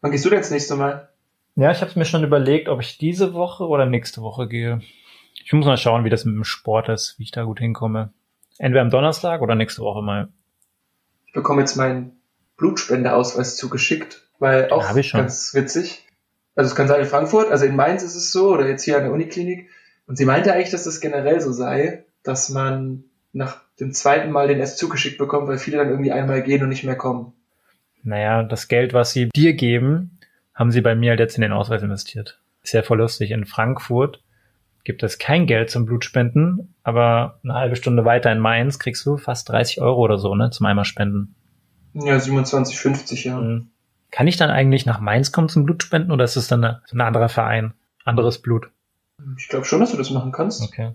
Wann 0.00 0.10
gehst 0.10 0.24
du 0.24 0.30
denn 0.30 0.38
das 0.38 0.50
nächste 0.50 0.76
Mal? 0.76 1.08
Ja, 1.56 1.72
ich 1.72 1.80
habe 1.80 1.90
mir 1.96 2.04
schon 2.04 2.24
überlegt, 2.24 2.68
ob 2.68 2.80
ich 2.80 2.98
diese 2.98 3.34
Woche 3.34 3.66
oder 3.66 3.84
nächste 3.84 4.22
Woche 4.22 4.46
gehe. 4.46 4.80
Ich 5.44 5.52
muss 5.52 5.66
mal 5.66 5.76
schauen, 5.76 6.04
wie 6.04 6.10
das 6.10 6.24
mit 6.24 6.34
dem 6.34 6.44
Sport 6.44 6.88
ist, 6.88 7.18
wie 7.18 7.24
ich 7.24 7.32
da 7.32 7.42
gut 7.42 7.58
hinkomme. 7.58 8.12
Entweder 8.58 8.82
am 8.82 8.90
Donnerstag 8.90 9.40
oder 9.40 9.54
nächste 9.54 9.82
Woche 9.82 10.02
mal. 10.02 10.28
Ich 11.26 11.32
bekomme 11.32 11.60
jetzt 11.60 11.76
meinen 11.76 12.20
Blutspendeausweis 12.56 13.56
zugeschickt, 13.56 14.28
weil 14.38 14.70
auch 14.70 14.94
ganz 15.12 15.54
witzig. 15.54 16.06
Also 16.54 16.70
es 16.70 16.76
kann 16.76 16.88
sein 16.88 17.00
in 17.00 17.06
Frankfurt, 17.06 17.50
also 17.50 17.64
in 17.64 17.76
Mainz 17.76 18.02
ist 18.02 18.16
es 18.16 18.32
so, 18.32 18.52
oder 18.52 18.68
jetzt 18.68 18.82
hier 18.82 18.96
an 18.96 19.04
der 19.04 19.12
Uniklinik. 19.12 19.68
Und 20.06 20.16
sie 20.16 20.24
meinte 20.24 20.52
eigentlich, 20.52 20.70
dass 20.70 20.84
das 20.84 21.00
generell 21.00 21.40
so 21.40 21.52
sei, 21.52 22.04
dass 22.22 22.48
man 22.48 23.04
nach 23.32 23.60
dem 23.80 23.92
zweiten 23.92 24.30
Mal 24.32 24.48
den 24.48 24.58
erst 24.58 24.78
zugeschickt 24.78 25.18
bekommt, 25.18 25.48
weil 25.48 25.58
viele 25.58 25.78
dann 25.78 25.90
irgendwie 25.90 26.12
einmal 26.12 26.42
gehen 26.42 26.62
und 26.62 26.68
nicht 26.68 26.84
mehr 26.84 26.96
kommen. 26.96 27.32
Naja, 28.02 28.42
das 28.42 28.68
Geld, 28.68 28.94
was 28.94 29.12
sie 29.12 29.28
dir 29.28 29.54
geben, 29.54 30.18
haben 30.54 30.70
sie 30.70 30.80
bei 30.80 30.94
mir 30.94 31.10
halt 31.10 31.20
jetzt 31.20 31.36
in 31.36 31.42
den 31.42 31.52
Ausweis 31.52 31.82
investiert. 31.82 32.40
Ist 32.62 32.72
ja 32.72 32.82
voll 32.82 32.98
lustig. 32.98 33.30
In 33.30 33.44
Frankfurt 33.46 34.22
gibt 34.84 35.02
es 35.02 35.18
kein 35.18 35.46
Geld 35.46 35.70
zum 35.70 35.84
Blutspenden, 35.84 36.74
aber 36.82 37.40
eine 37.44 37.54
halbe 37.54 37.76
Stunde 37.76 38.04
weiter 38.04 38.32
in 38.32 38.38
Mainz 38.38 38.78
kriegst 38.78 39.04
du 39.06 39.16
fast 39.16 39.48
30 39.48 39.80
Euro 39.80 40.00
oder 40.00 40.18
so, 40.18 40.34
ne, 40.34 40.50
zum 40.50 40.66
einmal 40.66 40.84
spenden. 40.84 41.34
Ja, 41.94 42.16
27,50, 42.16 43.26
ja. 43.26 43.38
Mhm. 43.38 43.70
Kann 44.10 44.26
ich 44.26 44.36
dann 44.36 44.50
eigentlich 44.50 44.86
nach 44.86 45.00
Mainz 45.00 45.32
kommen 45.32 45.48
zum 45.48 45.64
Blutspenden 45.64 46.10
oder 46.10 46.24
ist 46.24 46.36
es 46.36 46.48
dann 46.48 46.64
eine, 46.64 46.82
ein 46.90 47.00
anderer 47.00 47.28
Verein? 47.28 47.74
Anderes 48.04 48.40
Blut? 48.40 48.70
Ich 49.36 49.48
glaube 49.48 49.66
schon, 49.66 49.80
dass 49.80 49.90
du 49.90 49.96
das 49.96 50.10
machen 50.10 50.32
kannst. 50.32 50.62
Okay. 50.62 50.92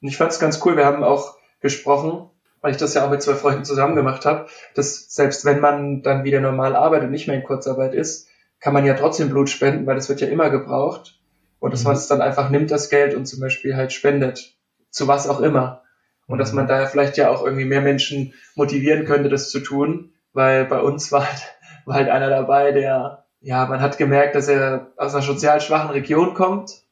Und 0.00 0.08
ich 0.08 0.16
fand 0.16 0.32
es 0.32 0.40
ganz 0.40 0.64
cool. 0.64 0.76
Wir 0.76 0.86
haben 0.86 1.02
auch 1.02 1.37
gesprochen, 1.60 2.30
weil 2.60 2.72
ich 2.72 2.76
das 2.76 2.94
ja 2.94 3.04
auch 3.04 3.10
mit 3.10 3.22
zwei 3.22 3.34
Freunden 3.34 3.64
zusammen 3.64 3.96
gemacht 3.96 4.24
habe, 4.24 4.46
dass 4.74 5.14
selbst 5.14 5.44
wenn 5.44 5.60
man 5.60 6.02
dann 6.02 6.24
wieder 6.24 6.40
normal 6.40 6.74
arbeitet 6.74 7.06
und 7.06 7.12
nicht 7.12 7.28
mehr 7.28 7.36
in 7.36 7.44
Kurzarbeit 7.44 7.94
ist, 7.94 8.28
kann 8.60 8.74
man 8.74 8.84
ja 8.84 8.94
trotzdem 8.94 9.28
Blut 9.28 9.48
spenden, 9.48 9.86
weil 9.86 9.94
das 9.94 10.08
wird 10.08 10.20
ja 10.20 10.28
immer 10.28 10.50
gebraucht. 10.50 11.18
Und 11.60 11.72
dass 11.72 11.80
mhm. 11.80 11.88
man 11.88 11.96
es 11.96 12.08
dann 12.08 12.20
einfach 12.20 12.50
nimmt, 12.50 12.70
das 12.70 12.90
Geld, 12.90 13.14
und 13.14 13.26
zum 13.26 13.40
Beispiel 13.40 13.76
halt 13.76 13.92
spendet. 13.92 14.54
Zu 14.90 15.08
was 15.08 15.28
auch 15.28 15.40
immer. 15.40 15.82
Und 16.26 16.36
mhm. 16.36 16.40
dass 16.40 16.52
man 16.52 16.66
da 16.66 16.86
vielleicht 16.86 17.16
ja 17.16 17.30
auch 17.30 17.44
irgendwie 17.44 17.64
mehr 17.64 17.80
Menschen 17.80 18.34
motivieren 18.54 19.04
könnte, 19.04 19.28
das 19.28 19.50
zu 19.50 19.60
tun, 19.60 20.12
weil 20.32 20.64
bei 20.64 20.80
uns 20.80 21.10
war 21.12 21.26
halt, 21.26 21.42
war 21.84 21.96
halt 21.96 22.08
einer 22.08 22.30
dabei, 22.30 22.72
der, 22.72 23.24
ja, 23.40 23.66
man 23.66 23.80
hat 23.80 23.98
gemerkt, 23.98 24.34
dass 24.34 24.48
er 24.48 24.92
aus 24.96 25.14
einer 25.14 25.24
sozial 25.24 25.60
schwachen 25.60 25.90
Region 25.90 26.34
kommt. 26.34 26.82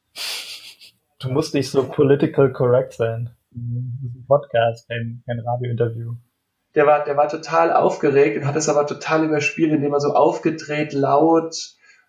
Du 1.19 1.29
musst 1.29 1.53
nicht 1.53 1.69
so 1.69 1.83
political 1.83 2.51
correct 2.51 2.93
sein. 2.93 3.31
Podcast, 4.27 4.87
kein, 4.87 5.23
kein 5.25 5.39
Radiointerview. 5.39 6.15
Der 6.75 6.85
war, 6.85 7.03
der 7.03 7.17
war 7.17 7.27
total 7.27 7.73
aufgeregt 7.73 8.37
und 8.37 8.45
hat 8.45 8.55
es 8.55 8.69
aber 8.69 8.85
total 8.85 9.25
überspielt, 9.25 9.71
indem 9.71 9.93
er 9.93 9.99
so 9.99 10.13
aufgedreht, 10.13 10.93
laut 10.93 11.55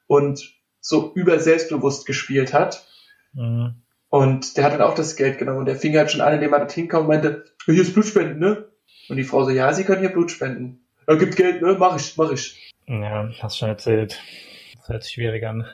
und 0.07 0.53
so 0.81 1.13
überselbstbewusst 1.15 2.07
gespielt 2.07 2.53
hat. 2.53 2.87
Mhm. 3.33 3.83
Und 4.11 4.57
der 4.57 4.65
hat 4.65 4.73
dann 4.73 4.83
auch 4.83 4.95
das 4.95 5.17
Geld 5.17 5.39
genommen 5.39 5.59
und 5.59 5.67
der 5.67 5.77
fing 5.77 5.97
halt 5.97 6.11
schon 6.11 6.21
an, 6.21 6.35
indem 6.35 6.53
er 6.53 6.61
dorthin 6.61 6.89
kam 6.89 7.03
und 7.03 7.09
meinte, 7.09 7.45
hier 7.67 7.83
ist 7.83 7.95
Blutspenden, 7.95 8.39
ne? 8.39 8.69
Und 9.09 9.17
die 9.17 9.25
Frau 9.25 9.45
so, 9.45 9.51
ja, 9.51 9.73
sie 9.73 9.85
können 9.85 10.01
hier 10.01 10.13
Blut 10.13 10.31
spenden. 10.31 10.87
Er 11.07 11.17
gibt 11.17 11.37
Geld, 11.37 11.63
ne? 11.63 11.77
Mach 11.79 11.97
ich, 11.97 12.17
mach 12.17 12.31
ich. 12.31 12.73
Ja, 12.87 13.31
hast 13.41 13.59
schon 13.59 13.69
erzählt. 13.69 14.21
Das 14.77 14.89
hört 14.89 15.03
sich 15.03 15.13
schwierig 15.13 15.47
an 15.47 15.67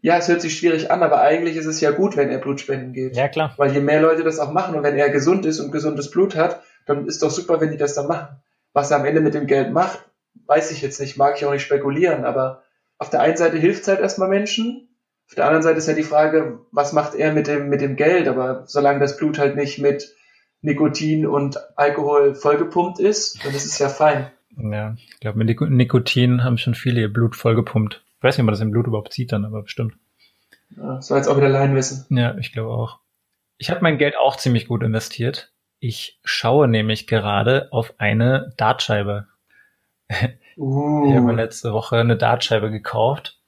ja, 0.00 0.16
es 0.16 0.28
hört 0.28 0.40
sich 0.40 0.56
schwierig 0.56 0.90
an, 0.90 1.02
aber 1.02 1.20
eigentlich 1.20 1.56
ist 1.56 1.66
es 1.66 1.80
ja 1.80 1.90
gut, 1.90 2.16
wenn 2.16 2.30
er 2.30 2.38
Blutspenden 2.38 2.92
geht. 2.92 3.16
Ja, 3.16 3.28
klar. 3.28 3.54
Weil 3.56 3.72
je 3.72 3.80
mehr 3.80 4.00
Leute 4.00 4.22
das 4.22 4.38
auch 4.38 4.52
machen 4.52 4.74
und 4.74 4.82
wenn 4.82 4.96
er 4.96 5.10
gesund 5.10 5.44
ist 5.46 5.60
und 5.60 5.72
gesundes 5.72 6.10
Blut 6.10 6.36
hat, 6.36 6.62
dann 6.86 7.06
ist 7.06 7.22
doch 7.22 7.30
super, 7.30 7.60
wenn 7.60 7.70
die 7.70 7.76
das 7.76 7.94
dann 7.94 8.06
machen. 8.06 8.36
Was 8.72 8.90
er 8.90 8.98
am 8.98 9.04
Ende 9.04 9.20
mit 9.20 9.34
dem 9.34 9.46
Geld 9.46 9.72
macht, 9.72 9.98
weiß 10.46 10.70
ich 10.70 10.82
jetzt 10.82 11.00
nicht, 11.00 11.16
mag 11.16 11.36
ich 11.36 11.44
auch 11.44 11.52
nicht 11.52 11.62
spekulieren, 11.62 12.24
aber 12.24 12.62
auf 12.98 13.10
der 13.10 13.20
einen 13.20 13.36
Seite 13.36 13.56
hilft 13.58 13.82
es 13.82 13.88
halt 13.88 14.00
erstmal 14.00 14.28
Menschen, 14.28 14.88
Auf 15.28 15.34
der 15.34 15.44
anderen 15.44 15.62
Seite 15.62 15.78
ist 15.78 15.88
ja 15.88 15.94
die 15.94 16.02
Frage, 16.02 16.60
was 16.72 16.94
macht 16.94 17.14
er 17.14 17.34
mit 17.34 17.48
dem, 17.48 17.68
mit 17.68 17.82
dem 17.82 17.96
Geld? 17.96 18.28
Aber 18.28 18.64
solange 18.66 18.98
das 18.98 19.18
Blut 19.18 19.38
halt 19.38 19.56
nicht 19.56 19.78
mit 19.78 20.14
Nikotin 20.62 21.26
und 21.26 21.58
Alkohol 21.76 22.34
vollgepumpt 22.34 22.98
ist, 22.98 23.44
dann 23.44 23.54
ist 23.54 23.66
es 23.66 23.78
ja 23.78 23.90
fein. 23.90 24.30
Ja, 24.56 24.96
ich 24.96 25.20
glaube, 25.20 25.38
mit 25.38 25.60
Nikotin 25.60 26.44
haben 26.44 26.56
schon 26.56 26.74
viele 26.74 27.02
ihr 27.02 27.12
Blut 27.12 27.36
vollgepumpt. 27.36 28.02
Ich 28.18 28.24
weiß 28.24 28.36
nicht, 28.36 28.42
ob 28.42 28.46
man 28.46 28.52
das 28.52 28.60
im 28.60 28.70
Blut 28.70 28.86
überhaupt 28.86 29.12
sieht 29.12 29.32
dann, 29.32 29.44
aber 29.44 29.62
bestimmt. 29.62 29.94
Ja, 30.76 31.00
war 31.08 31.16
jetzt 31.16 31.28
auch 31.28 31.36
wieder 31.36 31.48
Laienwissen. 31.48 32.06
Ja, 32.16 32.36
ich 32.36 32.52
glaube 32.52 32.70
auch. 32.70 32.98
Ich 33.58 33.70
habe 33.70 33.80
mein 33.82 33.98
Geld 33.98 34.16
auch 34.16 34.36
ziemlich 34.36 34.66
gut 34.66 34.82
investiert. 34.82 35.52
Ich 35.80 36.18
schaue 36.24 36.68
nämlich 36.68 37.06
gerade 37.06 37.68
auf 37.72 37.94
eine 37.98 38.52
Dartscheibe. 38.56 39.26
Uh. 40.56 41.06
Ich 41.08 41.14
habe 41.14 41.26
mir 41.26 41.34
letzte 41.34 41.72
Woche 41.72 41.98
eine 41.98 42.16
Dartscheibe 42.16 42.70
gekauft 42.70 43.38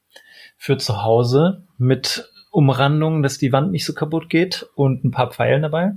für 0.56 0.78
zu 0.78 1.02
Hause 1.02 1.64
mit 1.76 2.30
Umrandung, 2.52 3.22
dass 3.22 3.38
die 3.38 3.52
Wand 3.52 3.72
nicht 3.72 3.84
so 3.84 3.94
kaputt 3.94 4.30
geht 4.30 4.68
und 4.76 5.04
ein 5.04 5.10
paar 5.10 5.30
Pfeilen 5.30 5.62
dabei. 5.62 5.92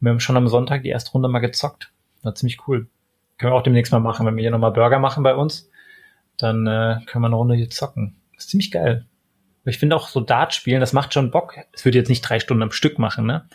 Wir 0.00 0.10
haben 0.10 0.20
schon 0.20 0.36
am 0.36 0.48
Sonntag 0.48 0.82
die 0.82 0.88
erste 0.88 1.12
Runde 1.12 1.28
mal 1.28 1.38
gezockt. 1.38 1.92
War 2.22 2.34
ziemlich 2.34 2.66
cool. 2.66 2.88
Können 3.38 3.52
wir 3.52 3.56
auch 3.56 3.62
demnächst 3.62 3.92
mal 3.92 4.00
machen, 4.00 4.26
wenn 4.26 4.36
wir 4.36 4.42
hier 4.42 4.50
nochmal 4.50 4.72
Burger 4.72 4.98
machen 4.98 5.22
bei 5.22 5.34
uns, 5.34 5.69
dann 6.42 6.66
äh, 6.66 7.00
können 7.06 7.22
wir 7.22 7.26
eine 7.26 7.36
Runde 7.36 7.54
hier 7.54 7.70
zocken. 7.70 8.16
Das 8.34 8.44
ist 8.44 8.50
ziemlich 8.50 8.70
geil. 8.70 9.06
Ich 9.64 9.78
finde 9.78 9.96
auch 9.96 10.08
so 10.08 10.20
Dart 10.20 10.54
spielen, 10.54 10.80
das 10.80 10.92
macht 10.92 11.12
schon 11.12 11.30
Bock. 11.30 11.54
Es 11.72 11.84
würde 11.84 11.98
jetzt 11.98 12.08
nicht 12.08 12.22
drei 12.22 12.40
Stunden 12.40 12.62
am 12.62 12.72
Stück 12.72 12.98
machen, 12.98 13.26
ne? 13.26 13.46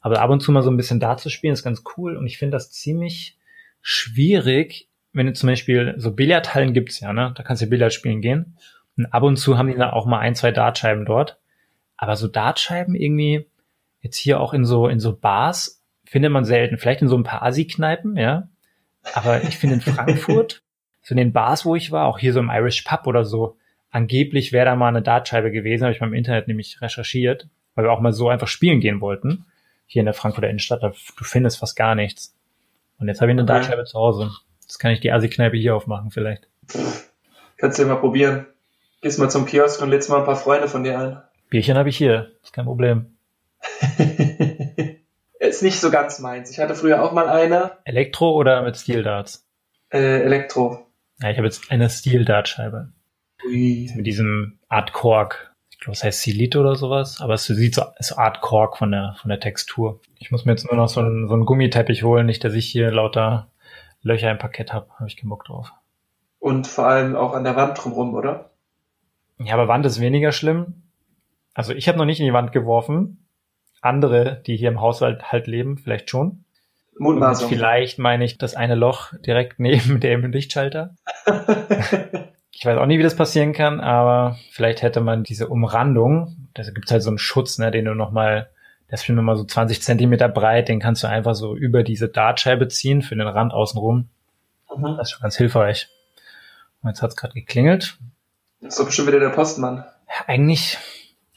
Aber 0.00 0.20
ab 0.20 0.30
und 0.30 0.40
zu 0.40 0.52
mal 0.52 0.62
so 0.62 0.70
ein 0.70 0.76
bisschen 0.76 1.00
Dart 1.00 1.20
zu 1.20 1.30
spielen, 1.30 1.54
ist 1.54 1.62
ganz 1.62 1.82
cool. 1.96 2.16
Und 2.16 2.26
ich 2.26 2.36
finde 2.36 2.56
das 2.56 2.70
ziemlich 2.70 3.38
schwierig, 3.80 4.88
wenn 5.12 5.26
du 5.26 5.32
zum 5.32 5.48
Beispiel 5.48 5.94
so 5.96 6.12
Billardhallen 6.12 6.74
gibt's 6.74 7.00
ja, 7.00 7.12
ne? 7.12 7.32
Da 7.34 7.42
kannst 7.42 7.62
du 7.62 7.66
Billard 7.66 7.92
spielen 7.92 8.20
gehen. 8.20 8.56
Und 8.96 9.06
ab 9.06 9.22
und 9.22 9.36
zu 9.36 9.56
haben 9.56 9.68
die 9.68 9.74
dann 9.74 9.90
auch 9.90 10.06
mal 10.06 10.18
ein, 10.18 10.34
zwei 10.34 10.52
Dartscheiben 10.52 11.06
dort. 11.06 11.38
Aber 11.96 12.16
so 12.16 12.28
Dartscheiben 12.28 12.94
irgendwie, 12.94 13.46
jetzt 14.00 14.16
hier 14.16 14.40
auch 14.40 14.52
in 14.52 14.64
so, 14.64 14.88
in 14.88 15.00
so 15.00 15.16
Bars, 15.16 15.82
findet 16.04 16.30
man 16.30 16.44
selten. 16.44 16.76
Vielleicht 16.76 17.02
in 17.02 17.08
so 17.08 17.16
ein 17.16 17.24
paar 17.24 17.42
Asi-Kneipen, 17.42 18.16
ja. 18.16 18.48
Aber 19.14 19.42
ich 19.44 19.58
finde 19.58 19.76
in 19.76 19.80
Frankfurt, 19.80 20.62
so 21.04 21.12
in 21.12 21.18
den 21.18 21.32
Bars, 21.32 21.64
wo 21.64 21.76
ich 21.76 21.92
war, 21.92 22.06
auch 22.06 22.18
hier 22.18 22.32
so 22.32 22.40
im 22.40 22.50
Irish 22.50 22.82
Pub 22.82 23.06
oder 23.06 23.24
so, 23.24 23.56
angeblich 23.90 24.52
wäre 24.52 24.64
da 24.64 24.74
mal 24.74 24.88
eine 24.88 25.02
Dartscheibe 25.02 25.52
gewesen, 25.52 25.84
habe 25.84 25.92
ich 25.92 26.00
beim 26.00 26.14
Internet 26.14 26.48
nämlich 26.48 26.80
recherchiert, 26.80 27.48
weil 27.74 27.84
wir 27.84 27.92
auch 27.92 28.00
mal 28.00 28.12
so 28.12 28.28
einfach 28.28 28.48
spielen 28.48 28.80
gehen 28.80 29.00
wollten. 29.00 29.44
Hier 29.86 30.00
in 30.00 30.06
der 30.06 30.14
Frankfurter 30.14 30.48
Innenstadt, 30.48 30.82
da, 30.82 30.88
du 30.88 31.24
findest 31.24 31.58
fast 31.58 31.76
gar 31.76 31.94
nichts. 31.94 32.34
Und 32.98 33.08
jetzt 33.08 33.20
habe 33.20 33.30
ich 33.30 33.34
eine 33.34 33.42
okay. 33.42 33.52
Dartscheibe 33.52 33.84
zu 33.84 33.98
Hause. 33.98 34.30
Das 34.66 34.78
kann 34.78 34.92
ich 34.92 35.00
die 35.00 35.12
Asi-Kneipe 35.12 35.58
hier 35.58 35.76
aufmachen 35.76 36.10
vielleicht. 36.10 36.48
Kannst 37.58 37.78
du 37.78 37.82
ja 37.82 37.88
mal 37.88 38.00
probieren. 38.00 38.46
Gehst 39.02 39.18
mal 39.18 39.28
zum 39.28 39.44
Kiosk 39.44 39.82
und 39.82 39.90
lädst 39.90 40.08
mal 40.08 40.20
ein 40.20 40.24
paar 40.24 40.36
Freunde 40.36 40.68
von 40.68 40.82
dir 40.82 40.98
ein. 40.98 41.22
Bierchen 41.50 41.76
habe 41.76 41.90
ich 41.90 41.96
hier, 41.98 42.32
ist 42.42 42.54
kein 42.54 42.64
Problem. 42.64 43.14
ist 45.38 45.62
nicht 45.62 45.78
so 45.78 45.90
ganz 45.90 46.18
meins. 46.18 46.50
Ich 46.50 46.58
hatte 46.58 46.74
früher 46.74 47.02
auch 47.02 47.12
mal 47.12 47.28
eine. 47.28 47.72
Elektro 47.84 48.32
oder 48.32 48.62
mit 48.62 48.76
Steel 48.76 49.02
Darts? 49.02 49.46
Äh, 49.92 50.22
Elektro. 50.22 50.83
Ja, 51.20 51.30
ich 51.30 51.36
habe 51.36 51.46
jetzt 51.46 51.70
eine 51.70 51.88
Steel 51.88 52.24
Dartscheibe. 52.24 52.92
Ui. 53.46 53.90
Mit 53.94 54.06
diesem 54.06 54.58
Art 54.68 54.92
Kork. 54.92 55.54
Ich 55.70 55.78
glaube, 55.78 55.92
es 55.92 56.04
heißt 56.04 56.22
Silit 56.22 56.56
oder 56.56 56.76
sowas, 56.76 57.20
aber 57.20 57.34
es 57.34 57.44
sieht 57.44 57.74
so, 57.74 57.82
so 57.98 58.16
Art 58.16 58.40
Kork 58.40 58.78
von 58.78 58.90
der, 58.90 59.16
von 59.20 59.28
der 59.28 59.40
Textur. 59.40 60.00
Ich 60.18 60.30
muss 60.30 60.44
mir 60.44 60.52
jetzt 60.52 60.64
nur 60.64 60.76
noch 60.76 60.88
so 60.88 61.00
einen, 61.00 61.28
so 61.28 61.34
einen 61.34 61.44
Gummiteppich 61.44 62.02
holen, 62.04 62.26
nicht, 62.26 62.42
dass 62.44 62.54
ich 62.54 62.66
hier 62.66 62.90
lauter 62.90 63.50
Löcher 64.02 64.30
im 64.30 64.38
Parkett 64.38 64.72
habe. 64.72 64.88
Habe 64.94 65.08
ich 65.08 65.16
keinen 65.16 65.28
Bock 65.28 65.44
drauf. 65.44 65.72
Und 66.38 66.66
vor 66.66 66.86
allem 66.86 67.16
auch 67.16 67.32
an 67.32 67.44
der 67.44 67.56
Wand 67.56 67.82
drumherum, 67.82 68.14
oder? 68.14 68.50
Ja, 69.38 69.54
aber 69.54 69.68
Wand 69.68 69.84
ist 69.86 70.00
weniger 70.00 70.32
schlimm. 70.32 70.82
Also 71.54 71.72
ich 71.72 71.88
habe 71.88 71.98
noch 71.98 72.04
nicht 72.04 72.20
in 72.20 72.26
die 72.26 72.32
Wand 72.32 72.52
geworfen. 72.52 73.26
Andere, 73.80 74.42
die 74.46 74.56
hier 74.56 74.68
im 74.68 74.80
Haushalt 74.80 75.32
halt 75.32 75.46
leben, 75.46 75.78
vielleicht 75.78 76.10
schon. 76.10 76.44
Mundmaßung. 76.98 77.48
Vielleicht 77.48 77.98
meine 77.98 78.24
ich 78.24 78.38
das 78.38 78.54
eine 78.54 78.74
Loch 78.74 79.12
direkt 79.26 79.58
neben 79.58 80.00
dem 80.00 80.30
Lichtschalter. 80.30 80.94
ich 82.52 82.64
weiß 82.64 82.78
auch 82.78 82.86
nie, 82.86 82.98
wie 82.98 83.02
das 83.02 83.16
passieren 83.16 83.52
kann, 83.52 83.80
aber 83.80 84.38
vielleicht 84.50 84.82
hätte 84.82 85.00
man 85.00 85.24
diese 85.24 85.48
Umrandung, 85.48 86.48
da 86.54 86.62
gibt 86.62 86.86
es 86.86 86.92
halt 86.92 87.02
so 87.02 87.10
einen 87.10 87.18
Schutz, 87.18 87.58
ne, 87.58 87.70
den 87.70 87.84
du 87.84 87.94
nochmal, 87.94 88.50
das 88.88 89.02
ist 89.02 89.08
nochmal 89.08 89.36
so 89.36 89.44
20 89.44 89.82
Zentimeter 89.82 90.28
breit, 90.28 90.68
den 90.68 90.80
kannst 90.80 91.02
du 91.02 91.08
einfach 91.08 91.34
so 91.34 91.56
über 91.56 91.82
diese 91.82 92.08
Dartscheibe 92.08 92.68
ziehen 92.68 93.02
für 93.02 93.16
den 93.16 93.26
Rand 93.26 93.52
außenrum. 93.52 94.08
Mhm. 94.74 94.96
Das 94.96 95.08
ist 95.08 95.10
schon 95.12 95.22
ganz 95.22 95.36
hilfreich. 95.36 95.88
Und 96.82 96.90
jetzt 96.90 97.02
hat 97.02 97.10
es 97.10 97.16
gerade 97.16 97.34
geklingelt. 97.34 97.98
Das 98.60 98.74
ist 98.74 98.80
doch 98.80 98.86
bestimmt 98.86 99.08
wieder 99.08 99.20
der 99.20 99.30
Postmann. 99.30 99.84
Eigentlich 100.26 100.78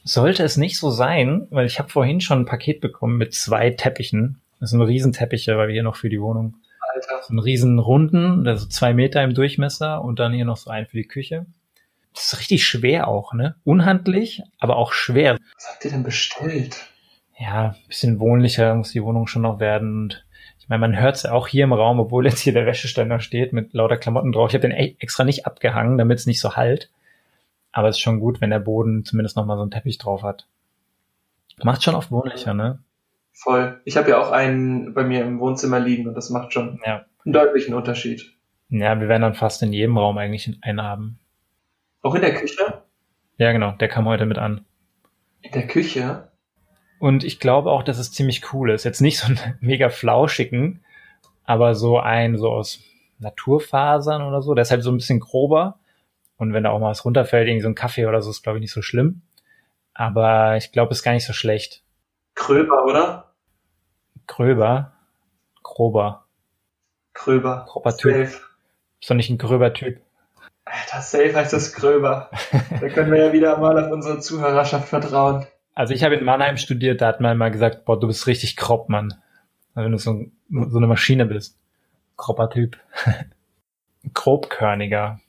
sollte 0.04 0.42
es 0.42 0.56
nicht 0.56 0.78
so 0.78 0.90
sein, 0.90 1.46
weil 1.50 1.66
ich 1.66 1.78
habe 1.78 1.88
vorhin 1.88 2.20
schon 2.20 2.40
ein 2.40 2.46
Paket 2.46 2.80
bekommen 2.80 3.16
mit 3.16 3.34
zwei 3.34 3.70
Teppichen. 3.70 4.40
Das 4.60 4.70
sind 4.70 4.80
Riesenteppiche, 4.80 5.56
weil 5.56 5.68
wir 5.68 5.74
hier 5.74 5.82
noch 5.82 5.96
für 5.96 6.08
die 6.08 6.20
Wohnung 6.20 6.56
Alter. 6.94 7.22
so 7.22 7.30
einen 7.30 7.38
riesen 7.38 7.78
runden, 7.78 8.46
also 8.46 8.66
zwei 8.66 8.94
Meter 8.94 9.22
im 9.22 9.34
Durchmesser 9.34 10.02
und 10.02 10.18
dann 10.18 10.32
hier 10.32 10.44
noch 10.44 10.56
so 10.56 10.70
einen 10.70 10.86
für 10.86 10.96
die 10.96 11.06
Küche. 11.06 11.46
Das 12.14 12.32
ist 12.32 12.40
richtig 12.40 12.66
schwer 12.66 13.06
auch, 13.06 13.32
ne? 13.32 13.54
Unhandlich, 13.64 14.42
aber 14.58 14.76
auch 14.76 14.92
schwer. 14.92 15.38
Was 15.54 15.70
habt 15.70 15.84
ihr 15.84 15.92
denn 15.92 16.02
bestellt? 16.02 16.86
Ja, 17.38 17.76
bisschen 17.86 18.18
wohnlicher 18.18 18.74
muss 18.74 18.90
die 18.90 19.02
Wohnung 19.02 19.28
schon 19.28 19.42
noch 19.42 19.60
werden 19.60 20.02
und 20.02 20.24
ich 20.58 20.68
meine, 20.68 20.80
man 20.80 21.00
hört 21.00 21.16
es 21.16 21.22
ja 21.22 21.32
auch 21.32 21.48
hier 21.48 21.64
im 21.64 21.72
Raum, 21.72 21.98
obwohl 21.98 22.26
jetzt 22.26 22.40
hier 22.40 22.52
der 22.52 22.66
Wäscheständer 22.66 23.20
steht 23.20 23.54
mit 23.54 23.72
lauter 23.72 23.96
Klamotten 23.96 24.32
drauf. 24.32 24.50
Ich 24.50 24.54
habe 24.54 24.68
den 24.68 24.72
extra 24.72 25.24
nicht 25.24 25.46
abgehangen, 25.46 25.96
damit 25.96 26.18
es 26.18 26.26
nicht 26.26 26.40
so 26.40 26.56
halt. 26.56 26.90
Aber 27.72 27.88
es 27.88 27.96
ist 27.96 28.02
schon 28.02 28.20
gut, 28.20 28.42
wenn 28.42 28.50
der 28.50 28.58
Boden 28.58 29.02
zumindest 29.02 29.36
noch 29.36 29.46
mal 29.46 29.56
so 29.56 29.62
einen 29.62 29.70
Teppich 29.70 29.96
drauf 29.96 30.22
hat. 30.22 30.46
Macht 31.62 31.82
schon 31.82 31.94
oft 31.94 32.10
wohnlicher, 32.10 32.52
ne? 32.52 32.80
Voll. 33.40 33.80
Ich 33.84 33.96
habe 33.96 34.10
ja 34.10 34.20
auch 34.20 34.32
einen 34.32 34.94
bei 34.94 35.04
mir 35.04 35.22
im 35.22 35.38
Wohnzimmer 35.38 35.78
liegen 35.78 36.08
und 36.08 36.14
das 36.14 36.28
macht 36.30 36.52
schon 36.52 36.80
ja. 36.84 37.04
einen 37.24 37.32
deutlichen 37.32 37.72
Unterschied. 37.72 38.34
Ja, 38.68 39.00
wir 39.00 39.08
werden 39.08 39.22
dann 39.22 39.34
fast 39.34 39.62
in 39.62 39.72
jedem 39.72 39.96
Raum 39.96 40.18
eigentlich 40.18 40.58
einen 40.60 40.82
haben. 40.82 41.20
Auch 42.02 42.16
in 42.16 42.20
der 42.20 42.34
Küche? 42.34 42.82
Ja, 43.36 43.52
genau. 43.52 43.72
Der 43.72 43.86
kam 43.86 44.06
heute 44.06 44.26
mit 44.26 44.38
an. 44.38 44.64
In 45.42 45.52
der 45.52 45.68
Küche? 45.68 46.32
Und 46.98 47.22
ich 47.22 47.38
glaube 47.38 47.70
auch, 47.70 47.84
dass 47.84 47.98
es 47.98 48.10
ziemlich 48.10 48.52
cool 48.52 48.72
ist. 48.72 48.82
Jetzt 48.82 49.00
nicht 49.00 49.18
so 49.18 49.28
ein 49.28 49.38
mega 49.60 49.88
flauschigen, 49.88 50.84
aber 51.44 51.76
so 51.76 52.00
ein 52.00 52.36
so 52.36 52.50
aus 52.50 52.80
Naturfasern 53.20 54.22
oder 54.22 54.42
so. 54.42 54.54
Der 54.54 54.62
ist 54.62 54.72
halt 54.72 54.82
so 54.82 54.90
ein 54.90 54.96
bisschen 54.96 55.20
grober. 55.20 55.78
Und 56.36 56.52
wenn 56.52 56.64
da 56.64 56.70
auch 56.70 56.80
mal 56.80 56.90
was 56.90 57.04
runterfällt, 57.04 57.46
irgendwie 57.46 57.62
so 57.62 57.68
ein 57.68 57.76
Kaffee 57.76 58.06
oder 58.06 58.20
so, 58.20 58.30
ist 58.30 58.42
glaube 58.42 58.58
ich 58.58 58.62
nicht 58.62 58.72
so 58.72 58.82
schlimm. 58.82 59.22
Aber 59.94 60.56
ich 60.56 60.72
glaube, 60.72 60.90
ist 60.90 61.04
gar 61.04 61.12
nicht 61.12 61.26
so 61.26 61.32
schlecht. 61.32 61.84
Gröber, 62.34 62.84
oder? 62.84 63.27
Gröber? 64.28 64.92
Grober. 65.64 66.26
Gröber. 67.14 67.66
Grober 67.68 67.96
Typ. 67.96 68.12
Safe. 68.12 68.40
Ist 69.00 69.10
doch 69.10 69.14
nicht 69.16 69.30
ein 69.30 69.38
gröber 69.38 69.74
Typ. 69.74 70.00
Alter, 70.64 71.00
safe 71.00 71.34
heißt 71.34 71.52
das 71.52 71.72
Gröber. 71.72 72.30
da 72.80 72.88
können 72.88 73.10
wir 73.10 73.26
ja 73.26 73.32
wieder 73.32 73.56
mal 73.58 73.82
auf 73.82 73.90
unsere 73.90 74.20
Zuhörerschaft 74.20 74.88
vertrauen. 74.88 75.46
Also 75.74 75.94
ich 75.94 76.04
habe 76.04 76.16
in 76.16 76.24
Mannheim 76.24 76.56
studiert, 76.56 77.00
da 77.00 77.06
hat 77.06 77.20
man 77.20 77.32
immer 77.32 77.50
gesagt, 77.50 77.84
boah, 77.84 77.98
du 77.98 78.06
bist 78.06 78.26
richtig 78.26 78.56
grob, 78.56 78.88
Mann. 78.88 79.14
Also 79.74 79.84
wenn 79.84 79.92
du 79.92 79.98
so, 79.98 80.24
so 80.70 80.76
eine 80.76 80.86
Maschine 80.86 81.26
bist. 81.26 81.58
Grober 82.16 82.50
Typ. 82.50 82.76
Grobkörniger. 84.14 85.20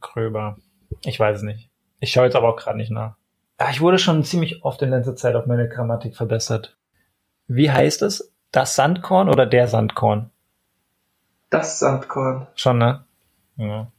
Gröber. 0.00 0.56
Ich 1.04 1.20
weiß 1.20 1.38
es 1.38 1.42
nicht. 1.42 1.70
Ich 2.00 2.12
schaue 2.12 2.24
jetzt 2.24 2.36
aber 2.36 2.48
auch 2.48 2.56
gerade 2.56 2.78
nicht 2.78 2.90
nach. 2.90 3.16
Ja, 3.60 3.70
ich 3.70 3.80
wurde 3.80 3.98
schon 3.98 4.24
ziemlich 4.24 4.64
oft 4.64 4.80
in 4.82 4.90
letzter 4.90 5.16
Zeit 5.16 5.34
auf 5.34 5.46
meine 5.46 5.68
Grammatik 5.68 6.16
verbessert. 6.16 6.77
Wie 7.48 7.70
heißt 7.70 8.02
es? 8.02 8.32
Das 8.52 8.76
Sandkorn 8.76 9.28
oder 9.28 9.46
der 9.46 9.66
Sandkorn? 9.66 10.30
Das 11.50 11.78
Sandkorn. 11.78 12.46
Schon, 12.54 12.78
ne? 12.78 13.04
Ja. 13.56 13.90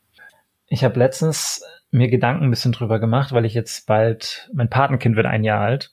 Ich 0.68 0.84
habe 0.84 1.00
letztens 1.00 1.64
mir 1.92 2.10
Gedanken 2.10 2.46
ein 2.46 2.50
bisschen 2.52 2.72
drüber 2.72 3.00
gemacht, 3.00 3.32
weil 3.32 3.46
ich 3.46 3.56
jetzt 3.56 3.88
bald, 3.88 4.50
mein 4.54 4.70
Patenkind 4.70 5.16
wird 5.16 5.26
ein 5.26 5.44
Jahr 5.44 5.62
alt. 5.62 5.92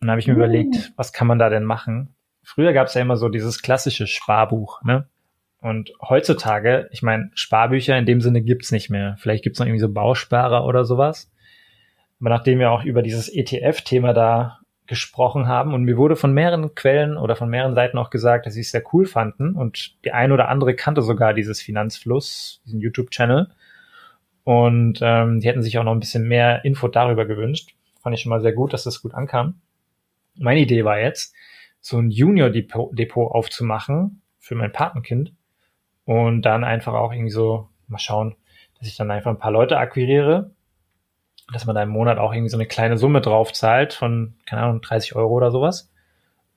Und 0.00 0.06
da 0.06 0.12
habe 0.12 0.20
ich 0.20 0.26
mir 0.26 0.34
uh. 0.34 0.36
überlegt, 0.36 0.92
was 0.96 1.14
kann 1.14 1.26
man 1.26 1.38
da 1.38 1.48
denn 1.48 1.64
machen? 1.64 2.14
Früher 2.42 2.74
gab 2.74 2.88
es 2.88 2.94
ja 2.94 3.00
immer 3.00 3.16
so 3.16 3.30
dieses 3.30 3.62
klassische 3.62 4.06
Sparbuch, 4.06 4.82
ne? 4.82 5.08
Und 5.58 5.92
heutzutage, 6.00 6.88
ich 6.92 7.02
meine, 7.02 7.30
Sparbücher 7.34 7.96
in 7.96 8.06
dem 8.06 8.20
Sinne 8.20 8.42
gibt's 8.42 8.70
nicht 8.70 8.90
mehr. 8.90 9.16
Vielleicht 9.18 9.42
gibt's 9.42 9.58
noch 9.58 9.66
irgendwie 9.66 9.80
so 9.80 9.92
Bausparer 9.92 10.64
oder 10.66 10.84
sowas. 10.84 11.32
Aber 12.20 12.28
nachdem 12.28 12.58
wir 12.58 12.70
auch 12.70 12.84
über 12.84 13.02
dieses 13.02 13.28
ETF-Thema 13.28 14.12
da 14.12 14.60
gesprochen 14.86 15.48
haben 15.48 15.74
und 15.74 15.84
mir 15.84 15.96
wurde 15.96 16.16
von 16.16 16.32
mehreren 16.32 16.74
Quellen 16.74 17.16
oder 17.16 17.36
von 17.36 17.48
mehreren 17.48 17.74
Seiten 17.74 17.98
auch 17.98 18.10
gesagt, 18.10 18.46
dass 18.46 18.54
sie 18.54 18.60
es 18.60 18.70
sehr 18.70 18.82
cool 18.92 19.06
fanden 19.06 19.54
und 19.54 19.96
die 20.04 20.12
ein 20.12 20.32
oder 20.32 20.48
andere 20.48 20.74
kannte 20.74 21.02
sogar 21.02 21.34
dieses 21.34 21.60
Finanzfluss, 21.60 22.62
diesen 22.64 22.80
YouTube-Channel 22.80 23.48
und 24.44 25.00
ähm, 25.02 25.40
die 25.40 25.48
hätten 25.48 25.62
sich 25.62 25.78
auch 25.78 25.84
noch 25.84 25.92
ein 25.92 26.00
bisschen 26.00 26.28
mehr 26.28 26.64
Info 26.64 26.88
darüber 26.88 27.26
gewünscht. 27.26 27.74
Fand 28.00 28.14
ich 28.14 28.22
schon 28.22 28.30
mal 28.30 28.40
sehr 28.40 28.52
gut, 28.52 28.72
dass 28.72 28.84
das 28.84 29.02
gut 29.02 29.14
ankam. 29.14 29.60
Meine 30.36 30.60
Idee 30.60 30.84
war 30.84 31.00
jetzt, 31.00 31.34
so 31.80 31.98
ein 31.98 32.10
Junior-Depot 32.10 33.32
aufzumachen 33.32 34.22
für 34.38 34.54
mein 34.54 34.72
Patenkind 34.72 35.32
und 36.04 36.42
dann 36.42 36.64
einfach 36.64 36.94
auch 36.94 37.12
irgendwie 37.12 37.30
so 37.30 37.68
mal 37.88 37.98
schauen, 37.98 38.36
dass 38.78 38.88
ich 38.88 38.96
dann 38.96 39.10
einfach 39.10 39.30
ein 39.30 39.38
paar 39.38 39.52
Leute 39.52 39.78
akquiriere 39.78 40.50
dass 41.52 41.66
man 41.66 41.76
da 41.76 41.82
im 41.82 41.90
Monat 41.90 42.18
auch 42.18 42.32
irgendwie 42.32 42.50
so 42.50 42.56
eine 42.56 42.66
kleine 42.66 42.98
Summe 42.98 43.20
drauf 43.20 43.52
zahlt 43.52 43.92
von, 43.92 44.34
keine 44.46 44.62
Ahnung, 44.62 44.80
30 44.80 45.14
Euro 45.14 45.32
oder 45.32 45.50
sowas. 45.50 45.92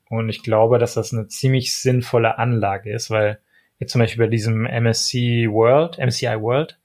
Und 0.09 0.29
ich 0.29 0.41
glaube, 0.41 0.79
dass 0.79 0.95
das 0.95 1.13
eine 1.13 1.27
ziemlich 1.27 1.75
sinnvolle 1.75 2.39
Anlage 2.39 2.91
ist, 2.91 3.11
weil 3.11 3.39
jetzt 3.77 3.91
zum 3.91 3.99
Beispiel 3.99 4.25
bei 4.25 4.29
diesem 4.29 4.65
MSC 4.65 5.47
World, 5.49 5.99
MCI 5.99 6.41
World, 6.41 6.79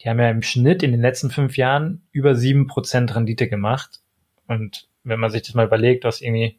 die 0.00 0.08
haben 0.08 0.18
ja 0.18 0.28
im 0.28 0.42
Schnitt 0.42 0.82
in 0.82 0.90
den 0.90 1.00
letzten 1.00 1.30
fünf 1.30 1.56
Jahren 1.56 2.02
über 2.10 2.34
sieben 2.34 2.66
Prozent 2.66 3.14
Rendite 3.14 3.48
gemacht. 3.48 4.00
Und 4.48 4.88
wenn 5.04 5.20
man 5.20 5.30
sich 5.30 5.42
das 5.42 5.54
mal 5.54 5.66
überlegt, 5.66 6.04
du 6.04 6.08
hast 6.08 6.20
irgendwie 6.20 6.58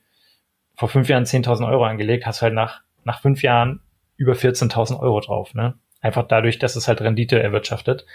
vor 0.76 0.89
fünf 0.89 1.10
Jahren 1.10 1.26
10.000 1.26 1.70
Euro 1.70 1.84
angelegt, 1.84 2.26
hast 2.26 2.41
halt 2.41 2.54
nach, 2.54 2.82
nach 3.04 3.22
fünf 3.22 3.41
Jahren 3.41 3.82
über 4.18 4.34
14.000 4.34 5.00
Euro 5.00 5.20
drauf, 5.20 5.54
ne? 5.54 5.76
Einfach 6.02 6.28
dadurch, 6.28 6.60
dass 6.60 6.76
es 6.76 6.88
halt 6.88 7.02
Rendite 7.02 7.41
erwirtschaftet. 7.41 8.06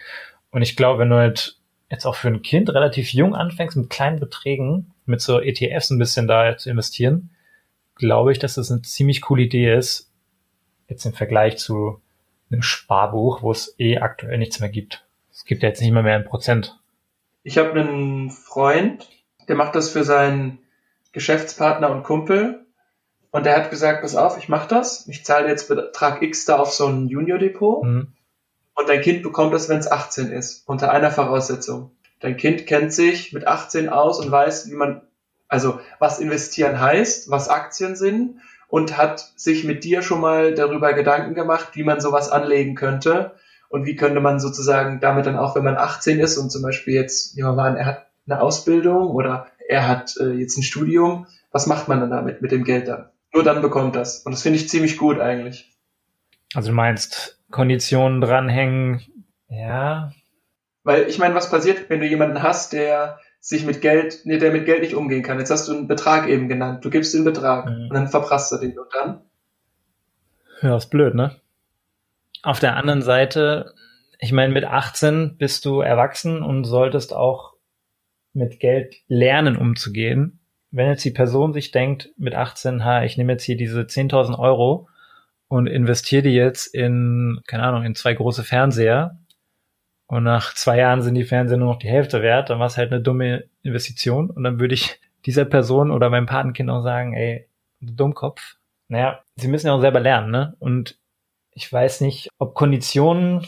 Und 0.50 0.62
ich 0.62 0.76
glaube, 0.76 1.00
wenn 1.00 1.10
du 1.10 1.16
halt 1.16 1.59
jetzt 1.90 2.06
auch 2.06 2.14
für 2.14 2.28
ein 2.28 2.42
Kind 2.42 2.70
relativ 2.70 3.12
jung 3.12 3.34
anfängst, 3.34 3.76
mit 3.76 3.90
kleinen 3.90 4.20
Beträgen, 4.20 4.94
mit 5.06 5.20
so 5.20 5.40
ETFs 5.40 5.90
ein 5.90 5.98
bisschen 5.98 6.28
da 6.28 6.56
zu 6.56 6.70
investieren, 6.70 7.30
glaube 7.96 8.32
ich, 8.32 8.38
dass 8.38 8.54
das 8.54 8.70
eine 8.70 8.82
ziemlich 8.82 9.20
coole 9.20 9.42
Idee 9.42 9.74
ist, 9.74 10.10
jetzt 10.88 11.04
im 11.04 11.12
Vergleich 11.12 11.58
zu 11.58 12.00
einem 12.50 12.62
Sparbuch, 12.62 13.42
wo 13.42 13.50
es 13.50 13.74
eh 13.78 13.98
aktuell 13.98 14.38
nichts 14.38 14.60
mehr 14.60 14.68
gibt. 14.68 15.06
Es 15.32 15.44
gibt 15.44 15.62
ja 15.62 15.68
jetzt 15.68 15.80
nicht 15.80 15.92
mehr 15.92 16.02
mehr 16.02 16.16
ein 16.16 16.24
Prozent. 16.24 16.78
Ich 17.42 17.58
habe 17.58 17.78
einen 17.80 18.30
Freund, 18.30 19.08
der 19.48 19.56
macht 19.56 19.74
das 19.74 19.90
für 19.90 20.04
seinen 20.04 20.58
Geschäftspartner 21.12 21.90
und 21.90 22.02
Kumpel. 22.02 22.66
Und 23.32 23.46
der 23.46 23.56
hat 23.56 23.70
gesagt, 23.70 24.02
pass 24.02 24.16
auf, 24.16 24.38
ich 24.38 24.48
mache 24.48 24.68
das. 24.68 25.06
Ich 25.08 25.24
zahle 25.24 25.48
jetzt 25.48 25.68
Betrag 25.68 26.20
X 26.22 26.44
da 26.44 26.58
auf 26.58 26.72
so 26.72 26.86
ein 26.86 27.08
Junior-Depot. 27.08 27.84
Mhm. 27.84 28.12
Und 28.80 28.88
dein 28.88 29.02
Kind 29.02 29.22
bekommt 29.22 29.52
das, 29.52 29.68
wenn 29.68 29.76
es 29.76 29.92
18 29.92 30.32
ist, 30.32 30.66
unter 30.66 30.90
einer 30.90 31.10
Voraussetzung. 31.10 31.90
Dein 32.18 32.38
Kind 32.38 32.66
kennt 32.66 32.94
sich 32.94 33.34
mit 33.34 33.46
18 33.46 33.90
aus 33.90 34.18
und 34.18 34.30
weiß, 34.30 34.70
wie 34.70 34.74
man, 34.74 35.02
also 35.48 35.80
was 35.98 36.18
investieren 36.18 36.80
heißt, 36.80 37.30
was 37.30 37.50
Aktien 37.50 37.94
sind 37.94 38.40
und 38.68 38.96
hat 38.96 39.34
sich 39.36 39.64
mit 39.64 39.84
dir 39.84 40.00
schon 40.00 40.22
mal 40.22 40.54
darüber 40.54 40.94
Gedanken 40.94 41.34
gemacht, 41.34 41.72
wie 41.74 41.82
man 41.82 42.00
sowas 42.00 42.30
anlegen 42.30 42.74
könnte 42.74 43.32
und 43.68 43.84
wie 43.84 43.96
könnte 43.96 44.20
man 44.20 44.40
sozusagen 44.40 44.98
damit 44.98 45.26
dann 45.26 45.36
auch, 45.36 45.54
wenn 45.56 45.64
man 45.64 45.76
18 45.76 46.18
ist 46.18 46.38
und 46.38 46.48
zum 46.48 46.62
Beispiel 46.62 46.94
jetzt, 46.94 47.36
nehmen 47.36 47.50
wir 47.50 47.54
mal 47.56 47.68
an, 47.72 47.76
er 47.76 47.84
hat 47.84 48.06
eine 48.26 48.40
Ausbildung 48.40 49.08
oder 49.08 49.48
er 49.68 49.86
hat 49.86 50.16
äh, 50.18 50.30
jetzt 50.30 50.56
ein 50.56 50.62
Studium, 50.62 51.26
was 51.52 51.66
macht 51.66 51.86
man 51.86 52.00
dann 52.00 52.10
damit, 52.10 52.40
mit 52.40 52.50
dem 52.50 52.64
Geld 52.64 52.88
dann? 52.88 53.10
Nur 53.34 53.44
dann 53.44 53.60
bekommt 53.60 53.94
das. 53.94 54.20
Und 54.20 54.32
das 54.32 54.40
finde 54.40 54.58
ich 54.58 54.70
ziemlich 54.70 54.96
gut 54.96 55.20
eigentlich. 55.20 55.69
Also 56.54 56.70
du 56.70 56.74
meinst, 56.74 57.40
Konditionen 57.50 58.20
dranhängen, 58.20 59.02
ja. 59.48 60.12
Weil 60.84 61.08
ich 61.08 61.18
meine, 61.18 61.34
was 61.34 61.50
passiert, 61.50 61.90
wenn 61.90 62.00
du 62.00 62.06
jemanden 62.06 62.42
hast, 62.42 62.72
der 62.72 63.18
sich 63.40 63.64
mit 63.64 63.80
Geld, 63.80 64.20
nee, 64.24 64.38
der 64.38 64.52
mit 64.52 64.66
Geld 64.66 64.82
nicht 64.82 64.94
umgehen 64.94 65.22
kann. 65.22 65.38
Jetzt 65.38 65.50
hast 65.50 65.68
du 65.68 65.72
einen 65.72 65.88
Betrag 65.88 66.28
eben 66.28 66.48
genannt. 66.48 66.84
Du 66.84 66.90
gibst 66.90 67.14
den 67.14 67.24
Betrag 67.24 67.66
mhm. 67.66 67.88
und 67.88 67.94
dann 67.94 68.08
verprasst 68.08 68.52
du 68.52 68.58
den 68.58 68.78
und 68.78 68.88
dann. 68.92 69.22
Ja, 70.62 70.76
ist 70.76 70.90
blöd, 70.90 71.14
ne? 71.14 71.36
Auf 72.42 72.60
der 72.60 72.76
anderen 72.76 73.02
Seite, 73.02 73.74
ich 74.18 74.32
meine, 74.32 74.52
mit 74.52 74.64
18 74.64 75.36
bist 75.38 75.64
du 75.64 75.80
erwachsen 75.80 76.42
und 76.42 76.64
solltest 76.64 77.14
auch 77.14 77.54
mit 78.32 78.60
Geld 78.60 78.94
lernen 79.08 79.56
umzugehen. 79.56 80.40
Wenn 80.70 80.88
jetzt 80.88 81.04
die 81.04 81.10
Person 81.10 81.52
sich 81.52 81.70
denkt, 81.70 82.10
mit 82.16 82.34
18, 82.34 82.84
ha, 82.84 83.04
ich 83.04 83.16
nehme 83.16 83.32
jetzt 83.32 83.44
hier 83.44 83.56
diese 83.56 83.80
10.000 83.80 84.38
Euro 84.38 84.88
und 85.50 85.66
investiere 85.66 86.22
die 86.22 86.32
jetzt 86.32 86.72
in, 86.72 87.40
keine 87.44 87.64
Ahnung, 87.64 87.82
in 87.82 87.96
zwei 87.96 88.14
große 88.14 88.44
Fernseher 88.44 89.18
und 90.06 90.22
nach 90.22 90.54
zwei 90.54 90.78
Jahren 90.78 91.02
sind 91.02 91.16
die 91.16 91.24
Fernseher 91.24 91.58
nur 91.58 91.72
noch 91.72 91.80
die 91.80 91.88
Hälfte 91.88 92.22
wert, 92.22 92.50
dann 92.50 92.60
war 92.60 92.68
es 92.68 92.76
halt 92.76 92.92
eine 92.92 93.02
dumme 93.02 93.44
Investition 93.64 94.30
und 94.30 94.44
dann 94.44 94.60
würde 94.60 94.74
ich 94.74 95.00
dieser 95.26 95.44
Person 95.44 95.90
oder 95.90 96.08
meinem 96.08 96.26
Patenkind 96.26 96.70
auch 96.70 96.82
sagen, 96.82 97.14
ey, 97.14 97.48
du 97.80 97.92
Dummkopf. 97.92 98.58
Naja, 98.86 99.22
sie 99.34 99.48
müssen 99.48 99.66
ja 99.66 99.72
auch 99.72 99.80
selber 99.80 99.98
lernen, 99.98 100.30
ne? 100.30 100.54
Und 100.60 100.98
ich 101.50 101.70
weiß 101.70 102.00
nicht, 102.00 102.28
ob 102.38 102.54
Konditionen 102.54 103.44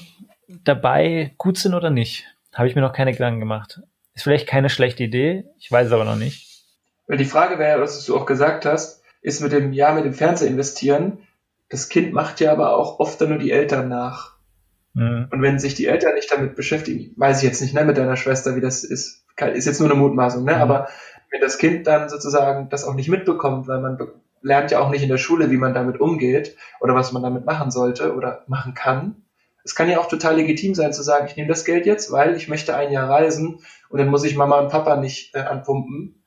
dabei 0.48 1.34
gut 1.38 1.56
sind 1.56 1.74
oder 1.74 1.90
nicht. 1.90 2.26
Habe 2.52 2.66
ich 2.66 2.74
mir 2.74 2.82
noch 2.82 2.92
keine 2.92 3.12
Gedanken 3.12 3.40
gemacht. 3.40 3.80
Ist 4.14 4.24
vielleicht 4.24 4.48
keine 4.48 4.70
schlechte 4.70 5.04
Idee, 5.04 5.44
ich 5.58 5.70
weiß 5.70 5.86
es 5.86 5.92
aber 5.92 6.04
noch 6.04 6.16
nicht. 6.16 6.66
Weil 7.06 7.18
die 7.18 7.24
Frage 7.24 7.60
wäre, 7.60 7.80
was 7.80 8.04
du 8.04 8.16
auch 8.16 8.26
gesagt 8.26 8.66
hast, 8.66 9.02
ist 9.20 9.40
mit 9.40 9.52
dem 9.52 9.72
Ja, 9.72 9.92
mit 9.92 10.04
dem 10.04 10.14
Fernseher 10.14 10.48
investieren. 10.48 11.18
Das 11.72 11.88
Kind 11.88 12.12
macht 12.12 12.38
ja 12.40 12.52
aber 12.52 12.76
auch 12.76 13.00
oft 13.00 13.18
dann 13.20 13.30
nur 13.30 13.38
die 13.38 13.50
Eltern 13.50 13.88
nach. 13.88 14.36
Mhm. 14.92 15.28
Und 15.30 15.40
wenn 15.40 15.58
sich 15.58 15.74
die 15.74 15.86
Eltern 15.86 16.14
nicht 16.14 16.30
damit 16.30 16.54
beschäftigen, 16.54 17.14
weiß 17.16 17.38
ich 17.38 17.48
jetzt 17.48 17.62
nicht, 17.62 17.72
ne, 17.72 17.82
mit 17.84 17.96
deiner 17.96 18.16
Schwester, 18.16 18.54
wie 18.56 18.60
das 18.60 18.84
ist, 18.84 19.24
ist 19.54 19.66
jetzt 19.66 19.80
nur 19.80 19.90
eine 19.90 19.98
Mutmaßung, 19.98 20.44
ne, 20.44 20.54
mhm. 20.54 20.60
aber 20.60 20.88
wenn 21.30 21.40
das 21.40 21.56
Kind 21.56 21.86
dann 21.86 22.10
sozusagen 22.10 22.68
das 22.68 22.84
auch 22.84 22.94
nicht 22.94 23.08
mitbekommt, 23.08 23.68
weil 23.68 23.80
man 23.80 23.98
lernt 24.42 24.70
ja 24.70 24.80
auch 24.80 24.90
nicht 24.90 25.02
in 25.02 25.08
der 25.08 25.16
Schule, 25.16 25.50
wie 25.50 25.56
man 25.56 25.72
damit 25.72 25.98
umgeht 25.98 26.56
oder 26.78 26.94
was 26.94 27.12
man 27.12 27.22
damit 27.22 27.46
machen 27.46 27.70
sollte 27.70 28.14
oder 28.14 28.44
machen 28.48 28.74
kann, 28.74 29.22
es 29.64 29.74
kann 29.74 29.88
ja 29.88 29.98
auch 29.98 30.08
total 30.08 30.36
legitim 30.36 30.74
sein 30.74 30.92
zu 30.92 31.02
sagen, 31.02 31.26
ich 31.26 31.36
nehme 31.36 31.48
das 31.48 31.64
Geld 31.64 31.86
jetzt, 31.86 32.12
weil 32.12 32.36
ich 32.36 32.48
möchte 32.48 32.76
ein 32.76 32.92
Jahr 32.92 33.08
reisen 33.08 33.60
und 33.88 33.98
dann 33.98 34.08
muss 34.08 34.24
ich 34.24 34.36
Mama 34.36 34.58
und 34.58 34.70
Papa 34.70 34.96
nicht 34.96 35.34
äh, 35.34 35.40
anpumpen. 35.40 36.22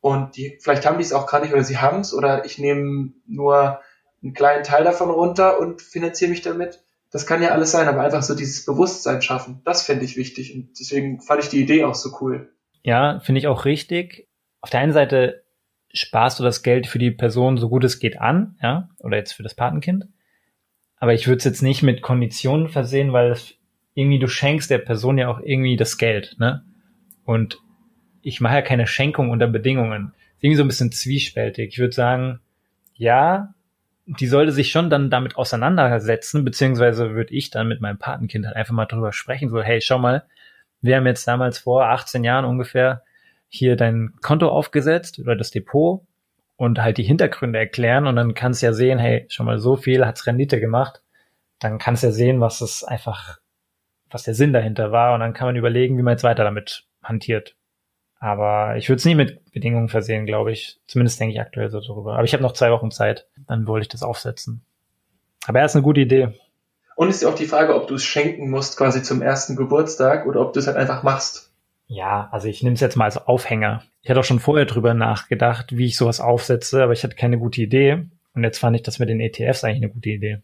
Und 0.00 0.36
die, 0.36 0.58
vielleicht 0.60 0.86
haben 0.86 0.98
die 0.98 1.04
es 1.04 1.12
auch 1.12 1.26
gar 1.26 1.40
nicht 1.40 1.52
oder 1.52 1.62
sie 1.62 1.78
haben 1.78 2.00
es 2.00 2.12
oder 2.12 2.44
ich 2.44 2.58
nehme 2.58 3.12
nur 3.26 3.80
einen 4.22 4.34
kleinen 4.34 4.64
Teil 4.64 4.84
davon 4.84 5.10
runter 5.10 5.58
und 5.58 5.82
finanziere 5.82 6.30
mich 6.30 6.42
damit. 6.42 6.82
Das 7.10 7.26
kann 7.26 7.42
ja 7.42 7.50
alles 7.50 7.72
sein, 7.72 7.88
aber 7.88 8.02
einfach 8.02 8.22
so 8.22 8.34
dieses 8.34 8.64
Bewusstsein 8.64 9.20
schaffen, 9.22 9.62
das 9.64 9.82
fände 9.82 10.04
ich 10.04 10.16
wichtig. 10.16 10.54
Und 10.54 10.78
deswegen 10.78 11.20
fand 11.20 11.42
ich 11.42 11.48
die 11.48 11.60
Idee 11.60 11.84
auch 11.84 11.94
so 11.94 12.10
cool. 12.20 12.52
Ja, 12.82 13.20
finde 13.20 13.40
ich 13.40 13.48
auch 13.48 13.64
richtig. 13.64 14.28
Auf 14.60 14.70
der 14.70 14.80
einen 14.80 14.92
Seite 14.92 15.42
sparst 15.92 16.38
du 16.38 16.44
das 16.44 16.62
Geld 16.62 16.86
für 16.86 16.98
die 16.98 17.10
Person 17.10 17.56
so 17.56 17.68
gut 17.68 17.82
es 17.84 17.98
geht 17.98 18.20
an, 18.20 18.56
ja, 18.62 18.88
oder 19.00 19.16
jetzt 19.16 19.32
für 19.32 19.42
das 19.42 19.54
Patenkind. 19.54 20.06
Aber 20.96 21.14
ich 21.14 21.26
würde 21.26 21.38
es 21.38 21.44
jetzt 21.44 21.62
nicht 21.62 21.82
mit 21.82 22.02
Konditionen 22.02 22.68
versehen, 22.68 23.12
weil 23.12 23.30
das 23.30 23.54
irgendwie 23.94 24.18
du 24.18 24.28
schenkst 24.28 24.70
der 24.70 24.78
Person 24.78 25.18
ja 25.18 25.28
auch 25.28 25.40
irgendwie 25.40 25.76
das 25.76 25.98
Geld, 25.98 26.36
ne? 26.38 26.64
Und 27.24 27.58
ich 28.22 28.40
mache 28.40 28.54
ja 28.54 28.62
keine 28.62 28.86
Schenkung 28.86 29.30
unter 29.30 29.46
Bedingungen. 29.46 30.12
Irgendwie 30.40 30.56
so 30.56 30.62
ein 30.62 30.68
bisschen 30.68 30.92
zwiespältig. 30.92 31.72
Ich 31.72 31.78
würde 31.78 31.94
sagen, 31.94 32.40
ja, 32.94 33.54
die 34.18 34.26
sollte 34.26 34.52
sich 34.52 34.70
schon 34.70 34.90
dann 34.90 35.10
damit 35.10 35.36
auseinandersetzen, 35.36 36.44
beziehungsweise 36.44 37.14
würde 37.14 37.32
ich 37.32 37.50
dann 37.50 37.68
mit 37.68 37.80
meinem 37.80 37.98
Patenkind 37.98 38.46
halt 38.46 38.56
einfach 38.56 38.74
mal 38.74 38.86
drüber 38.86 39.12
sprechen, 39.12 39.48
so, 39.48 39.62
hey, 39.62 39.80
schau 39.80 39.98
mal, 39.98 40.24
wir 40.80 40.96
haben 40.96 41.06
jetzt 41.06 41.28
damals 41.28 41.58
vor 41.58 41.84
18 41.86 42.24
Jahren 42.24 42.44
ungefähr 42.44 43.02
hier 43.48 43.76
dein 43.76 44.14
Konto 44.20 44.48
aufgesetzt 44.48 45.18
oder 45.18 45.36
das 45.36 45.50
Depot 45.50 46.02
und 46.56 46.80
halt 46.80 46.98
die 46.98 47.04
Hintergründe 47.04 47.58
erklären 47.58 48.06
und 48.06 48.16
dann 48.16 48.34
kannst 48.34 48.62
du 48.62 48.66
ja 48.66 48.72
sehen, 48.72 48.98
hey, 48.98 49.26
schon 49.28 49.46
mal 49.46 49.58
so 49.58 49.76
viel 49.76 50.04
hat's 50.06 50.26
Rendite 50.26 50.60
gemacht. 50.60 51.02
Dann 51.58 51.78
kannst 51.78 52.02
du 52.02 52.08
ja 52.08 52.12
sehen, 52.12 52.40
was 52.40 52.60
es 52.60 52.82
einfach, 52.82 53.38
was 54.10 54.24
der 54.24 54.34
Sinn 54.34 54.52
dahinter 54.52 54.92
war 54.92 55.14
und 55.14 55.20
dann 55.20 55.34
kann 55.34 55.46
man 55.46 55.56
überlegen, 55.56 55.98
wie 55.98 56.02
man 56.02 56.12
jetzt 56.12 56.24
weiter 56.24 56.44
damit 56.44 56.84
hantiert. 57.02 57.54
Aber 58.20 58.76
ich 58.76 58.88
würde 58.88 58.98
es 58.98 59.06
nie 59.06 59.14
mit 59.14 59.50
Bedingungen 59.50 59.88
versehen, 59.88 60.26
glaube 60.26 60.52
ich. 60.52 60.78
Zumindest 60.86 61.18
denke 61.18 61.32
ich 61.32 61.40
aktuell 61.40 61.70
so 61.70 61.80
darüber. 61.80 62.14
Aber 62.14 62.24
ich 62.24 62.34
habe 62.34 62.42
noch 62.42 62.52
zwei 62.52 62.70
Wochen 62.70 62.90
Zeit, 62.90 63.26
dann 63.48 63.66
wollte 63.66 63.84
ich 63.84 63.88
das 63.88 64.02
aufsetzen. 64.02 64.62
Aber 65.46 65.60
er 65.60 65.64
ist 65.64 65.74
eine 65.74 65.82
gute 65.82 66.02
Idee. 66.02 66.34
Und 66.96 67.08
ist 67.08 67.22
ja 67.22 67.30
auch 67.30 67.34
die 67.34 67.46
Frage, 67.46 67.74
ob 67.74 67.88
du 67.88 67.94
es 67.94 68.04
schenken 68.04 68.50
musst 68.50 68.76
quasi 68.76 69.02
zum 69.02 69.22
ersten 69.22 69.56
Geburtstag 69.56 70.26
oder 70.26 70.42
ob 70.42 70.52
du 70.52 70.60
es 70.60 70.66
halt 70.66 70.76
einfach 70.76 71.02
machst. 71.02 71.50
Ja, 71.86 72.28
also 72.30 72.46
ich 72.46 72.62
nehme 72.62 72.74
es 72.74 72.80
jetzt 72.80 72.96
mal 72.96 73.06
als 73.06 73.16
Aufhänger. 73.16 73.82
Ich 74.02 74.10
hatte 74.10 74.20
auch 74.20 74.24
schon 74.24 74.38
vorher 74.38 74.66
drüber 74.66 74.92
nachgedacht, 74.92 75.76
wie 75.76 75.86
ich 75.86 75.96
sowas 75.96 76.20
aufsetze, 76.20 76.82
aber 76.82 76.92
ich 76.92 77.02
hatte 77.02 77.16
keine 77.16 77.38
gute 77.38 77.62
Idee. 77.62 78.04
Und 78.34 78.44
jetzt 78.44 78.58
fand 78.58 78.76
ich 78.76 78.82
das 78.82 78.98
mit 78.98 79.08
den 79.08 79.18
ETFs 79.18 79.64
eigentlich 79.64 79.82
eine 79.82 79.92
gute 79.92 80.10
Idee. 80.10 80.42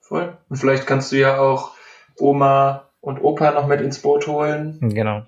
Voll. 0.00 0.36
Und 0.48 0.56
vielleicht 0.56 0.86
kannst 0.86 1.12
du 1.12 1.16
ja 1.16 1.38
auch 1.38 1.72
Oma 2.18 2.88
und 3.00 3.20
Opa 3.20 3.52
noch 3.52 3.66
mit 3.66 3.82
ins 3.82 4.00
Boot 4.00 4.26
holen. 4.26 4.78
Genau. 4.80 5.24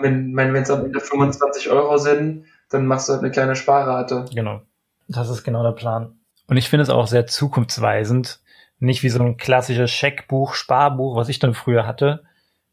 Wenn 0.00 0.56
es 0.56 0.70
am 0.70 0.84
Ende 0.84 1.00
25 1.00 1.70
Euro 1.70 1.96
sind, 1.98 2.46
dann 2.70 2.86
machst 2.86 3.08
du 3.08 3.12
halt 3.12 3.22
eine 3.22 3.30
kleine 3.30 3.56
Sparrate. 3.56 4.26
Genau. 4.34 4.62
Das 5.08 5.28
ist 5.28 5.42
genau 5.42 5.62
der 5.62 5.72
Plan. 5.72 6.18
Und 6.46 6.56
ich 6.56 6.68
finde 6.68 6.84
es 6.84 6.90
auch 6.90 7.06
sehr 7.06 7.26
zukunftsweisend. 7.26 8.40
Nicht 8.78 9.02
wie 9.02 9.08
so 9.08 9.22
ein 9.22 9.36
klassisches 9.36 9.90
Scheckbuch, 9.90 10.54
Sparbuch, 10.54 11.16
was 11.16 11.28
ich 11.28 11.38
dann 11.38 11.54
früher 11.54 11.86
hatte. 11.86 12.24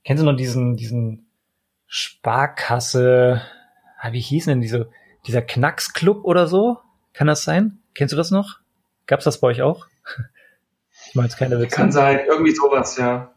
Kennst 0.05 0.22
du 0.22 0.26
noch 0.26 0.38
diesen, 0.38 0.78
diesen 0.78 1.28
Sparkasse, 1.88 3.41
ah, 3.99 4.12
wie 4.14 4.22
hieß 4.22 4.45
denn 4.45 4.62
diese, 4.62 4.89
dieser 5.26 5.41
Knacksclub 5.41 6.24
oder 6.24 6.47
so? 6.47 6.78
Kann 7.14 7.28
das 7.28 7.43
sein? 7.43 7.80
Kennst 7.93 8.14
du 8.14 8.18
das 8.18 8.32
noch? 8.32 8.60
Gab's 9.05 9.26
das 9.26 9.39
bei 9.39 9.47
euch 9.47 9.62
auch? 9.62 9.88
Ich 11.10 11.16
meine 11.16 11.28
jetzt 11.28 11.38
keine 11.38 11.58
Witze. 11.60 11.74
Kann 11.74 11.91
sein, 11.91 12.22
irgendwie 12.28 12.51
sowas, 12.51 12.97
ja. 12.97 13.32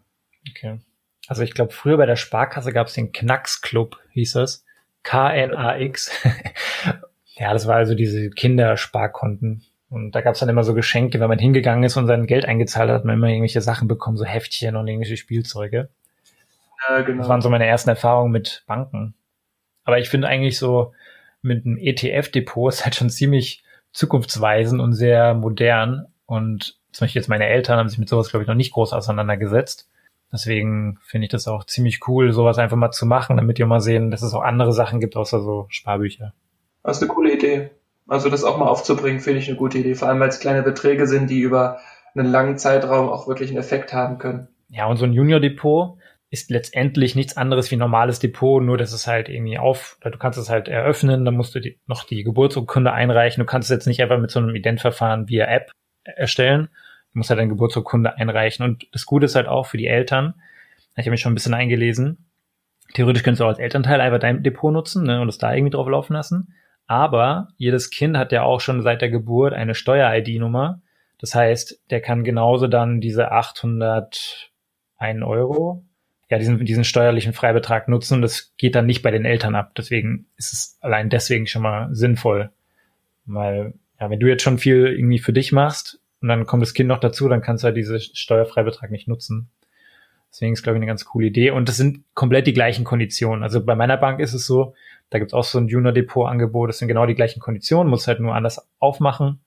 Okay. 0.48 0.80
Also 1.28 1.42
ich 1.42 1.54
glaube, 1.54 1.72
früher 1.72 1.96
bei 1.96 2.06
der 2.06 2.16
Sparkasse 2.16 2.72
gab's 2.72 2.94
den 2.94 3.12
Knacksclub, 3.12 3.98
hieß 4.12 4.32
das. 4.32 4.64
K-N-A-X. 5.02 6.10
ja, 7.34 7.52
das 7.52 7.66
war 7.66 7.76
also 7.76 7.94
diese 7.94 8.30
Kindersparkonten. 8.30 9.64
Und 9.88 10.12
da 10.12 10.20
gab's 10.20 10.40
dann 10.40 10.48
immer 10.48 10.62
so 10.62 10.74
Geschenke, 10.74 11.18
wenn 11.20 11.28
man 11.28 11.38
hingegangen 11.38 11.84
ist 11.84 11.96
und 11.96 12.06
sein 12.06 12.26
Geld 12.26 12.44
eingezahlt 12.44 12.90
hat, 12.90 12.96
hat 12.96 13.04
man 13.04 13.16
immer 13.16 13.28
irgendwelche 13.28 13.60
Sachen 13.60 13.88
bekommen, 13.88 14.16
so 14.16 14.24
Heftchen 14.24 14.76
und 14.76 14.86
irgendwelche 14.86 15.16
Spielzeuge. 15.16 15.88
Ja, 16.88 17.00
genau. 17.02 17.18
Das 17.18 17.28
waren 17.28 17.40
so 17.40 17.50
meine 17.50 17.66
ersten 17.66 17.90
Erfahrungen 17.90 18.30
mit 18.30 18.62
Banken. 18.66 19.14
Aber 19.84 19.98
ich 19.98 20.08
finde 20.08 20.28
eigentlich 20.28 20.58
so 20.58 20.92
mit 21.42 21.66
einem 21.66 21.76
ETF-Depot 21.76 22.72
ist 22.72 22.84
halt 22.84 22.94
schon 22.94 23.10
ziemlich 23.10 23.64
zukunftsweisend 23.92 24.80
und 24.80 24.92
sehr 24.92 25.34
modern. 25.34 26.06
Und 26.26 26.78
zum 26.92 27.04
Beispiel 27.04 27.20
jetzt 27.20 27.28
meine 27.28 27.46
Eltern 27.46 27.78
haben 27.78 27.88
sich 27.88 27.98
mit 27.98 28.08
sowas, 28.08 28.30
glaube 28.30 28.44
ich, 28.44 28.48
noch 28.48 28.54
nicht 28.54 28.72
groß 28.72 28.92
auseinandergesetzt. 28.92 29.89
Deswegen 30.32 30.98
finde 31.02 31.26
ich 31.26 31.30
das 31.30 31.48
auch 31.48 31.64
ziemlich 31.64 32.06
cool, 32.06 32.32
sowas 32.32 32.58
einfach 32.58 32.76
mal 32.76 32.92
zu 32.92 33.04
machen, 33.04 33.36
damit 33.36 33.58
ihr 33.58 33.66
mal 33.66 33.80
sehen, 33.80 34.10
dass 34.10 34.22
es 34.22 34.32
auch 34.32 34.42
andere 34.42 34.72
Sachen 34.72 35.00
gibt, 35.00 35.16
außer 35.16 35.40
so 35.40 35.66
Sparbücher. 35.68 36.32
Das 36.82 36.98
ist 36.98 37.02
eine 37.02 37.12
coole 37.12 37.34
Idee. 37.34 37.70
Also 38.06 38.30
das 38.30 38.44
auch 38.44 38.58
mal 38.58 38.68
aufzubringen, 38.68 39.20
finde 39.20 39.40
ich 39.40 39.48
eine 39.48 39.56
gute 39.56 39.78
Idee. 39.78 39.94
Vor 39.94 40.08
allem, 40.08 40.20
weil 40.20 40.28
es 40.28 40.40
kleine 40.40 40.62
Beträge 40.62 41.06
sind, 41.06 41.30
die 41.30 41.40
über 41.40 41.78
einen 42.14 42.30
langen 42.30 42.58
Zeitraum 42.58 43.08
auch 43.08 43.28
wirklich 43.28 43.50
einen 43.50 43.58
Effekt 43.58 43.92
haben 43.92 44.18
können. 44.18 44.48
Ja, 44.68 44.86
und 44.86 44.96
so 44.96 45.04
ein 45.04 45.12
Junior-Depot 45.12 45.96
ist 46.30 46.50
letztendlich 46.50 47.16
nichts 47.16 47.36
anderes 47.36 47.70
wie 47.70 47.76
ein 47.76 47.80
normales 47.80 48.20
Depot, 48.20 48.62
nur 48.62 48.78
dass 48.78 48.92
es 48.92 49.08
halt 49.08 49.28
irgendwie 49.28 49.58
auf, 49.58 49.98
du 50.00 50.16
kannst 50.16 50.38
es 50.38 50.48
halt 50.48 50.68
eröffnen, 50.68 51.24
dann 51.24 51.36
musst 51.36 51.54
du 51.56 51.60
die, 51.60 51.78
noch 51.86 52.04
die 52.04 52.22
Geburtsurkunde 52.22 52.92
einreichen. 52.92 53.40
Du 53.40 53.46
kannst 53.46 53.68
es 53.68 53.74
jetzt 53.74 53.86
nicht 53.86 54.00
einfach 54.00 54.18
mit 54.18 54.30
so 54.30 54.38
einem 54.38 54.54
Identverfahren 54.54 55.28
via 55.28 55.46
App 55.46 55.72
erstellen. 56.04 56.68
Du 57.12 57.18
musst 57.18 57.30
halt 57.30 57.40
deine 57.40 57.50
Geburtsurkunde 57.50 58.16
einreichen. 58.16 58.64
Und 58.64 58.86
das 58.92 59.06
Gute 59.06 59.26
ist 59.26 59.34
halt 59.34 59.48
auch 59.48 59.66
für 59.66 59.78
die 59.78 59.86
Eltern, 59.86 60.34
ich 60.96 61.06
habe 61.06 61.12
mich 61.12 61.20
schon 61.20 61.32
ein 61.32 61.36
bisschen 61.36 61.54
eingelesen, 61.54 62.26
theoretisch 62.94 63.22
könntest 63.22 63.40
du 63.40 63.44
auch 63.44 63.50
als 63.50 63.58
Elternteil 63.58 64.00
einfach 64.00 64.18
dein 64.18 64.42
Depot 64.42 64.72
nutzen 64.72 65.04
ne, 65.04 65.20
und 65.20 65.28
es 65.28 65.38
da 65.38 65.54
irgendwie 65.54 65.70
drauf 65.70 65.88
laufen 65.88 66.12
lassen. 66.12 66.54
Aber 66.86 67.48
jedes 67.56 67.90
Kind 67.90 68.16
hat 68.16 68.32
ja 68.32 68.42
auch 68.42 68.60
schon 68.60 68.82
seit 68.82 69.00
der 69.00 69.10
Geburt 69.10 69.54
eine 69.54 69.74
Steuer-ID-Nummer. 69.74 70.80
Das 71.18 71.34
heißt, 71.34 71.82
der 71.90 72.00
kann 72.00 72.24
genauso 72.24 72.66
dann 72.66 73.00
diese 73.00 73.30
801 73.30 75.22
Euro, 75.22 75.84
ja, 76.28 76.38
diesen, 76.38 76.64
diesen 76.64 76.84
steuerlichen 76.84 77.32
Freibetrag 77.32 77.88
nutzen 77.88 78.14
und 78.14 78.22
das 78.22 78.54
geht 78.56 78.74
dann 78.74 78.86
nicht 78.86 79.02
bei 79.02 79.10
den 79.10 79.24
Eltern 79.24 79.54
ab. 79.54 79.72
Deswegen 79.76 80.26
ist 80.36 80.52
es 80.52 80.78
allein 80.80 81.10
deswegen 81.10 81.46
schon 81.46 81.62
mal 81.62 81.94
sinnvoll. 81.94 82.50
Weil, 83.24 83.74
ja, 84.00 84.10
wenn 84.10 84.20
du 84.20 84.26
jetzt 84.26 84.42
schon 84.42 84.58
viel 84.58 84.86
irgendwie 84.86 85.18
für 85.18 85.32
dich 85.32 85.52
machst 85.52 85.99
und 86.20 86.28
dann 86.28 86.46
kommt 86.46 86.62
das 86.62 86.74
Kind 86.74 86.88
noch 86.88 87.00
dazu, 87.00 87.28
dann 87.28 87.42
kannst 87.42 87.64
du 87.64 87.66
halt 87.66 87.76
diese 87.76 88.00
Steuerfreibetrag 88.00 88.90
nicht 88.90 89.08
nutzen. 89.08 89.50
Deswegen 90.30 90.52
ist, 90.52 90.62
glaube 90.62 90.76
ich, 90.76 90.80
eine 90.80 90.86
ganz 90.86 91.04
coole 91.04 91.26
Idee. 91.26 91.50
Und 91.50 91.68
das 91.68 91.76
sind 91.76 92.04
komplett 92.14 92.46
die 92.46 92.52
gleichen 92.52 92.84
Konditionen. 92.84 93.42
Also 93.42 93.64
bei 93.64 93.74
meiner 93.74 93.96
Bank 93.96 94.20
ist 94.20 94.34
es 94.34 94.46
so, 94.46 94.74
da 95.08 95.18
gibt's 95.18 95.34
auch 95.34 95.44
so 95.44 95.58
ein 95.58 95.66
Junior-Depot-Angebot, 95.66 96.68
das 96.68 96.78
sind 96.78 96.88
genau 96.88 97.04
die 97.06 97.16
gleichen 97.16 97.40
Konditionen, 97.40 97.90
musst 97.90 98.06
halt 98.06 98.20
nur 98.20 98.34
anders 98.34 98.68
aufmachen. 98.78 99.40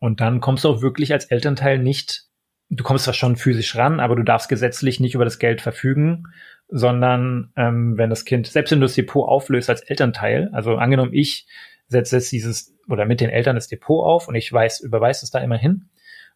Und 0.00 0.20
dann 0.20 0.40
kommst 0.40 0.64
du 0.64 0.70
auch 0.70 0.82
wirklich 0.82 1.12
als 1.12 1.26
Elternteil 1.26 1.78
nicht, 1.78 2.24
du 2.70 2.84
kommst 2.84 3.04
zwar 3.04 3.14
schon 3.14 3.36
physisch 3.36 3.76
ran, 3.76 4.00
aber 4.00 4.16
du 4.16 4.22
darfst 4.22 4.48
gesetzlich 4.48 5.00
nicht 5.00 5.14
über 5.14 5.24
das 5.24 5.38
Geld 5.38 5.60
verfügen, 5.60 6.24
sondern 6.68 7.52
ähm, 7.56 7.98
wenn 7.98 8.08
das 8.08 8.24
Kind, 8.24 8.46
selbst 8.46 8.70
wenn 8.70 8.80
du 8.80 8.86
das 8.86 8.94
Depot 8.94 9.28
auflöst 9.28 9.68
als 9.68 9.80
Elternteil, 9.80 10.50
also 10.52 10.76
angenommen, 10.76 11.12
ich 11.12 11.46
setze 11.88 12.16
jetzt 12.16 12.32
dieses 12.32 12.77
oder 12.88 13.04
mit 13.04 13.20
den 13.20 13.30
Eltern 13.30 13.56
das 13.56 13.68
Depot 13.68 14.04
auf 14.04 14.28
und 14.28 14.34
ich 14.34 14.52
weiß, 14.52 14.80
überweise 14.80 15.24
es 15.24 15.30
da 15.30 15.38
immer 15.40 15.58
hin. 15.58 15.88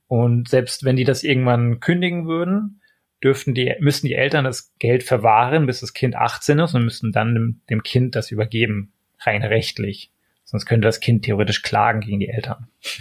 Und 0.08 0.48
selbst 0.48 0.84
wenn 0.84 0.96
die 0.96 1.04
das 1.04 1.22
irgendwann 1.22 1.80
kündigen 1.80 2.26
würden, 2.26 2.80
dürften 3.22 3.54
die, 3.54 3.74
müssten 3.80 4.06
die 4.06 4.14
Eltern 4.14 4.44
das 4.44 4.72
Geld 4.78 5.02
verwahren, 5.02 5.66
bis 5.66 5.80
das 5.80 5.92
Kind 5.92 6.16
18 6.16 6.58
ist 6.58 6.74
und 6.74 6.84
müssten 6.84 7.12
dann 7.12 7.34
dem, 7.34 7.60
dem 7.70 7.82
Kind 7.82 8.16
das 8.16 8.30
übergeben, 8.30 8.92
rein 9.20 9.42
rechtlich. 9.42 10.10
Sonst 10.44 10.66
könnte 10.66 10.86
das 10.86 11.00
Kind 11.00 11.24
theoretisch 11.24 11.62
klagen 11.62 12.00
gegen 12.00 12.20
die 12.20 12.28
Eltern. 12.28 12.68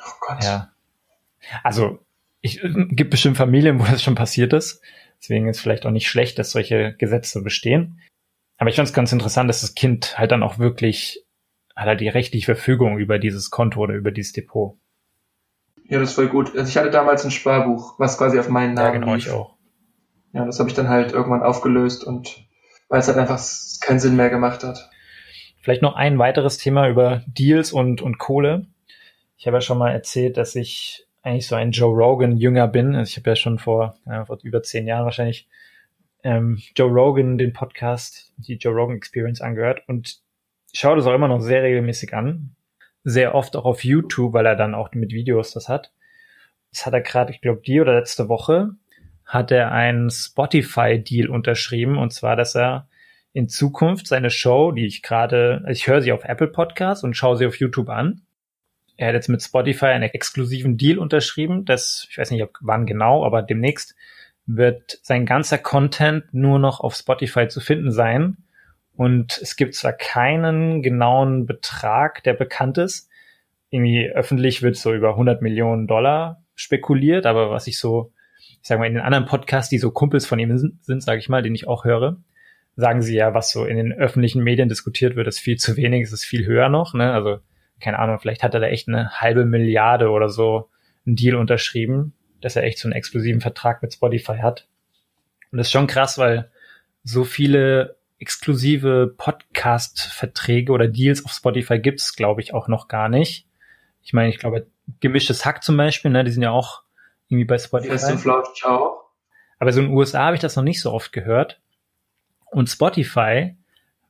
Oh 0.00 0.12
Gott. 0.20 0.44
Ja. 0.44 0.72
Also, 1.64 1.98
ich, 2.40 2.60
gibt 2.62 3.10
bestimmt 3.10 3.36
Familien, 3.36 3.80
wo 3.80 3.84
das 3.84 4.00
schon 4.00 4.14
passiert 4.14 4.52
ist. 4.52 4.80
Deswegen 5.20 5.48
ist 5.48 5.60
vielleicht 5.60 5.84
auch 5.84 5.90
nicht 5.90 6.08
schlecht, 6.08 6.38
dass 6.38 6.52
solche 6.52 6.94
Gesetze 6.94 7.42
bestehen. 7.42 8.00
Aber 8.58 8.70
ich 8.70 8.76
fand 8.76 8.88
es 8.88 8.94
ganz 8.94 9.12
interessant, 9.12 9.50
dass 9.50 9.60
das 9.60 9.74
Kind 9.74 10.16
halt 10.18 10.30
dann 10.30 10.44
auch 10.44 10.58
wirklich 10.58 11.24
hat 11.78 11.86
halt 11.86 12.00
die 12.00 12.08
rechtliche 12.08 12.44
Verfügung 12.46 12.98
über 12.98 13.18
dieses 13.20 13.50
Konto 13.50 13.80
oder 13.80 13.94
über 13.94 14.10
dieses 14.10 14.32
Depot. 14.32 14.76
Ja, 15.84 16.00
das 16.00 16.10
ist 16.10 16.14
voll 16.16 16.28
gut. 16.28 16.56
Also 16.56 16.68
ich 16.68 16.76
hatte 16.76 16.90
damals 16.90 17.24
ein 17.24 17.30
Sparbuch, 17.30 17.98
was 17.98 18.18
quasi 18.18 18.38
auf 18.38 18.48
meinen 18.48 18.74
Namen 18.74 18.94
Ja, 18.94 18.98
genau, 19.00 19.14
lief. 19.14 19.26
ich 19.26 19.32
auch. 19.32 19.56
Ja, 20.32 20.44
das 20.44 20.58
habe 20.58 20.68
ich 20.68 20.74
dann 20.74 20.88
halt 20.88 21.12
irgendwann 21.12 21.42
aufgelöst 21.42 22.04
und 22.04 22.44
weil 22.88 22.98
es 23.00 23.06
halt 23.06 23.16
einfach 23.16 23.40
keinen 23.80 24.00
Sinn 24.00 24.16
mehr 24.16 24.28
gemacht 24.28 24.64
hat. 24.64 24.90
Vielleicht 25.62 25.82
noch 25.82 25.94
ein 25.94 26.18
weiteres 26.18 26.58
Thema 26.58 26.88
über 26.88 27.22
Deals 27.26 27.72
und, 27.72 28.02
und 28.02 28.18
Kohle. 28.18 28.66
Ich 29.36 29.46
habe 29.46 29.58
ja 29.58 29.60
schon 29.60 29.78
mal 29.78 29.92
erzählt, 29.92 30.36
dass 30.36 30.56
ich 30.56 31.06
eigentlich 31.22 31.46
so 31.46 31.54
ein 31.54 31.70
Joe 31.70 31.94
Rogan 31.94 32.36
Jünger 32.36 32.66
bin. 32.66 32.96
Also 32.96 33.10
ich 33.10 33.16
habe 33.18 33.30
ja 33.30 33.36
schon 33.36 33.58
vor, 33.58 33.96
ja, 34.04 34.24
vor 34.24 34.38
über 34.42 34.62
zehn 34.62 34.86
Jahren 34.86 35.04
wahrscheinlich 35.04 35.48
ähm, 36.24 36.60
Joe 36.74 36.90
Rogan, 36.90 37.38
den 37.38 37.52
Podcast, 37.52 38.32
die 38.36 38.54
Joe 38.56 38.74
Rogan 38.74 38.96
Experience 38.96 39.40
angehört 39.40 39.82
und 39.86 40.18
schaue 40.72 40.96
das 40.96 41.06
auch 41.06 41.14
immer 41.14 41.28
noch 41.28 41.40
sehr 41.40 41.62
regelmäßig 41.62 42.14
an. 42.14 42.54
Sehr 43.04 43.34
oft 43.34 43.56
auch 43.56 43.64
auf 43.64 43.84
YouTube, 43.84 44.32
weil 44.32 44.46
er 44.46 44.56
dann 44.56 44.74
auch 44.74 44.92
mit 44.92 45.12
Videos 45.12 45.52
das 45.52 45.68
hat. 45.68 45.92
Das 46.72 46.84
hat 46.84 46.92
er 46.92 47.00
gerade, 47.00 47.32
ich 47.32 47.40
glaube, 47.40 47.62
die 47.64 47.80
oder 47.80 47.94
letzte 47.94 48.28
Woche 48.28 48.70
hat 49.24 49.50
er 49.50 49.72
einen 49.72 50.10
Spotify-Deal 50.10 51.28
unterschrieben 51.28 51.98
und 51.98 52.12
zwar, 52.12 52.34
dass 52.34 52.54
er 52.54 52.88
in 53.32 53.48
Zukunft 53.48 54.06
seine 54.06 54.30
Show, 54.30 54.72
die 54.72 54.86
ich 54.86 55.02
gerade, 55.02 55.60
also 55.64 55.78
ich 55.78 55.86
höre 55.86 56.00
sie 56.00 56.12
auf 56.12 56.24
Apple 56.24 56.48
Podcasts 56.48 57.04
und 57.04 57.14
schaue 57.14 57.36
sie 57.36 57.46
auf 57.46 57.56
YouTube 57.56 57.90
an. 57.90 58.22
Er 58.96 59.08
hat 59.08 59.14
jetzt 59.14 59.28
mit 59.28 59.42
Spotify 59.42 59.86
einen 59.86 60.10
exklusiven 60.10 60.76
Deal 60.76 60.98
unterschrieben, 60.98 61.64
das, 61.64 62.06
ich 62.10 62.18
weiß 62.18 62.30
nicht, 62.30 62.42
ob 62.42 62.58
wann 62.60 62.86
genau, 62.86 63.24
aber 63.24 63.42
demnächst 63.42 63.94
wird 64.46 64.98
sein 65.02 65.26
ganzer 65.26 65.58
Content 65.58 66.32
nur 66.32 66.58
noch 66.58 66.80
auf 66.80 66.94
Spotify 66.94 67.48
zu 67.48 67.60
finden 67.60 67.92
sein. 67.92 68.38
Und 68.98 69.38
es 69.40 69.54
gibt 69.54 69.76
zwar 69.76 69.92
keinen 69.92 70.82
genauen 70.82 71.46
Betrag, 71.46 72.24
der 72.24 72.34
bekannt 72.34 72.78
ist. 72.78 73.08
Irgendwie 73.70 74.08
öffentlich 74.08 74.60
wird 74.60 74.74
so 74.74 74.92
über 74.92 75.10
100 75.10 75.40
Millionen 75.40 75.86
Dollar 75.86 76.42
spekuliert, 76.56 77.24
aber 77.24 77.52
was 77.52 77.68
ich 77.68 77.78
so, 77.78 78.12
ich 78.40 78.58
sage 78.62 78.80
mal, 78.80 78.88
in 78.88 78.94
den 78.94 79.04
anderen 79.04 79.26
Podcasts, 79.26 79.70
die 79.70 79.78
so 79.78 79.92
Kumpels 79.92 80.26
von 80.26 80.40
ihm 80.40 80.58
sind, 80.80 81.00
sage 81.00 81.20
ich 81.20 81.28
mal, 81.28 81.42
den 81.42 81.54
ich 81.54 81.68
auch 81.68 81.84
höre, 81.84 82.16
sagen 82.74 83.00
sie 83.00 83.14
ja, 83.14 83.34
was 83.34 83.52
so 83.52 83.64
in 83.66 83.76
den 83.76 83.92
öffentlichen 83.92 84.42
Medien 84.42 84.68
diskutiert 84.68 85.14
wird, 85.14 85.28
ist 85.28 85.38
viel 85.38 85.58
zu 85.58 85.76
wenig, 85.76 86.02
es 86.02 86.12
ist 86.12 86.24
viel 86.24 86.44
höher 86.44 86.68
noch. 86.68 86.92
Ne? 86.92 87.12
Also 87.12 87.38
keine 87.78 88.00
Ahnung, 88.00 88.18
vielleicht 88.18 88.42
hat 88.42 88.54
er 88.54 88.60
da 88.60 88.66
echt 88.66 88.88
eine 88.88 89.12
halbe 89.12 89.44
Milliarde 89.44 90.10
oder 90.10 90.28
so 90.28 90.70
einen 91.06 91.14
Deal 91.14 91.36
unterschrieben, 91.36 92.14
dass 92.40 92.56
er 92.56 92.64
echt 92.64 92.78
so 92.78 92.88
einen 92.88 92.96
exklusiven 92.96 93.40
Vertrag 93.40 93.80
mit 93.80 93.92
Spotify 93.92 94.38
hat. 94.38 94.66
Und 95.52 95.58
das 95.58 95.68
ist 95.68 95.72
schon 95.72 95.86
krass, 95.86 96.18
weil 96.18 96.50
so 97.04 97.22
viele 97.22 97.97
exklusive 98.18 99.14
Podcast-Verträge 99.16 100.72
oder 100.72 100.88
Deals 100.88 101.24
auf 101.24 101.32
Spotify 101.32 101.78
gibt's, 101.78 102.16
glaube 102.16 102.40
ich, 102.40 102.52
auch 102.54 102.68
noch 102.68 102.88
gar 102.88 103.08
nicht. 103.08 103.46
Ich 104.02 104.12
meine, 104.12 104.30
ich 104.30 104.38
glaube, 104.38 104.66
gemischtes 105.00 105.44
Hack 105.44 105.62
zum 105.62 105.76
Beispiel, 105.76 106.10
ne, 106.10 106.24
die 106.24 106.30
sind 106.30 106.42
ja 106.42 106.50
auch 106.50 106.82
irgendwie 107.28 107.44
bei 107.44 107.58
Spotify. 107.58 107.90
Fest 107.92 108.10
und 108.10 108.18
Flauschig 108.18 108.64
auch. 108.64 109.04
Aber 109.58 109.72
so 109.72 109.80
in 109.80 109.88
den 109.88 109.96
USA 109.96 110.26
habe 110.26 110.36
ich 110.36 110.40
das 110.40 110.56
noch 110.56 110.62
nicht 110.62 110.80
so 110.80 110.92
oft 110.92 111.12
gehört. 111.12 111.60
Und 112.46 112.68
Spotify 112.68 113.56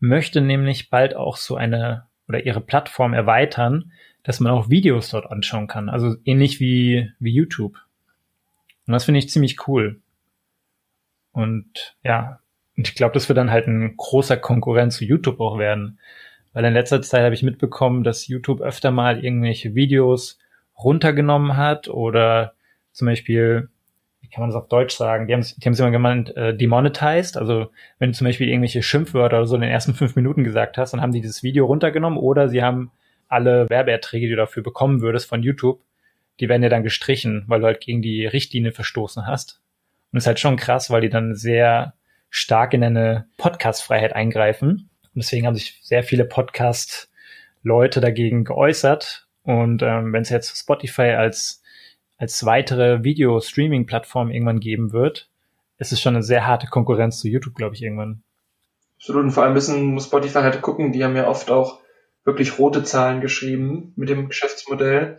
möchte 0.00 0.40
nämlich 0.40 0.90
bald 0.90 1.14
auch 1.14 1.36
so 1.36 1.56
eine 1.56 2.06
oder 2.28 2.44
ihre 2.44 2.60
Plattform 2.60 3.14
erweitern, 3.14 3.92
dass 4.22 4.40
man 4.40 4.52
auch 4.52 4.68
Videos 4.68 5.10
dort 5.10 5.30
anschauen 5.30 5.66
kann. 5.66 5.88
Also 5.88 6.16
ähnlich 6.24 6.60
wie, 6.60 7.10
wie 7.18 7.32
YouTube. 7.32 7.78
Und 8.86 8.92
das 8.92 9.04
finde 9.04 9.18
ich 9.18 9.30
ziemlich 9.30 9.66
cool. 9.66 10.00
Und 11.32 11.96
ja, 12.04 12.40
und 12.78 12.86
ich 12.86 12.94
glaube, 12.94 13.12
das 13.12 13.28
wird 13.28 13.36
dann 13.36 13.50
halt 13.50 13.66
ein 13.66 13.96
großer 13.96 14.36
Konkurrent 14.36 14.92
zu 14.92 15.04
YouTube 15.04 15.40
auch 15.40 15.58
werden. 15.58 15.98
Weil 16.52 16.64
in 16.64 16.74
letzter 16.74 17.02
Zeit 17.02 17.24
habe 17.24 17.34
ich 17.34 17.42
mitbekommen, 17.42 18.04
dass 18.04 18.28
YouTube 18.28 18.60
öfter 18.60 18.92
mal 18.92 19.24
irgendwelche 19.24 19.74
Videos 19.74 20.38
runtergenommen 20.78 21.56
hat 21.56 21.88
oder 21.88 22.54
zum 22.92 23.06
Beispiel, 23.06 23.68
wie 24.20 24.28
kann 24.28 24.42
man 24.42 24.50
das 24.50 24.56
auf 24.56 24.68
Deutsch 24.68 24.94
sagen? 24.94 25.26
Die 25.26 25.32
haben 25.32 25.40
es 25.40 25.56
die 25.56 25.66
haben's 25.66 25.80
immer 25.80 25.90
genannt, 25.90 26.36
äh, 26.36 26.56
demonetized. 26.56 27.36
Also 27.36 27.72
wenn 27.98 28.12
du 28.12 28.16
zum 28.16 28.26
Beispiel 28.26 28.48
irgendwelche 28.48 28.84
Schimpfwörter 28.84 29.38
oder 29.38 29.46
so 29.46 29.56
in 29.56 29.62
den 29.62 29.70
ersten 29.70 29.94
fünf 29.94 30.14
Minuten 30.14 30.44
gesagt 30.44 30.78
hast, 30.78 30.92
dann 30.92 31.00
haben 31.00 31.12
die 31.12 31.20
dieses 31.20 31.42
Video 31.42 31.66
runtergenommen 31.66 32.16
oder 32.16 32.48
sie 32.48 32.62
haben 32.62 32.92
alle 33.26 33.68
Werbeerträge, 33.68 34.26
die 34.26 34.30
du 34.30 34.36
dafür 34.36 34.62
bekommen 34.62 35.00
würdest 35.00 35.28
von 35.28 35.42
YouTube, 35.42 35.80
die 36.38 36.48
werden 36.48 36.62
ja 36.62 36.68
dann 36.68 36.84
gestrichen, 36.84 37.42
weil 37.48 37.58
du 37.58 37.66
halt 37.66 37.80
gegen 37.80 38.02
die 38.02 38.24
Richtlinie 38.24 38.70
verstoßen 38.70 39.26
hast. 39.26 39.60
Und 40.12 40.18
das 40.18 40.22
ist 40.22 40.28
halt 40.28 40.38
schon 40.38 40.56
krass, 40.56 40.90
weil 40.90 41.00
die 41.00 41.10
dann 41.10 41.34
sehr 41.34 41.94
stark 42.30 42.74
in 42.74 42.84
eine 42.84 43.28
Podcast-Freiheit 43.36 44.14
eingreifen. 44.14 44.90
Und 45.02 45.16
deswegen 45.16 45.46
haben 45.46 45.54
sich 45.54 45.80
sehr 45.82 46.02
viele 46.02 46.24
Podcast-Leute 46.24 48.00
dagegen 48.00 48.44
geäußert. 48.44 49.26
Und 49.42 49.82
ähm, 49.82 50.12
wenn 50.12 50.22
es 50.22 50.28
jetzt 50.28 50.56
Spotify 50.56 51.12
als, 51.12 51.62
als 52.18 52.44
weitere 52.44 53.02
Video-Streaming-Plattform 53.02 54.30
irgendwann 54.30 54.60
geben 54.60 54.92
wird, 54.92 55.30
ist 55.78 55.92
es 55.92 56.00
schon 56.00 56.14
eine 56.14 56.22
sehr 56.22 56.46
harte 56.46 56.66
Konkurrenz 56.66 57.20
zu 57.20 57.28
YouTube, 57.28 57.54
glaube 57.54 57.74
ich, 57.74 57.82
irgendwann. 57.82 58.22
Absolut. 58.96 59.24
Und 59.24 59.30
vor 59.30 59.44
allem 59.44 59.54
müssen 59.54 59.94
muss 59.94 60.06
Spotify 60.06 60.40
halt 60.40 60.60
gucken, 60.60 60.92
die 60.92 61.04
haben 61.04 61.16
ja 61.16 61.28
oft 61.28 61.50
auch 61.50 61.80
wirklich 62.24 62.58
rote 62.58 62.82
Zahlen 62.82 63.20
geschrieben 63.20 63.92
mit 63.96 64.08
dem 64.08 64.28
Geschäftsmodell. 64.28 65.18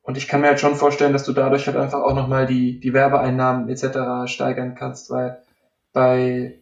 Und 0.00 0.16
ich 0.16 0.26
kann 0.26 0.40
mir 0.40 0.48
halt 0.48 0.58
schon 0.58 0.74
vorstellen, 0.74 1.12
dass 1.12 1.24
du 1.24 1.32
dadurch 1.32 1.66
halt 1.66 1.76
einfach 1.76 2.02
auch 2.02 2.14
nochmal 2.14 2.46
die, 2.46 2.80
die 2.80 2.92
Werbeeinnahmen 2.92 3.68
etc. 3.68 4.30
steigern 4.30 4.74
kannst, 4.74 5.10
weil 5.10 5.40
bei 5.92 6.58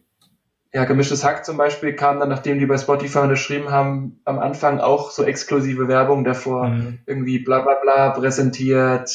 ja, 0.73 0.85
gemischtes 0.85 1.23
Hack 1.23 1.45
zum 1.45 1.57
Beispiel 1.57 1.95
kam 1.95 2.19
dann, 2.19 2.29
nachdem 2.29 2.59
die 2.59 2.65
bei 2.65 2.77
Spotify 2.77 3.19
unterschrieben 3.19 3.71
haben, 3.71 4.21
am 4.23 4.39
Anfang 4.39 4.79
auch 4.79 5.11
so 5.11 5.23
exklusive 5.23 5.87
Werbung 5.87 6.23
davor. 6.23 6.69
Mhm. 6.69 6.99
Irgendwie 7.05 7.39
bla 7.39 7.61
bla 7.61 7.75
bla 7.81 8.11
präsentiert, 8.11 9.11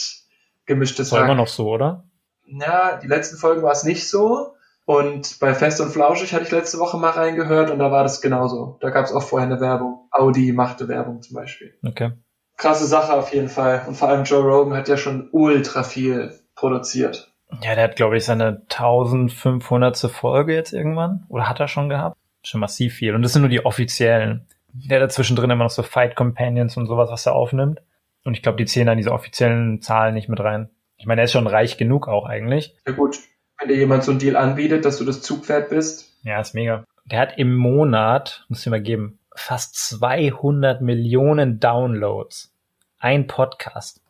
gemischtes 0.66 1.08
Das 1.08 1.12
war 1.12 1.20
Hack. 1.20 1.28
immer 1.28 1.42
noch 1.42 1.48
so, 1.48 1.68
oder? 1.68 2.04
Ja, 2.46 2.98
die 3.02 3.08
letzten 3.08 3.36
Folgen 3.36 3.62
war 3.62 3.72
es 3.72 3.84
nicht 3.84 4.08
so. 4.08 4.52
Und 4.84 5.40
bei 5.40 5.52
Fest 5.52 5.80
und 5.80 5.90
Flauschig 5.90 6.32
hatte 6.32 6.44
ich 6.44 6.52
letzte 6.52 6.78
Woche 6.78 6.96
mal 6.96 7.10
reingehört 7.10 7.70
und 7.70 7.80
da 7.80 7.90
war 7.90 8.04
das 8.04 8.20
genauso. 8.20 8.78
Da 8.80 8.90
gab 8.90 9.04
es 9.04 9.12
auch 9.12 9.22
vorher 9.22 9.48
eine 9.48 9.60
Werbung. 9.60 10.08
Audi 10.12 10.52
machte 10.52 10.86
Werbung 10.86 11.22
zum 11.22 11.34
Beispiel. 11.34 11.74
Okay. 11.84 12.12
Krasse 12.56 12.86
Sache 12.86 13.12
auf 13.14 13.34
jeden 13.34 13.48
Fall. 13.48 13.82
Und 13.88 13.96
vor 13.96 14.08
allem 14.08 14.22
Joe 14.24 14.44
Rogan 14.44 14.76
hat 14.76 14.88
ja 14.88 14.96
schon 14.96 15.28
ultra 15.32 15.82
viel 15.82 16.38
produziert. 16.54 17.34
Ja, 17.62 17.74
der 17.74 17.84
hat, 17.84 17.96
glaube 17.96 18.16
ich, 18.16 18.24
seine 18.24 18.62
1500. 18.68 19.96
Folge 20.10 20.54
jetzt 20.54 20.72
irgendwann. 20.72 21.24
Oder 21.28 21.48
hat 21.48 21.60
er 21.60 21.68
schon 21.68 21.88
gehabt? 21.88 22.16
Schon 22.42 22.60
massiv 22.60 22.94
viel. 22.94 23.14
Und 23.14 23.22
das 23.22 23.32
sind 23.32 23.42
nur 23.42 23.48
die 23.48 23.64
offiziellen. 23.64 24.46
Der 24.72 25.00
hat 25.00 25.04
dazwischen 25.08 25.36
drin 25.36 25.50
immer 25.50 25.64
noch 25.64 25.70
so 25.70 25.82
Fight 25.82 26.16
Companions 26.16 26.76
und 26.76 26.86
sowas, 26.86 27.10
was 27.10 27.26
er 27.26 27.34
aufnimmt. 27.34 27.80
Und 28.24 28.34
ich 28.34 28.42
glaube, 28.42 28.58
die 28.58 28.66
zählen 28.66 28.88
dann 28.88 28.98
diese 28.98 29.12
offiziellen 29.12 29.80
Zahlen 29.80 30.14
nicht 30.14 30.28
mit 30.28 30.40
rein. 30.40 30.68
Ich 30.98 31.06
meine, 31.06 31.20
er 31.20 31.26
ist 31.26 31.32
schon 31.32 31.46
reich 31.46 31.76
genug 31.76 32.08
auch 32.08 32.26
eigentlich. 32.26 32.74
Ja 32.86 32.92
gut, 32.92 33.18
wenn 33.58 33.68
dir 33.68 33.76
jemand 33.76 34.04
so 34.04 34.10
einen 34.10 34.20
Deal 34.20 34.36
anbietet, 34.36 34.84
dass 34.84 34.98
du 34.98 35.04
das 35.04 35.22
Zugpferd 35.22 35.70
bist. 35.70 36.12
Ja, 36.22 36.40
ist 36.40 36.54
mega. 36.54 36.84
Der 37.04 37.20
hat 37.20 37.38
im 37.38 37.54
Monat, 37.54 38.44
muss 38.48 38.66
ich 38.66 38.70
mal 38.70 38.82
geben, 38.82 39.20
fast 39.34 39.76
200 39.76 40.80
Millionen 40.80 41.60
Downloads. 41.60 42.52
Ein 42.98 43.26
Podcast. 43.28 44.02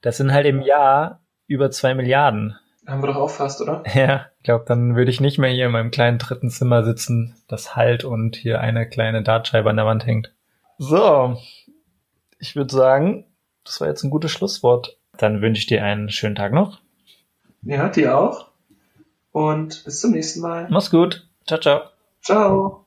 Das 0.00 0.16
sind 0.16 0.32
halt 0.32 0.46
im 0.46 0.62
Jahr 0.62 1.20
über 1.46 1.70
zwei 1.70 1.94
Milliarden. 1.94 2.56
Haben 2.90 3.02
wir 3.02 3.06
doch 3.06 3.16
auch 3.16 3.30
fast, 3.30 3.60
oder? 3.60 3.84
Ja, 3.94 4.26
ich 4.38 4.42
glaube, 4.42 4.64
dann 4.66 4.96
würde 4.96 5.10
ich 5.12 5.20
nicht 5.20 5.38
mehr 5.38 5.50
hier 5.50 5.66
in 5.66 5.72
meinem 5.72 5.92
kleinen 5.92 6.18
dritten 6.18 6.50
Zimmer 6.50 6.82
sitzen, 6.82 7.36
das 7.46 7.76
halt 7.76 8.04
und 8.04 8.34
hier 8.34 8.60
eine 8.60 8.88
kleine 8.88 9.22
Dartscheibe 9.22 9.70
an 9.70 9.76
der 9.76 9.86
Wand 9.86 10.06
hängt. 10.06 10.32
So, 10.78 11.38
ich 12.40 12.56
würde 12.56 12.74
sagen, 12.74 13.26
das 13.64 13.80
war 13.80 13.88
jetzt 13.88 14.02
ein 14.02 14.10
gutes 14.10 14.32
Schlusswort. 14.32 14.98
Dann 15.16 15.40
wünsche 15.40 15.60
ich 15.60 15.66
dir 15.66 15.84
einen 15.84 16.10
schönen 16.10 16.34
Tag 16.34 16.52
noch. 16.52 16.80
Ja, 17.62 17.88
dir 17.88 18.18
auch. 18.18 18.48
Und 19.30 19.84
bis 19.84 20.00
zum 20.00 20.10
nächsten 20.10 20.40
Mal. 20.40 20.66
Mach's 20.70 20.90
gut. 20.90 21.28
Ciao, 21.46 21.60
ciao. 21.60 21.82
Ciao. 22.22 22.86